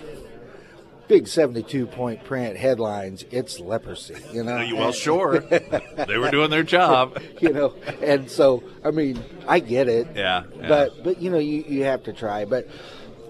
big 1.08 1.27
72 1.27 1.88
point 1.88 2.23
print 2.23 2.58
headlines, 2.58 3.25
it's 3.31 3.60
leprosy, 3.60 4.15
you 4.34 4.43
know. 4.43 4.58
well, 4.75 4.91
sure. 4.91 5.39
they 6.08 6.17
were 6.17 6.31
doing 6.31 6.49
their 6.49 6.63
job. 6.63 7.21
you 7.41 7.53
know, 7.53 7.75
and 8.01 8.29
so, 8.29 8.63
I 8.84 8.91
mean, 8.91 9.23
I 9.47 9.60
get 9.60 9.88
it. 9.88 10.08
Yeah. 10.15 10.43
yeah. 10.55 10.67
But, 10.67 11.03
but 11.03 11.21
you 11.21 11.29
know, 11.29 11.38
you, 11.38 11.63
you 11.67 11.84
have 11.84 12.03
to 12.03 12.13
try. 12.13 12.45
But, 12.45 12.67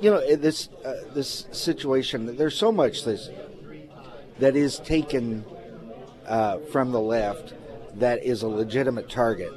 you 0.01 0.10
know, 0.10 0.36
this, 0.36 0.69
uh, 0.84 0.93
this 1.13 1.45
situation, 1.51 2.36
there's 2.38 2.58
so 2.58 2.71
much 2.71 3.04
this, 3.04 3.30
that 4.39 4.56
is 4.56 4.80
taken 4.80 5.45
uh, 6.28 6.58
from 6.71 6.91
the 6.91 6.99
left 6.99 7.54
that 7.99 8.23
is 8.23 8.41
a 8.41 8.47
legitimate 8.47 9.10
target 9.10 9.51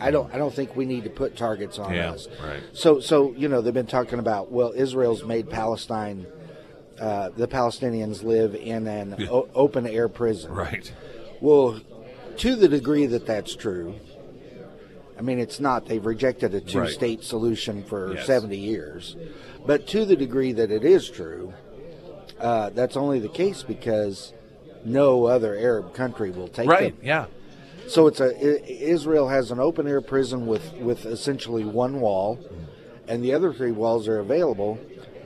I 0.00 0.10
don't 0.10 0.32
I 0.34 0.38
don't 0.38 0.52
think 0.52 0.74
we 0.74 0.86
need 0.86 1.04
to 1.04 1.10
put 1.10 1.36
targets 1.36 1.78
on 1.78 1.92
yeah, 1.94 2.12
us. 2.12 2.26
Right. 2.42 2.62
So 2.72 3.00
so 3.00 3.32
you 3.36 3.48
know 3.48 3.60
they've 3.60 3.74
been 3.74 3.86
talking 3.86 4.18
about 4.18 4.50
well 4.50 4.72
Israel's 4.74 5.24
made 5.24 5.50
Palestine 5.50 6.26
uh, 6.98 7.30
the 7.36 7.46
Palestinians 7.48 8.22
live 8.22 8.54
in 8.54 8.86
an 8.86 9.28
o- 9.30 9.48
open 9.54 9.86
air 9.86 10.08
prison. 10.08 10.52
Right. 10.52 10.92
Well, 11.40 11.80
to 12.38 12.56
the 12.56 12.68
degree 12.68 13.06
that 13.06 13.26
that's 13.26 13.54
true, 13.54 13.94
I 15.18 15.22
mean 15.22 15.38
it's 15.38 15.60
not. 15.60 15.86
They've 15.86 16.04
rejected 16.04 16.54
a 16.54 16.60
two 16.60 16.86
state 16.88 17.18
right. 17.18 17.24
solution 17.24 17.84
for 17.84 18.14
yes. 18.14 18.26
70 18.26 18.56
years. 18.56 19.16
But 19.66 19.86
to 19.88 20.04
the 20.06 20.16
degree 20.16 20.52
that 20.52 20.70
it 20.70 20.84
is 20.84 21.10
true, 21.10 21.52
uh, 22.38 22.70
that's 22.70 22.96
only 22.96 23.18
the 23.18 23.28
case 23.28 23.62
because 23.62 24.32
no 24.84 25.26
other 25.26 25.54
Arab 25.54 25.92
country 25.92 26.30
will 26.30 26.48
take 26.48 26.68
right. 26.68 26.96
them. 26.96 27.06
Yeah. 27.06 27.26
So 27.90 28.06
it's 28.06 28.20
a 28.20 28.32
Israel 28.70 29.28
has 29.28 29.50
an 29.50 29.58
open 29.58 29.88
air 29.88 30.00
prison 30.00 30.46
with 30.46 30.72
with 30.74 31.06
essentially 31.06 31.64
one 31.64 32.00
wall, 32.00 32.38
and 33.08 33.22
the 33.24 33.34
other 33.34 33.52
three 33.52 33.72
walls 33.72 34.06
are 34.06 34.20
available, 34.20 34.78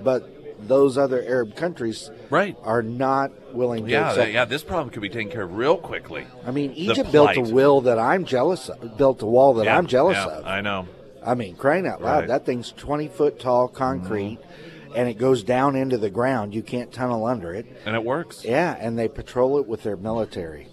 but 0.03 0.31
those 0.66 0.96
other 0.96 1.22
Arab 1.22 1.57
countries 1.57 2.11
right. 2.31 2.57
are 2.62 2.83
not 2.83 3.55
willing 3.55 3.85
to 3.85 3.90
yeah, 3.90 4.09
accept. 4.09 4.33
Yeah, 4.33 4.46
this 4.46 4.62
problem 4.62 4.88
could 4.88 5.03
be 5.03 5.11
taken 5.11 5.31
care 5.31 5.42
of 5.42 5.55
real 5.55 5.77
quickly. 5.77 6.27
I 6.46 6.53
mean, 6.53 6.72
Egypt 6.72 7.12
built 7.12 7.37
a 7.37 7.42
will 7.42 7.83
that 7.83 7.98
I'm 7.98 8.24
jealous 8.24 8.70
of, 8.70 8.96
built 8.96 9.20
a 9.20 9.27
wall 9.27 9.53
that 9.55 9.66
yeah, 9.66 9.77
I'm 9.77 9.87
jealous 9.87 10.16
yeah, 10.16 10.27
of. 10.27 10.46
I 10.46 10.62
know. 10.62 10.88
I 11.22 11.35
mean, 11.35 11.57
crying 11.57 11.87
out 11.87 12.00
loud, 12.03 12.20
right. 12.20 12.29
that 12.29 12.46
thing's 12.46 12.72
20 12.72 13.09
foot 13.09 13.38
tall 13.38 13.68
concrete. 13.68 14.38
Mm-hmm. 14.40 14.50
And 14.96 15.08
it 15.08 15.19
goes 15.19 15.42
down 15.42 15.75
into 15.75 15.98
the 15.98 16.08
ground. 16.08 16.54
You 16.54 16.62
can't 16.62 16.92
tunnel 16.92 17.27
under 17.27 17.52
it. 17.52 17.67
And 17.85 17.96
it 17.96 18.04
works. 18.04 18.44
Yeah, 18.44 18.77
and 18.79 18.96
they 18.96 19.08
patrol 19.08 19.58
it 19.58 19.67
with 19.67 19.83
their 19.83 19.96
military. 19.96 20.69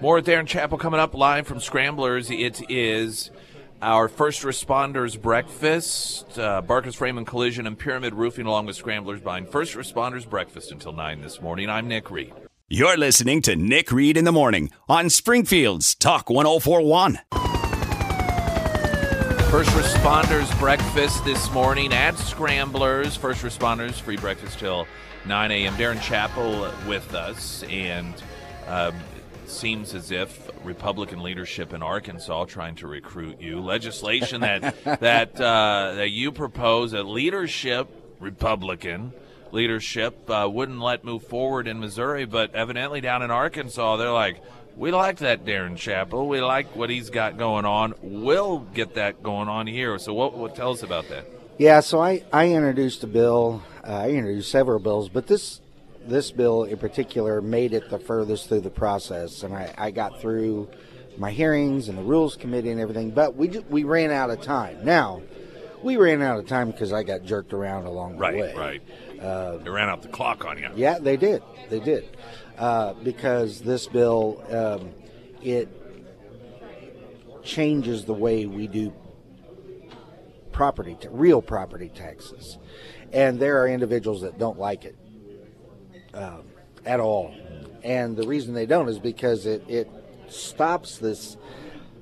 More 0.00 0.18
at 0.18 0.26
Darin 0.26 0.44
Chappell 0.44 0.76
coming 0.76 1.00
up 1.00 1.14
live 1.14 1.46
from 1.46 1.58
Scramblers. 1.58 2.30
It 2.30 2.70
is 2.70 3.30
our 3.80 4.08
first 4.08 4.42
responders 4.42 5.20
breakfast. 5.20 6.38
Uh, 6.38 6.60
Barker's 6.60 6.94
Frame 6.94 7.16
and 7.16 7.26
Collision 7.26 7.66
and 7.66 7.78
Pyramid 7.78 8.12
Roofing, 8.12 8.44
along 8.44 8.66
with 8.66 8.76
Scramblers, 8.76 9.20
buying 9.20 9.46
first 9.46 9.74
responders 9.74 10.28
breakfast 10.28 10.70
until 10.70 10.92
9 10.92 11.22
this 11.22 11.40
morning. 11.40 11.70
I'm 11.70 11.88
Nick 11.88 12.10
Reed. 12.10 12.34
You're 12.68 12.98
listening 12.98 13.40
to 13.42 13.56
Nick 13.56 13.90
Reed 13.90 14.18
in 14.18 14.24
the 14.26 14.32
Morning 14.32 14.70
on 14.86 15.08
Springfield's 15.08 15.94
Talk 15.94 16.28
1041. 16.28 17.20
First 19.50 19.70
responders 19.70 20.58
breakfast 20.58 21.24
this 21.24 21.50
morning 21.52 21.94
at 21.94 22.18
Scramblers. 22.18 23.16
First 23.16 23.42
responders 23.42 23.94
free 23.94 24.18
breakfast 24.18 24.58
till 24.58 24.86
9 25.24 25.50
a.m. 25.50 25.74
Darin 25.78 26.00
Chappell 26.00 26.70
with 26.86 27.14
us, 27.14 27.62
and 27.62 28.14
it 28.68 29.15
seems 29.48 29.94
as 29.94 30.10
if 30.10 30.50
Republican 30.64 31.22
leadership 31.22 31.72
in 31.72 31.82
Arkansas 31.82 32.44
trying 32.46 32.74
to 32.76 32.86
recruit 32.86 33.40
you. 33.40 33.60
Legislation 33.60 34.40
that 34.42 34.84
that 35.00 35.40
uh, 35.40 35.94
that 35.96 36.10
you 36.10 36.32
propose, 36.32 36.92
a 36.92 37.02
leadership 37.02 37.88
Republican 38.20 39.12
leadership 39.52 40.28
uh, 40.28 40.48
wouldn't 40.50 40.80
let 40.80 41.04
move 41.04 41.22
forward 41.24 41.66
in 41.68 41.80
Missouri, 41.80 42.24
but 42.24 42.54
evidently 42.54 43.00
down 43.00 43.22
in 43.22 43.30
Arkansas, 43.30 43.96
they're 43.96 44.12
like, 44.12 44.42
we 44.76 44.90
like 44.90 45.18
that 45.18 45.44
Darin 45.44 45.76
Chappell. 45.76 46.28
We 46.28 46.40
like 46.40 46.76
what 46.76 46.90
he's 46.90 47.08
got 47.08 47.38
going 47.38 47.64
on. 47.64 47.94
We'll 48.02 48.58
get 48.58 48.94
that 48.94 49.22
going 49.22 49.48
on 49.48 49.66
here. 49.66 49.98
So, 49.98 50.12
what, 50.12 50.36
what 50.36 50.54
tell 50.54 50.72
us 50.72 50.82
about 50.82 51.08
that? 51.08 51.26
Yeah, 51.58 51.80
so 51.80 52.02
I, 52.02 52.22
I 52.32 52.50
introduced 52.50 53.02
a 53.02 53.06
bill. 53.06 53.62
Uh, 53.82 53.92
I 53.92 54.10
introduced 54.10 54.50
several 54.50 54.78
bills, 54.78 55.08
but 55.08 55.26
this 55.26 55.60
this 56.08 56.30
bill 56.30 56.64
in 56.64 56.78
particular 56.78 57.40
made 57.40 57.72
it 57.72 57.90
the 57.90 57.98
furthest 57.98 58.48
through 58.48 58.60
the 58.60 58.70
process, 58.70 59.42
and 59.42 59.54
I, 59.54 59.74
I 59.76 59.90
got 59.90 60.20
through 60.20 60.68
my 61.18 61.30
hearings 61.30 61.88
and 61.88 61.96
the 61.96 62.02
rules 62.02 62.36
committee 62.36 62.70
and 62.70 62.80
everything. 62.80 63.10
But 63.10 63.36
we 63.36 63.48
we 63.70 63.84
ran 63.84 64.10
out 64.10 64.30
of 64.30 64.40
time. 64.42 64.84
Now, 64.84 65.22
we 65.82 65.96
ran 65.96 66.22
out 66.22 66.38
of 66.38 66.46
time 66.46 66.70
because 66.70 66.92
I 66.92 67.02
got 67.02 67.24
jerked 67.24 67.52
around 67.52 67.86
along 67.86 68.18
right, 68.18 68.32
the 68.32 68.40
way. 68.40 68.54
Right, 68.54 68.82
right. 69.10 69.20
Uh, 69.20 69.56
they 69.58 69.70
ran 69.70 69.88
out 69.88 70.02
the 70.02 70.08
clock 70.08 70.44
on 70.44 70.58
you. 70.58 70.70
Yeah, 70.74 70.98
they 70.98 71.16
did. 71.16 71.42
They 71.68 71.80
did 71.80 72.16
uh, 72.58 72.94
because 72.94 73.60
this 73.60 73.86
bill 73.86 74.42
um, 74.50 74.90
it 75.42 75.68
changes 77.42 78.04
the 78.04 78.14
way 78.14 78.46
we 78.46 78.66
do 78.66 78.92
property, 80.52 80.96
real 81.10 81.42
property 81.42 81.90
taxes, 81.94 82.58
and 83.12 83.38
there 83.38 83.62
are 83.62 83.68
individuals 83.68 84.22
that 84.22 84.38
don't 84.38 84.58
like 84.58 84.84
it 84.84 84.96
um, 86.16 86.42
at 86.84 86.98
all, 86.98 87.34
and 87.84 88.16
the 88.16 88.26
reason 88.26 88.54
they 88.54 88.66
don't 88.66 88.88
is 88.88 88.98
because 88.98 89.46
it 89.46 89.62
it 89.68 89.88
stops 90.28 90.98
this 90.98 91.36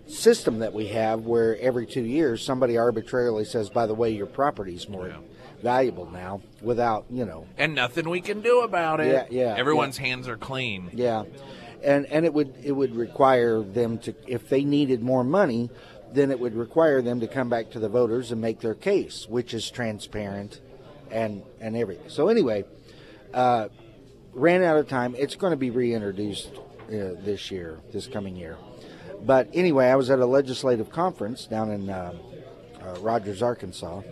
system 0.07 0.59
that 0.61 0.73
we 0.73 0.89
have 0.89 1.25
where 1.25 1.59
every 1.59 1.87
two 1.87 2.05
years 2.05 2.45
somebody 2.45 2.77
arbitrarily 2.77 3.45
says, 3.45 3.71
by 3.71 3.87
the 3.87 3.95
way, 3.95 4.11
your 4.11 4.27
property's 4.27 4.89
more 4.89 5.09
yeah. 5.09 5.17
valuable 5.63 6.11
now 6.11 6.43
without 6.63 7.07
you 7.11 7.25
know. 7.25 7.47
And 7.57 7.75
nothing 7.75 8.09
we 8.09 8.21
can 8.21 8.41
do 8.41 8.61
about 8.61 9.01
it. 9.01 9.13
Yeah 9.13 9.27
yeah 9.31 9.55
everyone's 9.57 9.99
yeah. 9.99 10.07
hands 10.07 10.29
are 10.29 10.37
clean. 10.37 10.91
Yeah. 10.93 11.25
And 11.83 12.07
and 12.07 12.25
it 12.25 12.33
would 12.33 12.55
it 12.63 12.73
would 12.73 12.95
require 12.95 13.63
them 13.63 13.99
to 14.01 14.15
if 14.27 14.49
they 14.49 14.65
needed 14.65 15.03
more 15.03 15.25
money 15.25 15.71
then 16.13 16.31
it 16.31 16.39
would 16.39 16.55
require 16.55 17.03
them 17.03 17.19
to 17.21 17.27
come 17.27 17.49
back 17.49 17.71
to 17.71 17.81
the 17.81 17.89
voters 17.89 18.31
and 18.31 18.41
make 18.41 18.61
their 18.61 18.75
case 18.75 19.27
which 19.29 19.55
is 19.55 19.71
transparent 19.71 20.61
and 21.11 21.43
and 21.61 21.77
everything. 21.77 22.09
So 22.09 22.29
anyway 22.29 22.65
uh, 23.33 23.69
ran 24.35 24.63
out 24.63 24.77
of 24.77 24.89
time 24.89 25.15
it's 25.19 25.37
going 25.37 25.53
to 25.53 25.57
be 25.57 25.71
reintroduced 25.71 26.51
uh, 26.89 27.15
this 27.25 27.51
year 27.51 27.79
this 27.93 28.07
coming 28.07 28.37
year 28.37 28.57
but 29.23 29.49
anyway 29.55 29.87
i 29.87 29.97
was 29.97 30.11
at 30.11 30.19
a 30.19 30.27
legislative 30.27 30.91
conference 30.91 31.47
down 31.47 31.71
in 31.71 31.89
uh, 31.89 32.13
uh 32.83 33.01
rogers 33.01 33.43
arkansas 33.43 34.03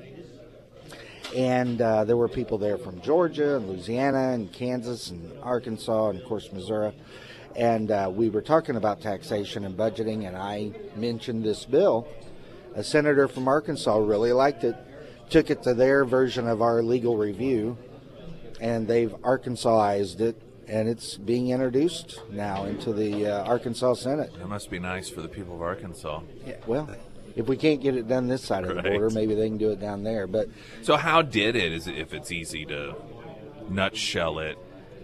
and 1.36 1.80
uh, 1.80 2.04
there 2.04 2.16
were 2.16 2.28
people 2.28 2.58
there 2.58 2.76
from 2.76 3.00
Georgia 3.00 3.56
and 3.56 3.68
Louisiana 3.68 4.32
and 4.32 4.52
Kansas 4.52 5.10
and 5.10 5.32
Arkansas 5.42 6.10
and 6.10 6.20
of 6.20 6.26
course 6.26 6.52
Missouri. 6.52 6.92
And 7.56 7.90
uh, 7.90 8.10
we 8.14 8.28
were 8.28 8.42
talking 8.42 8.76
about 8.76 9.00
taxation 9.00 9.64
and 9.64 9.76
budgeting, 9.76 10.26
and 10.26 10.36
I 10.36 10.72
mentioned 10.96 11.44
this 11.44 11.64
bill. 11.64 12.08
A 12.74 12.82
senator 12.82 13.28
from 13.28 13.46
Arkansas 13.46 13.96
really 13.98 14.32
liked 14.32 14.64
it, 14.64 14.76
took 15.28 15.50
it 15.50 15.62
to 15.64 15.74
their 15.74 16.04
version 16.04 16.48
of 16.48 16.62
our 16.62 16.82
legal 16.82 17.16
review, 17.16 17.76
and 18.62 18.86
they've 18.86 19.10
Arkansasized 19.22 20.20
it 20.20 20.40
and 20.68 20.88
it's 20.88 21.16
being 21.16 21.48
introduced 21.48 22.20
now 22.30 22.64
into 22.64 22.92
the 22.92 23.26
uh, 23.26 23.44
Arkansas 23.44 23.94
Senate. 23.94 24.32
That 24.38 24.48
must 24.48 24.70
be 24.70 24.78
nice 24.78 25.10
for 25.10 25.20
the 25.20 25.28
people 25.28 25.56
of 25.56 25.60
Arkansas. 25.60 26.22
Yeah, 26.46 26.56
well, 26.66 26.88
if 27.34 27.46
we 27.48 27.56
can't 27.56 27.82
get 27.82 27.96
it 27.96 28.08
done 28.08 28.28
this 28.28 28.44
side 28.44 28.64
of 28.64 28.76
the 28.76 28.82
border, 28.82 29.10
maybe 29.10 29.34
they 29.34 29.48
can 29.48 29.58
do 29.58 29.72
it 29.72 29.80
down 29.80 30.04
there. 30.04 30.26
But 30.26 30.48
so, 30.82 30.96
how 30.96 31.20
did 31.20 31.56
it? 31.56 31.72
Is 31.72 31.88
it, 31.88 31.96
if 31.96 32.14
it's 32.14 32.30
easy 32.30 32.64
to 32.66 32.94
nutshell 33.68 34.38
it? 34.38 34.56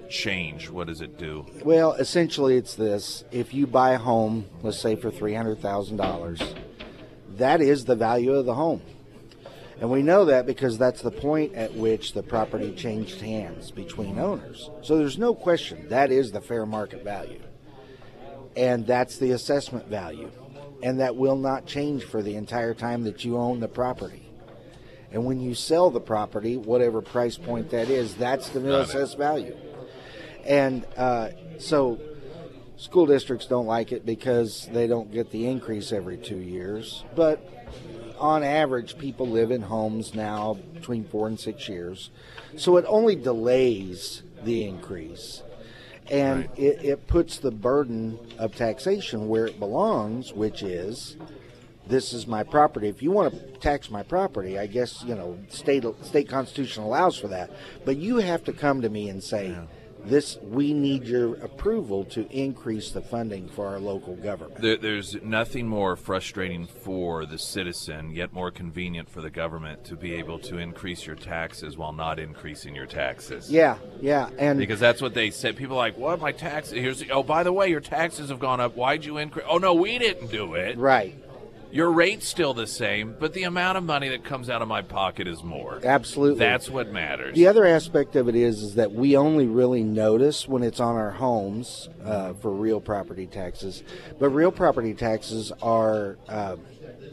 Change. 0.08 0.70
What 0.70 0.86
does 0.86 1.02
it 1.02 1.18
do? 1.18 1.44
Well, 1.64 1.92
essentially, 1.92 2.56
it's 2.56 2.74
this: 2.74 3.24
if 3.30 3.52
you 3.52 3.66
buy 3.66 3.90
a 3.90 3.98
home, 3.98 4.46
let's 4.62 4.78
say 4.78 4.96
for 4.96 5.10
three 5.10 5.34
hundred 5.34 5.60
thousand 5.60 5.98
dollars, 5.98 6.40
that 7.36 7.60
is 7.60 7.84
the 7.84 7.96
value 7.96 8.32
of 8.32 8.46
the 8.46 8.54
home. 8.54 8.80
And 9.80 9.90
we 9.90 10.02
know 10.02 10.24
that 10.24 10.46
because 10.46 10.76
that's 10.76 11.02
the 11.02 11.10
point 11.10 11.54
at 11.54 11.74
which 11.74 12.12
the 12.12 12.22
property 12.22 12.74
changed 12.74 13.20
hands 13.20 13.70
between 13.70 14.18
owners. 14.18 14.70
So 14.82 14.98
there's 14.98 15.18
no 15.18 15.34
question 15.34 15.88
that 15.88 16.10
is 16.10 16.32
the 16.32 16.40
fair 16.40 16.66
market 16.66 17.04
value. 17.04 17.40
And 18.56 18.86
that's 18.86 19.18
the 19.18 19.30
assessment 19.30 19.86
value 19.86 20.30
and 20.82 21.00
that 21.00 21.16
will 21.16 21.36
not 21.36 21.66
change 21.66 22.04
for 22.04 22.22
the 22.22 22.36
entire 22.36 22.74
time 22.74 23.04
that 23.04 23.24
you 23.24 23.36
own 23.36 23.60
the 23.60 23.68
property. 23.68 24.28
And 25.10 25.24
when 25.24 25.40
you 25.40 25.54
sell 25.54 25.90
the 25.90 26.00
property, 26.00 26.56
whatever 26.56 27.00
price 27.00 27.38
point 27.38 27.70
that 27.70 27.88
is, 27.88 28.14
that's 28.14 28.50
the 28.50 28.60
mill 28.60 28.80
assessed 28.80 29.16
value. 29.16 29.56
And 30.44 30.86
uh, 30.96 31.30
so 31.58 31.98
school 32.76 33.06
districts 33.06 33.46
don't 33.46 33.66
like 33.66 33.90
it 33.90 34.04
because 34.04 34.68
they 34.72 34.86
don't 34.86 35.10
get 35.10 35.30
the 35.30 35.46
increase 35.46 35.92
every 35.92 36.18
two 36.18 36.38
years. 36.38 37.04
But 37.16 37.42
on 38.18 38.42
average, 38.42 38.98
people 38.98 39.26
live 39.26 39.50
in 39.50 39.62
homes 39.62 40.14
now 40.14 40.58
between 40.74 41.04
four 41.04 41.26
and 41.26 41.38
six 41.38 41.68
years. 41.68 42.10
So 42.56 42.76
it 42.76 42.84
only 42.88 43.16
delays 43.16 44.22
the 44.44 44.64
increase 44.64 45.42
and 46.10 46.40
right. 46.40 46.58
it, 46.58 46.84
it 46.84 47.06
puts 47.06 47.38
the 47.38 47.50
burden 47.50 48.18
of 48.38 48.54
taxation 48.54 49.28
where 49.28 49.46
it 49.46 49.58
belongs, 49.58 50.32
which 50.32 50.62
is 50.62 51.16
this 51.86 52.12
is 52.12 52.26
my 52.26 52.42
property. 52.42 52.88
If 52.88 53.02
you 53.02 53.10
want 53.10 53.32
to 53.32 53.58
tax 53.58 53.90
my 53.90 54.02
property, 54.02 54.58
I 54.58 54.66
guess 54.66 55.02
you 55.04 55.14
know 55.14 55.38
state 55.48 55.84
state 56.02 56.28
constitution 56.28 56.82
allows 56.82 57.18
for 57.18 57.28
that. 57.28 57.50
But 57.84 57.96
you 57.96 58.16
have 58.16 58.44
to 58.44 58.52
come 58.52 58.82
to 58.82 58.88
me 58.88 59.08
and 59.08 59.22
say, 59.22 59.48
yeah 59.48 59.64
this 60.04 60.38
we 60.42 60.72
need 60.72 61.04
your 61.04 61.34
approval 61.36 62.04
to 62.06 62.28
increase 62.30 62.90
the 62.90 63.00
funding 63.00 63.48
for 63.48 63.66
our 63.66 63.78
local 63.78 64.16
government. 64.16 64.60
There, 64.60 64.76
there's 64.76 65.16
nothing 65.22 65.68
more 65.68 65.96
frustrating 65.96 66.66
for 66.66 67.26
the 67.26 67.38
citizen, 67.38 68.10
yet 68.10 68.32
more 68.32 68.50
convenient 68.50 69.08
for 69.08 69.20
the 69.20 69.30
government 69.30 69.84
to 69.84 69.96
be 69.96 70.14
able 70.14 70.38
to 70.40 70.58
increase 70.58 71.06
your 71.06 71.16
taxes 71.16 71.76
while 71.76 71.92
not 71.92 72.18
increasing 72.18 72.74
your 72.74 72.86
taxes. 72.86 73.50
Yeah, 73.50 73.78
yeah, 74.00 74.30
and 74.38 74.58
because 74.58 74.80
that's 74.80 75.02
what 75.02 75.14
they 75.14 75.30
said. 75.30 75.56
People 75.56 75.76
are 75.76 75.78
like, 75.78 75.98
"What 75.98 76.20
my 76.20 76.32
taxes? 76.32 76.74
Here's 76.74 77.04
oh, 77.10 77.22
by 77.22 77.42
the 77.42 77.52
way, 77.52 77.68
your 77.68 77.80
taxes 77.80 78.30
have 78.30 78.38
gone 78.38 78.60
up. 78.60 78.76
Why'd 78.76 79.04
you 79.04 79.18
increase? 79.18 79.46
Oh 79.48 79.58
no, 79.58 79.74
we 79.74 79.98
didn't 79.98 80.30
do 80.30 80.54
it. 80.54 80.78
Right. 80.78 81.14
Your 81.70 81.92
rate's 81.92 82.26
still 82.26 82.54
the 82.54 82.66
same, 82.66 83.14
but 83.18 83.34
the 83.34 83.42
amount 83.42 83.76
of 83.76 83.84
money 83.84 84.08
that 84.08 84.24
comes 84.24 84.48
out 84.48 84.62
of 84.62 84.68
my 84.68 84.80
pocket 84.80 85.28
is 85.28 85.42
more. 85.42 85.80
Absolutely. 85.84 86.38
That's 86.38 86.70
what 86.70 86.90
matters. 86.90 87.34
The 87.34 87.46
other 87.46 87.66
aspect 87.66 88.16
of 88.16 88.28
it 88.28 88.34
is, 88.34 88.62
is 88.62 88.74
that 88.76 88.92
we 88.92 89.16
only 89.16 89.46
really 89.46 89.82
notice 89.82 90.48
when 90.48 90.62
it's 90.62 90.80
on 90.80 90.96
our 90.96 91.10
homes 91.10 91.88
uh, 92.04 92.32
for 92.34 92.50
real 92.50 92.80
property 92.80 93.26
taxes. 93.26 93.82
But 94.18 94.30
real 94.30 94.50
property 94.50 94.94
taxes 94.94 95.52
are 95.60 96.16
uh, 96.28 96.56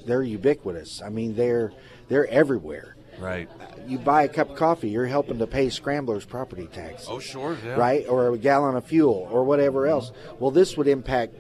they're 0.06 0.24
ubiquitous. 0.24 1.02
I 1.02 1.10
mean, 1.10 1.36
they're 1.36 1.74
they're 2.08 2.28
everywhere. 2.28 2.96
Right. 3.20 3.50
You 3.88 3.98
buy 3.98 4.24
a 4.24 4.28
cup 4.28 4.52
of 4.52 4.56
coffee, 4.58 4.90
you're 4.90 5.06
helping 5.06 5.40
to 5.40 5.48
pay 5.48 5.70
Scrambler's 5.70 6.26
property 6.26 6.68
tax. 6.68 7.06
Oh, 7.08 7.20
sure. 7.20 7.58
Yeah. 7.64 7.76
Right, 7.76 8.06
or 8.08 8.34
a 8.34 8.38
gallon 8.38 8.76
of 8.76 8.86
fuel, 8.86 9.28
or 9.32 9.44
whatever 9.44 9.88
else. 9.88 10.12
Well, 10.40 10.52
this 10.52 10.76
would 10.76 10.88
impact 10.88 11.34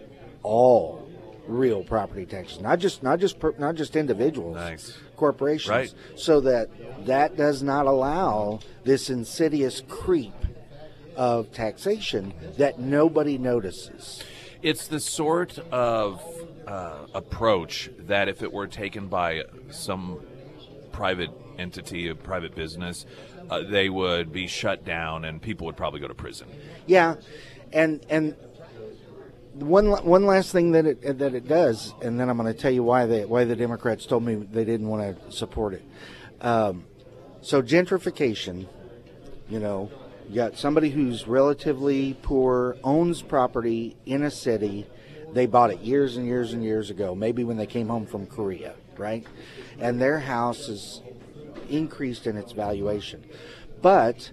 all 0.43 1.04
real 1.47 1.83
property 1.83 2.25
taxes, 2.25 2.61
not 2.61 2.79
just 2.79 3.03
not 3.03 3.19
just 3.19 3.37
not 3.57 3.75
just 3.75 3.95
individuals, 3.95 4.55
nice. 4.55 4.97
corporations, 5.15 5.69
right. 5.69 5.93
so 6.15 6.41
that 6.41 6.69
that 7.05 7.37
does 7.37 7.63
not 7.63 7.85
allow 7.85 8.59
this 8.83 9.09
insidious 9.09 9.81
creep 9.87 10.33
of 11.15 11.51
taxation 11.51 12.33
that 12.57 12.79
nobody 12.79 13.37
notices. 13.37 14.23
It's 14.61 14.87
the 14.87 14.99
sort 14.99 15.59
of 15.71 16.21
uh, 16.67 17.05
approach 17.13 17.89
that 17.99 18.27
if 18.27 18.41
it 18.41 18.51
were 18.51 18.67
taken 18.67 19.07
by 19.07 19.43
some 19.69 20.19
private 20.91 21.29
entity, 21.57 22.07
a 22.09 22.15
private 22.15 22.55
business, 22.55 23.05
uh, 23.49 23.61
they 23.61 23.89
would 23.89 24.31
be 24.31 24.47
shut 24.47 24.83
down 24.83 25.25
and 25.25 25.41
people 25.41 25.65
would 25.65 25.77
probably 25.77 25.99
go 25.99 26.07
to 26.07 26.15
prison. 26.15 26.47
Yeah, 26.87 27.15
and 27.71 28.05
and 28.09 28.35
one 29.55 29.87
one 30.05 30.25
last 30.25 30.51
thing 30.51 30.71
that 30.71 30.85
it 30.85 31.17
that 31.19 31.33
it 31.33 31.47
does, 31.47 31.93
and 32.01 32.19
then 32.19 32.29
I'm 32.29 32.37
going 32.37 32.51
to 32.51 32.59
tell 32.59 32.71
you 32.71 32.83
why 32.83 33.05
they 33.05 33.25
why 33.25 33.45
the 33.45 33.55
Democrats 33.55 34.05
told 34.05 34.23
me 34.23 34.35
they 34.35 34.65
didn't 34.65 34.87
want 34.87 35.01
to 35.03 35.31
support 35.31 35.73
it. 35.73 35.83
Um, 36.41 36.85
so 37.41 37.61
gentrification, 37.61 38.67
you 39.49 39.59
know, 39.59 39.89
you 40.29 40.35
got 40.35 40.57
somebody 40.57 40.89
who's 40.89 41.27
relatively 41.27 42.17
poor 42.21 42.77
owns 42.83 43.21
property 43.21 43.95
in 44.05 44.23
a 44.23 44.31
city. 44.31 44.87
They 45.33 45.45
bought 45.45 45.71
it 45.71 45.79
years 45.81 46.17
and 46.17 46.25
years 46.25 46.53
and 46.53 46.63
years 46.63 46.89
ago, 46.89 47.13
maybe 47.13 47.43
when 47.43 47.57
they 47.57 47.67
came 47.67 47.87
home 47.87 48.05
from 48.05 48.25
Korea. 48.25 48.75
right? 48.97 49.25
And 49.79 50.01
their 50.01 50.19
house 50.19 50.69
is 50.69 51.01
increased 51.69 52.27
in 52.27 52.37
its 52.37 52.51
valuation. 52.51 53.23
But 53.81 54.31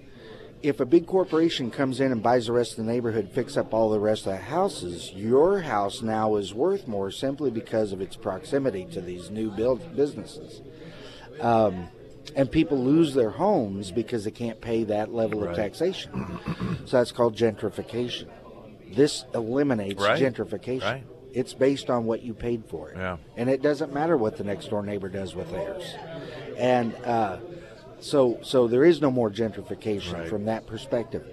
if 0.62 0.80
a 0.80 0.86
big 0.86 1.06
corporation 1.06 1.70
comes 1.70 2.00
in 2.00 2.12
and 2.12 2.22
buys 2.22 2.46
the 2.46 2.52
rest 2.52 2.72
of 2.72 2.84
the 2.84 2.90
neighborhood, 2.92 3.30
fix 3.32 3.56
up 3.56 3.74
all 3.74 3.90
the 3.90 3.98
rest 4.00 4.26
of 4.26 4.32
the 4.32 4.38
houses, 4.38 5.12
your 5.12 5.60
house 5.60 6.02
now 6.02 6.36
is 6.36 6.54
worth 6.54 6.86
more 6.86 7.10
simply 7.10 7.50
because 7.50 7.92
of 7.92 8.00
its 8.00 8.16
proximity 8.16 8.84
to 8.92 9.00
these 9.00 9.30
new 9.30 9.50
build 9.50 9.96
businesses. 9.96 10.60
Um, 11.40 11.88
and 12.36 12.50
people 12.50 12.78
lose 12.82 13.14
their 13.14 13.30
homes 13.30 13.90
because 13.90 14.24
they 14.24 14.30
can't 14.30 14.60
pay 14.60 14.84
that 14.84 15.12
level 15.12 15.40
Right. 15.40 15.50
of 15.50 15.56
taxation. 15.56 16.38
so 16.86 16.98
that's 16.98 17.10
called 17.12 17.36
gentrification. 17.36 18.28
This 18.94 19.24
eliminates 19.34 20.00
Right. 20.00 20.20
gentrification. 20.22 20.82
Right. 20.82 21.04
It's 21.32 21.54
based 21.54 21.88
on 21.90 22.04
what 22.04 22.22
you 22.22 22.34
paid 22.34 22.64
for 22.66 22.90
it. 22.90 22.98
Yeah. 22.98 23.16
And 23.36 23.48
it 23.48 23.62
doesn't 23.62 23.92
matter 23.92 24.16
what 24.16 24.36
the 24.36 24.44
next 24.44 24.68
door 24.68 24.82
neighbor 24.82 25.08
does 25.08 25.34
with 25.34 25.50
theirs. 25.50 25.82
And 26.58 26.94
uh, 27.04 27.38
so, 28.02 28.38
so 28.42 28.66
there 28.68 28.84
is 28.84 29.00
no 29.00 29.10
more 29.10 29.30
gentrification 29.30 30.14
Right. 30.14 30.28
from 30.28 30.44
that 30.46 30.66
perspective. 30.66 31.24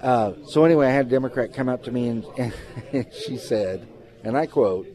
Uh, 0.00 0.32
so 0.46 0.64
anyway, 0.64 0.86
I 0.86 0.90
had 0.90 1.06
a 1.06 1.10
Democrat 1.10 1.52
come 1.54 1.68
up 1.68 1.84
to 1.84 1.90
me 1.90 2.08
and, 2.08 2.24
and 2.92 3.06
she 3.12 3.36
said, 3.36 3.86
and 4.22 4.36
I 4.36 4.46
quote, 4.46 4.86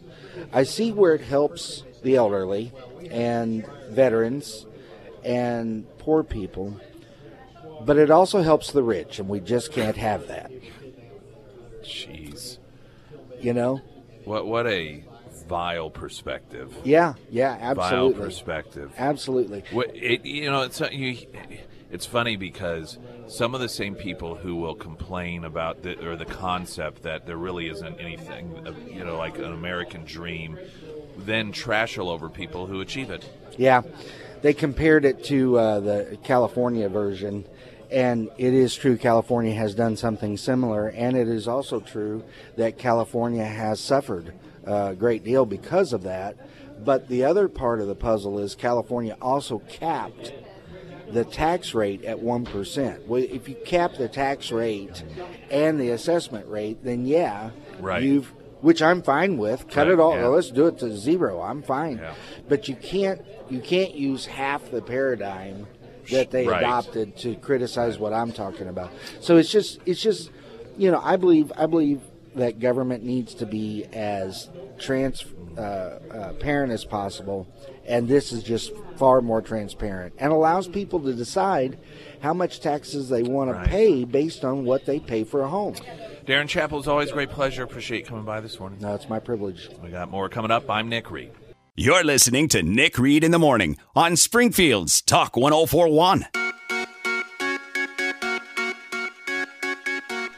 "I 0.51 0.63
see 0.63 0.91
where 0.91 1.13
it 1.15 1.21
helps 1.21 1.84
the 2.03 2.15
elderly 2.15 2.71
and 3.11 3.65
veterans 3.89 4.65
and 5.24 5.86
poor 5.99 6.24
people, 6.24 6.80
but 7.86 7.97
it 7.97 8.11
also 8.11 8.41
helps 8.41 8.71
the 8.71 8.84
rich, 8.84 9.19
and 9.19 9.28
we 9.30 9.39
just 9.39 9.71
can't 9.71 9.97
have 9.97 10.28
that." 10.28 10.51
Jeez. 11.84 12.57
You 13.41 13.53
know? 13.53 13.82
What 14.26 14.47
what 14.47 14.67
a 14.67 15.03
vile 15.48 15.89
perspective. 15.89 16.76
Yeah, 16.84 17.14
yeah, 17.30 17.58
absolutely. 17.60 18.14
Vile 18.14 18.26
perspective. 18.26 18.91
absolutely. 18.98 19.64
What 19.72 19.96
it, 19.96 20.26
you 20.26 20.50
know, 20.50 20.62
it's 20.62 20.82
uh, 20.82 20.89
you, 20.91 21.18
it's 21.91 22.06
funny 22.06 22.36
because 22.36 22.98
some 23.28 23.54
of 23.54 23.62
the 23.62 23.70
same 23.70 23.96
people 23.96 24.36
who 24.36 24.56
will 24.56 24.76
complain 24.76 25.44
about 25.44 25.84
the 25.84 26.04
or 26.08 26.16
the 26.16 26.26
concept 26.26 27.04
that 27.04 27.26
there 27.26 27.38
really 27.38 27.70
isn't 27.70 28.00
anything, 28.00 28.66
you 28.91 29.04
know, 29.04 29.18
like 29.18 29.38
an 29.38 29.54
American 29.54 30.04
dream, 30.04 30.58
then 31.18 31.52
trash 31.52 31.98
all 31.98 32.10
over 32.10 32.30
people 32.30 32.66
who 32.66 32.82
achieve 32.82 33.10
it. 33.10 33.30
Yeah, 33.58 33.84
they 34.41 34.54
compared 34.54 35.06
it 35.06 35.24
to 35.26 35.58
uh, 35.58 35.80
the 35.80 36.18
California 36.24 36.89
version, 36.89 37.46
and 37.91 38.30
it 38.38 38.54
is 38.54 38.76
true 38.76 38.98
California 38.98 39.54
has 39.54 39.76
done 39.76 39.96
something 39.96 40.36
similar, 40.38 40.88
and 40.88 41.16
it 41.16 41.28
is 41.28 41.48
also 41.48 41.80
true 41.80 42.24
that 42.58 42.78
California 42.78 43.46
has 43.46 43.80
suffered 43.80 44.34
a 44.66 44.95
great 44.95 45.24
deal 45.24 45.45
because 45.45 45.93
of 45.93 46.03
that. 46.03 46.38
But 46.84 47.07
the 47.07 47.24
other 47.24 47.47
part 47.47 47.80
of 47.82 47.88
the 47.88 47.95
puzzle 47.95 48.39
is 48.39 48.55
California 48.55 49.16
also 49.22 49.59
capped 49.59 50.34
the 51.11 51.24
tax 51.24 51.74
rate 51.74 52.03
at 52.05 52.18
1%. 52.20 53.05
Well, 53.07 53.22
if 53.24 53.47
you 53.47 53.55
cap 53.66 53.93
the 53.97 54.07
tax 54.09 54.51
rate 54.51 55.03
and 55.51 55.80
the 55.80 55.89
assessment 55.89 56.47
rate, 56.47 56.84
then 56.84 57.05
yeah, 57.05 57.51
Right. 57.80 58.01
you've 58.01 58.34
which 58.61 58.82
I'm 58.82 59.01
fine 59.01 59.38
with. 59.38 59.68
Cut 59.68 59.88
Right, 59.88 59.93
it 59.93 59.99
all. 59.99 60.16
yeah. 60.16 60.28
Let's 60.28 60.49
do 60.49 60.68
it 60.68 60.78
to 60.80 60.95
zero. 60.95 61.41
I'm 61.41 61.61
fine. 61.61 61.97
Yeah. 61.97 62.14
But 62.47 62.70
you 62.70 62.76
can't 62.76 63.22
you 63.49 63.59
can't 63.59 63.93
use 63.93 64.26
half 64.26 64.72
the 64.72 64.82
paradigm 64.82 65.68
that 66.11 66.32
they 66.32 66.47
Right. 66.47 66.61
adopted 66.64 67.18
to 67.18 67.36
criticize 67.36 67.99
what 67.99 68.14
I'm 68.14 68.32
talking 68.32 68.68
about. 68.70 68.91
So 69.20 69.36
it's 69.36 69.51
just 69.51 69.80
it's 69.86 70.01
just 70.01 70.32
you 70.78 70.89
know 70.91 71.01
I 71.03 71.18
believe 71.18 71.51
I 71.57 71.66
believe 71.66 71.99
that 72.36 72.60
government 72.60 73.04
needs 73.04 73.34
to 73.36 73.46
be 73.46 73.86
as 73.94 74.50
transparent 74.80 75.40
uh, 75.58 75.62
uh, 75.62 76.72
as 76.74 76.84
possible, 76.86 77.48
and 77.86 78.08
this 78.08 78.32
is 78.32 78.44
just 78.44 78.72
far 78.98 79.22
more 79.22 79.42
transparent 79.42 80.14
and 80.18 80.32
allows 80.32 80.68
people 80.68 81.00
to 81.02 81.14
decide 81.14 81.78
how 82.22 82.34
much 82.34 82.60
taxes 82.60 83.10
they 83.10 83.22
want 83.24 83.52
Right. 83.52 83.64
to 83.64 83.70
pay 83.70 84.04
based 84.06 84.44
on 84.44 84.66
what 84.66 84.86
they 84.86 85.00
pay 85.00 85.24
for 85.24 85.42
a 85.42 85.48
home. 85.50 85.76
Darin 86.26 86.48
Chappell, 86.48 86.80
it's 86.80 86.88
always 86.88 87.10
a 87.10 87.14
great 87.14 87.30
pleasure. 87.30 87.64
Appreciate 87.64 88.00
you 88.00 88.06
coming 88.06 88.26
by 88.26 88.40
this 88.40 88.60
morning. 88.60 88.80
No, 88.82 88.96
it's 88.96 89.10
my 89.10 89.20
privilege. 89.20 89.70
We 89.84 89.90
got 89.90 90.10
more 90.10 90.30
coming 90.30 90.52
up. 90.52 90.70
I'm 90.70 90.90
Nick 90.90 91.12
Reed. 91.12 91.32
You're 91.76 92.04
listening 92.04 92.48
to 92.50 92.64
Nick 92.64 92.98
Reed 92.98 93.24
in 93.24 93.32
the 93.32 93.40
Morning 93.40 93.78
on 93.96 94.16
Springfield's 94.16 95.02
Talk 95.02 95.36
1041. 95.36 96.43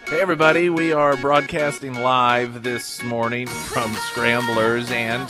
Hey, 0.08 0.22
everybody. 0.22 0.70
We 0.70 0.94
are 0.94 1.18
broadcasting 1.18 1.96
live 1.96 2.62
this 2.62 3.02
morning 3.02 3.48
from 3.48 3.92
Scramblers, 3.96 4.92
and 4.92 5.28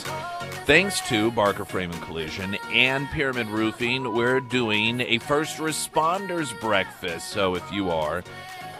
thanks 0.66 1.00
to 1.08 1.30
Barker 1.30 1.64
Frame 1.64 1.90
and 1.90 2.02
Collision 2.02 2.58
and 2.70 3.08
Pyramid 3.08 3.46
Roofing, 3.46 4.12
we're 4.14 4.40
doing 4.40 5.00
a 5.00 5.16
first 5.16 5.56
responders 5.56 6.58
breakfast. 6.60 7.28
So 7.30 7.54
if 7.54 7.72
you 7.72 7.88
are 7.90 8.22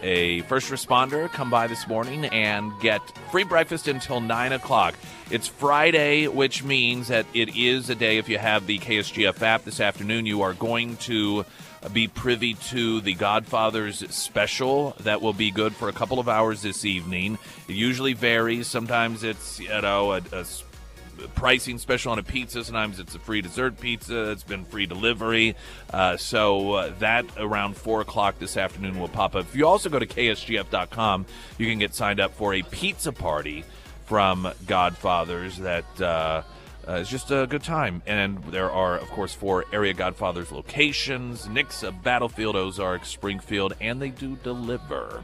a 0.03 0.43
first 0.43 0.71
responder, 0.71 1.31
come 1.31 1.49
by 1.49 1.67
this 1.67 1.89
morning 1.89 2.27
and 2.27 2.79
get 2.83 3.01
free 3.31 3.45
breakfast 3.45 3.89
until 3.89 4.21
9 4.21 4.53
o'clock. 4.53 4.95
It's 5.31 5.49
Friday, 5.49 6.29
which 6.29 6.63
means 6.63 7.09
that 7.09 7.25
it 7.33 7.57
is 7.57 7.89
a 7.89 7.95
day, 7.95 8.19
if 8.19 8.29
you 8.29 8.37
have 8.37 8.67
the 8.67 8.79
KSGF 8.79 9.41
app 9.41 9.65
this 9.65 9.81
afternoon, 9.81 10.27
you 10.27 10.43
are 10.43 10.53
going 10.53 10.99
to 10.99 11.47
be 11.93 12.09
privy 12.09 12.55
to 12.55 13.01
the 13.01 13.15
Godfather's 13.15 13.99
special 14.15 14.97
that 15.01 15.23
will 15.23 15.33
be 15.33 15.51
good 15.51 15.75
for 15.75 15.89
a 15.89 15.93
couple 15.93 16.19
of 16.19 16.29
hours 16.29 16.63
this 16.63 16.85
evening. 16.85 17.39
It 17.69 17.75
usually 17.75 18.13
varies. 18.13 18.67
Sometimes 18.67 19.23
it's, 19.23 19.61
you 19.61 19.69
know, 19.69 20.13
a 20.13 20.23
pricing 21.35 21.79
special 21.79 22.13
on 22.13 22.19
a 22.19 22.23
pizza. 22.23 22.65
Sometimes 22.65 22.99
it's 22.99 23.15
a 23.15 23.19
free 23.19 23.41
dessert 23.41 23.81
pizza. 23.81 24.31
It's 24.31 24.43
been 24.43 24.65
free 24.65 24.87
delivery. 24.87 25.57
Uh, 25.93 26.17
so 26.17 26.73
uh, 26.73 26.93
that 26.99 27.25
around 27.37 27.77
4 27.77 28.03
o'clock 28.03 28.39
this 28.39 28.57
afternoon 28.57 28.99
will 28.99 29.09
pop 29.09 29.35
up. 29.35 29.47
If 29.47 29.57
you 29.57 29.67
also 29.67 29.89
go 29.89 29.99
to 29.99 30.07
ksgf.com, 30.07 31.27
you 31.59 31.67
can 31.67 31.79
get 31.79 31.95
signed 31.95 32.21
up 32.21 32.35
for 32.35 32.55
a 32.55 32.63
pizza 32.63 33.13
party 33.13 33.65
from 34.07 34.49
Godfathers 34.67 35.59
that 35.59 36.01
uh, 36.01 36.43
uh, 36.89 36.93
is 36.95 37.09
just 37.09 37.31
a 37.31 37.47
good 37.49 37.63
time. 37.63 38.03
And 38.07 38.43
there 38.45 38.71
are, 38.71 38.97
of 38.97 39.09
course, 39.09 39.35
four 39.35 39.65
area 39.73 39.93
Godfathers 39.93 40.53
locations 40.53 41.47
Nixa, 41.49 42.03
Battlefield, 42.03 42.57
Ozark, 42.57 43.05
Springfield, 43.05 43.75
and 43.81 44.01
they 44.01 44.11
do 44.11 44.37
deliver. 44.43 45.23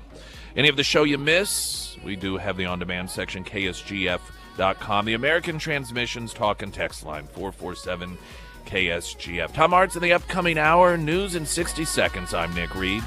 Any 0.56 0.68
of 0.68 0.76
the 0.76 0.84
show 0.84 1.04
you 1.04 1.18
miss, 1.18 1.96
we 2.04 2.16
do 2.16 2.36
have 2.36 2.56
the 2.56 2.66
on 2.66 2.78
demand 2.78 3.10
section, 3.10 3.44
ksgf.com. 3.44 5.04
The 5.04 5.14
American 5.14 5.58
Transmissions 5.58 6.34
Talk 6.34 6.62
and 6.62 6.74
Text 6.74 7.04
Line, 7.04 7.26
447 7.28 8.18
KSGF. 8.66 9.52
Tom 9.52 9.74
Arts 9.74 9.96
in 9.96 10.02
the 10.02 10.12
upcoming 10.12 10.58
hour, 10.58 10.96
news 10.96 11.34
in 11.34 11.46
60 11.46 11.84
seconds. 11.84 12.34
I'm 12.34 12.54
Nick 12.54 12.74
Reed. 12.74 13.02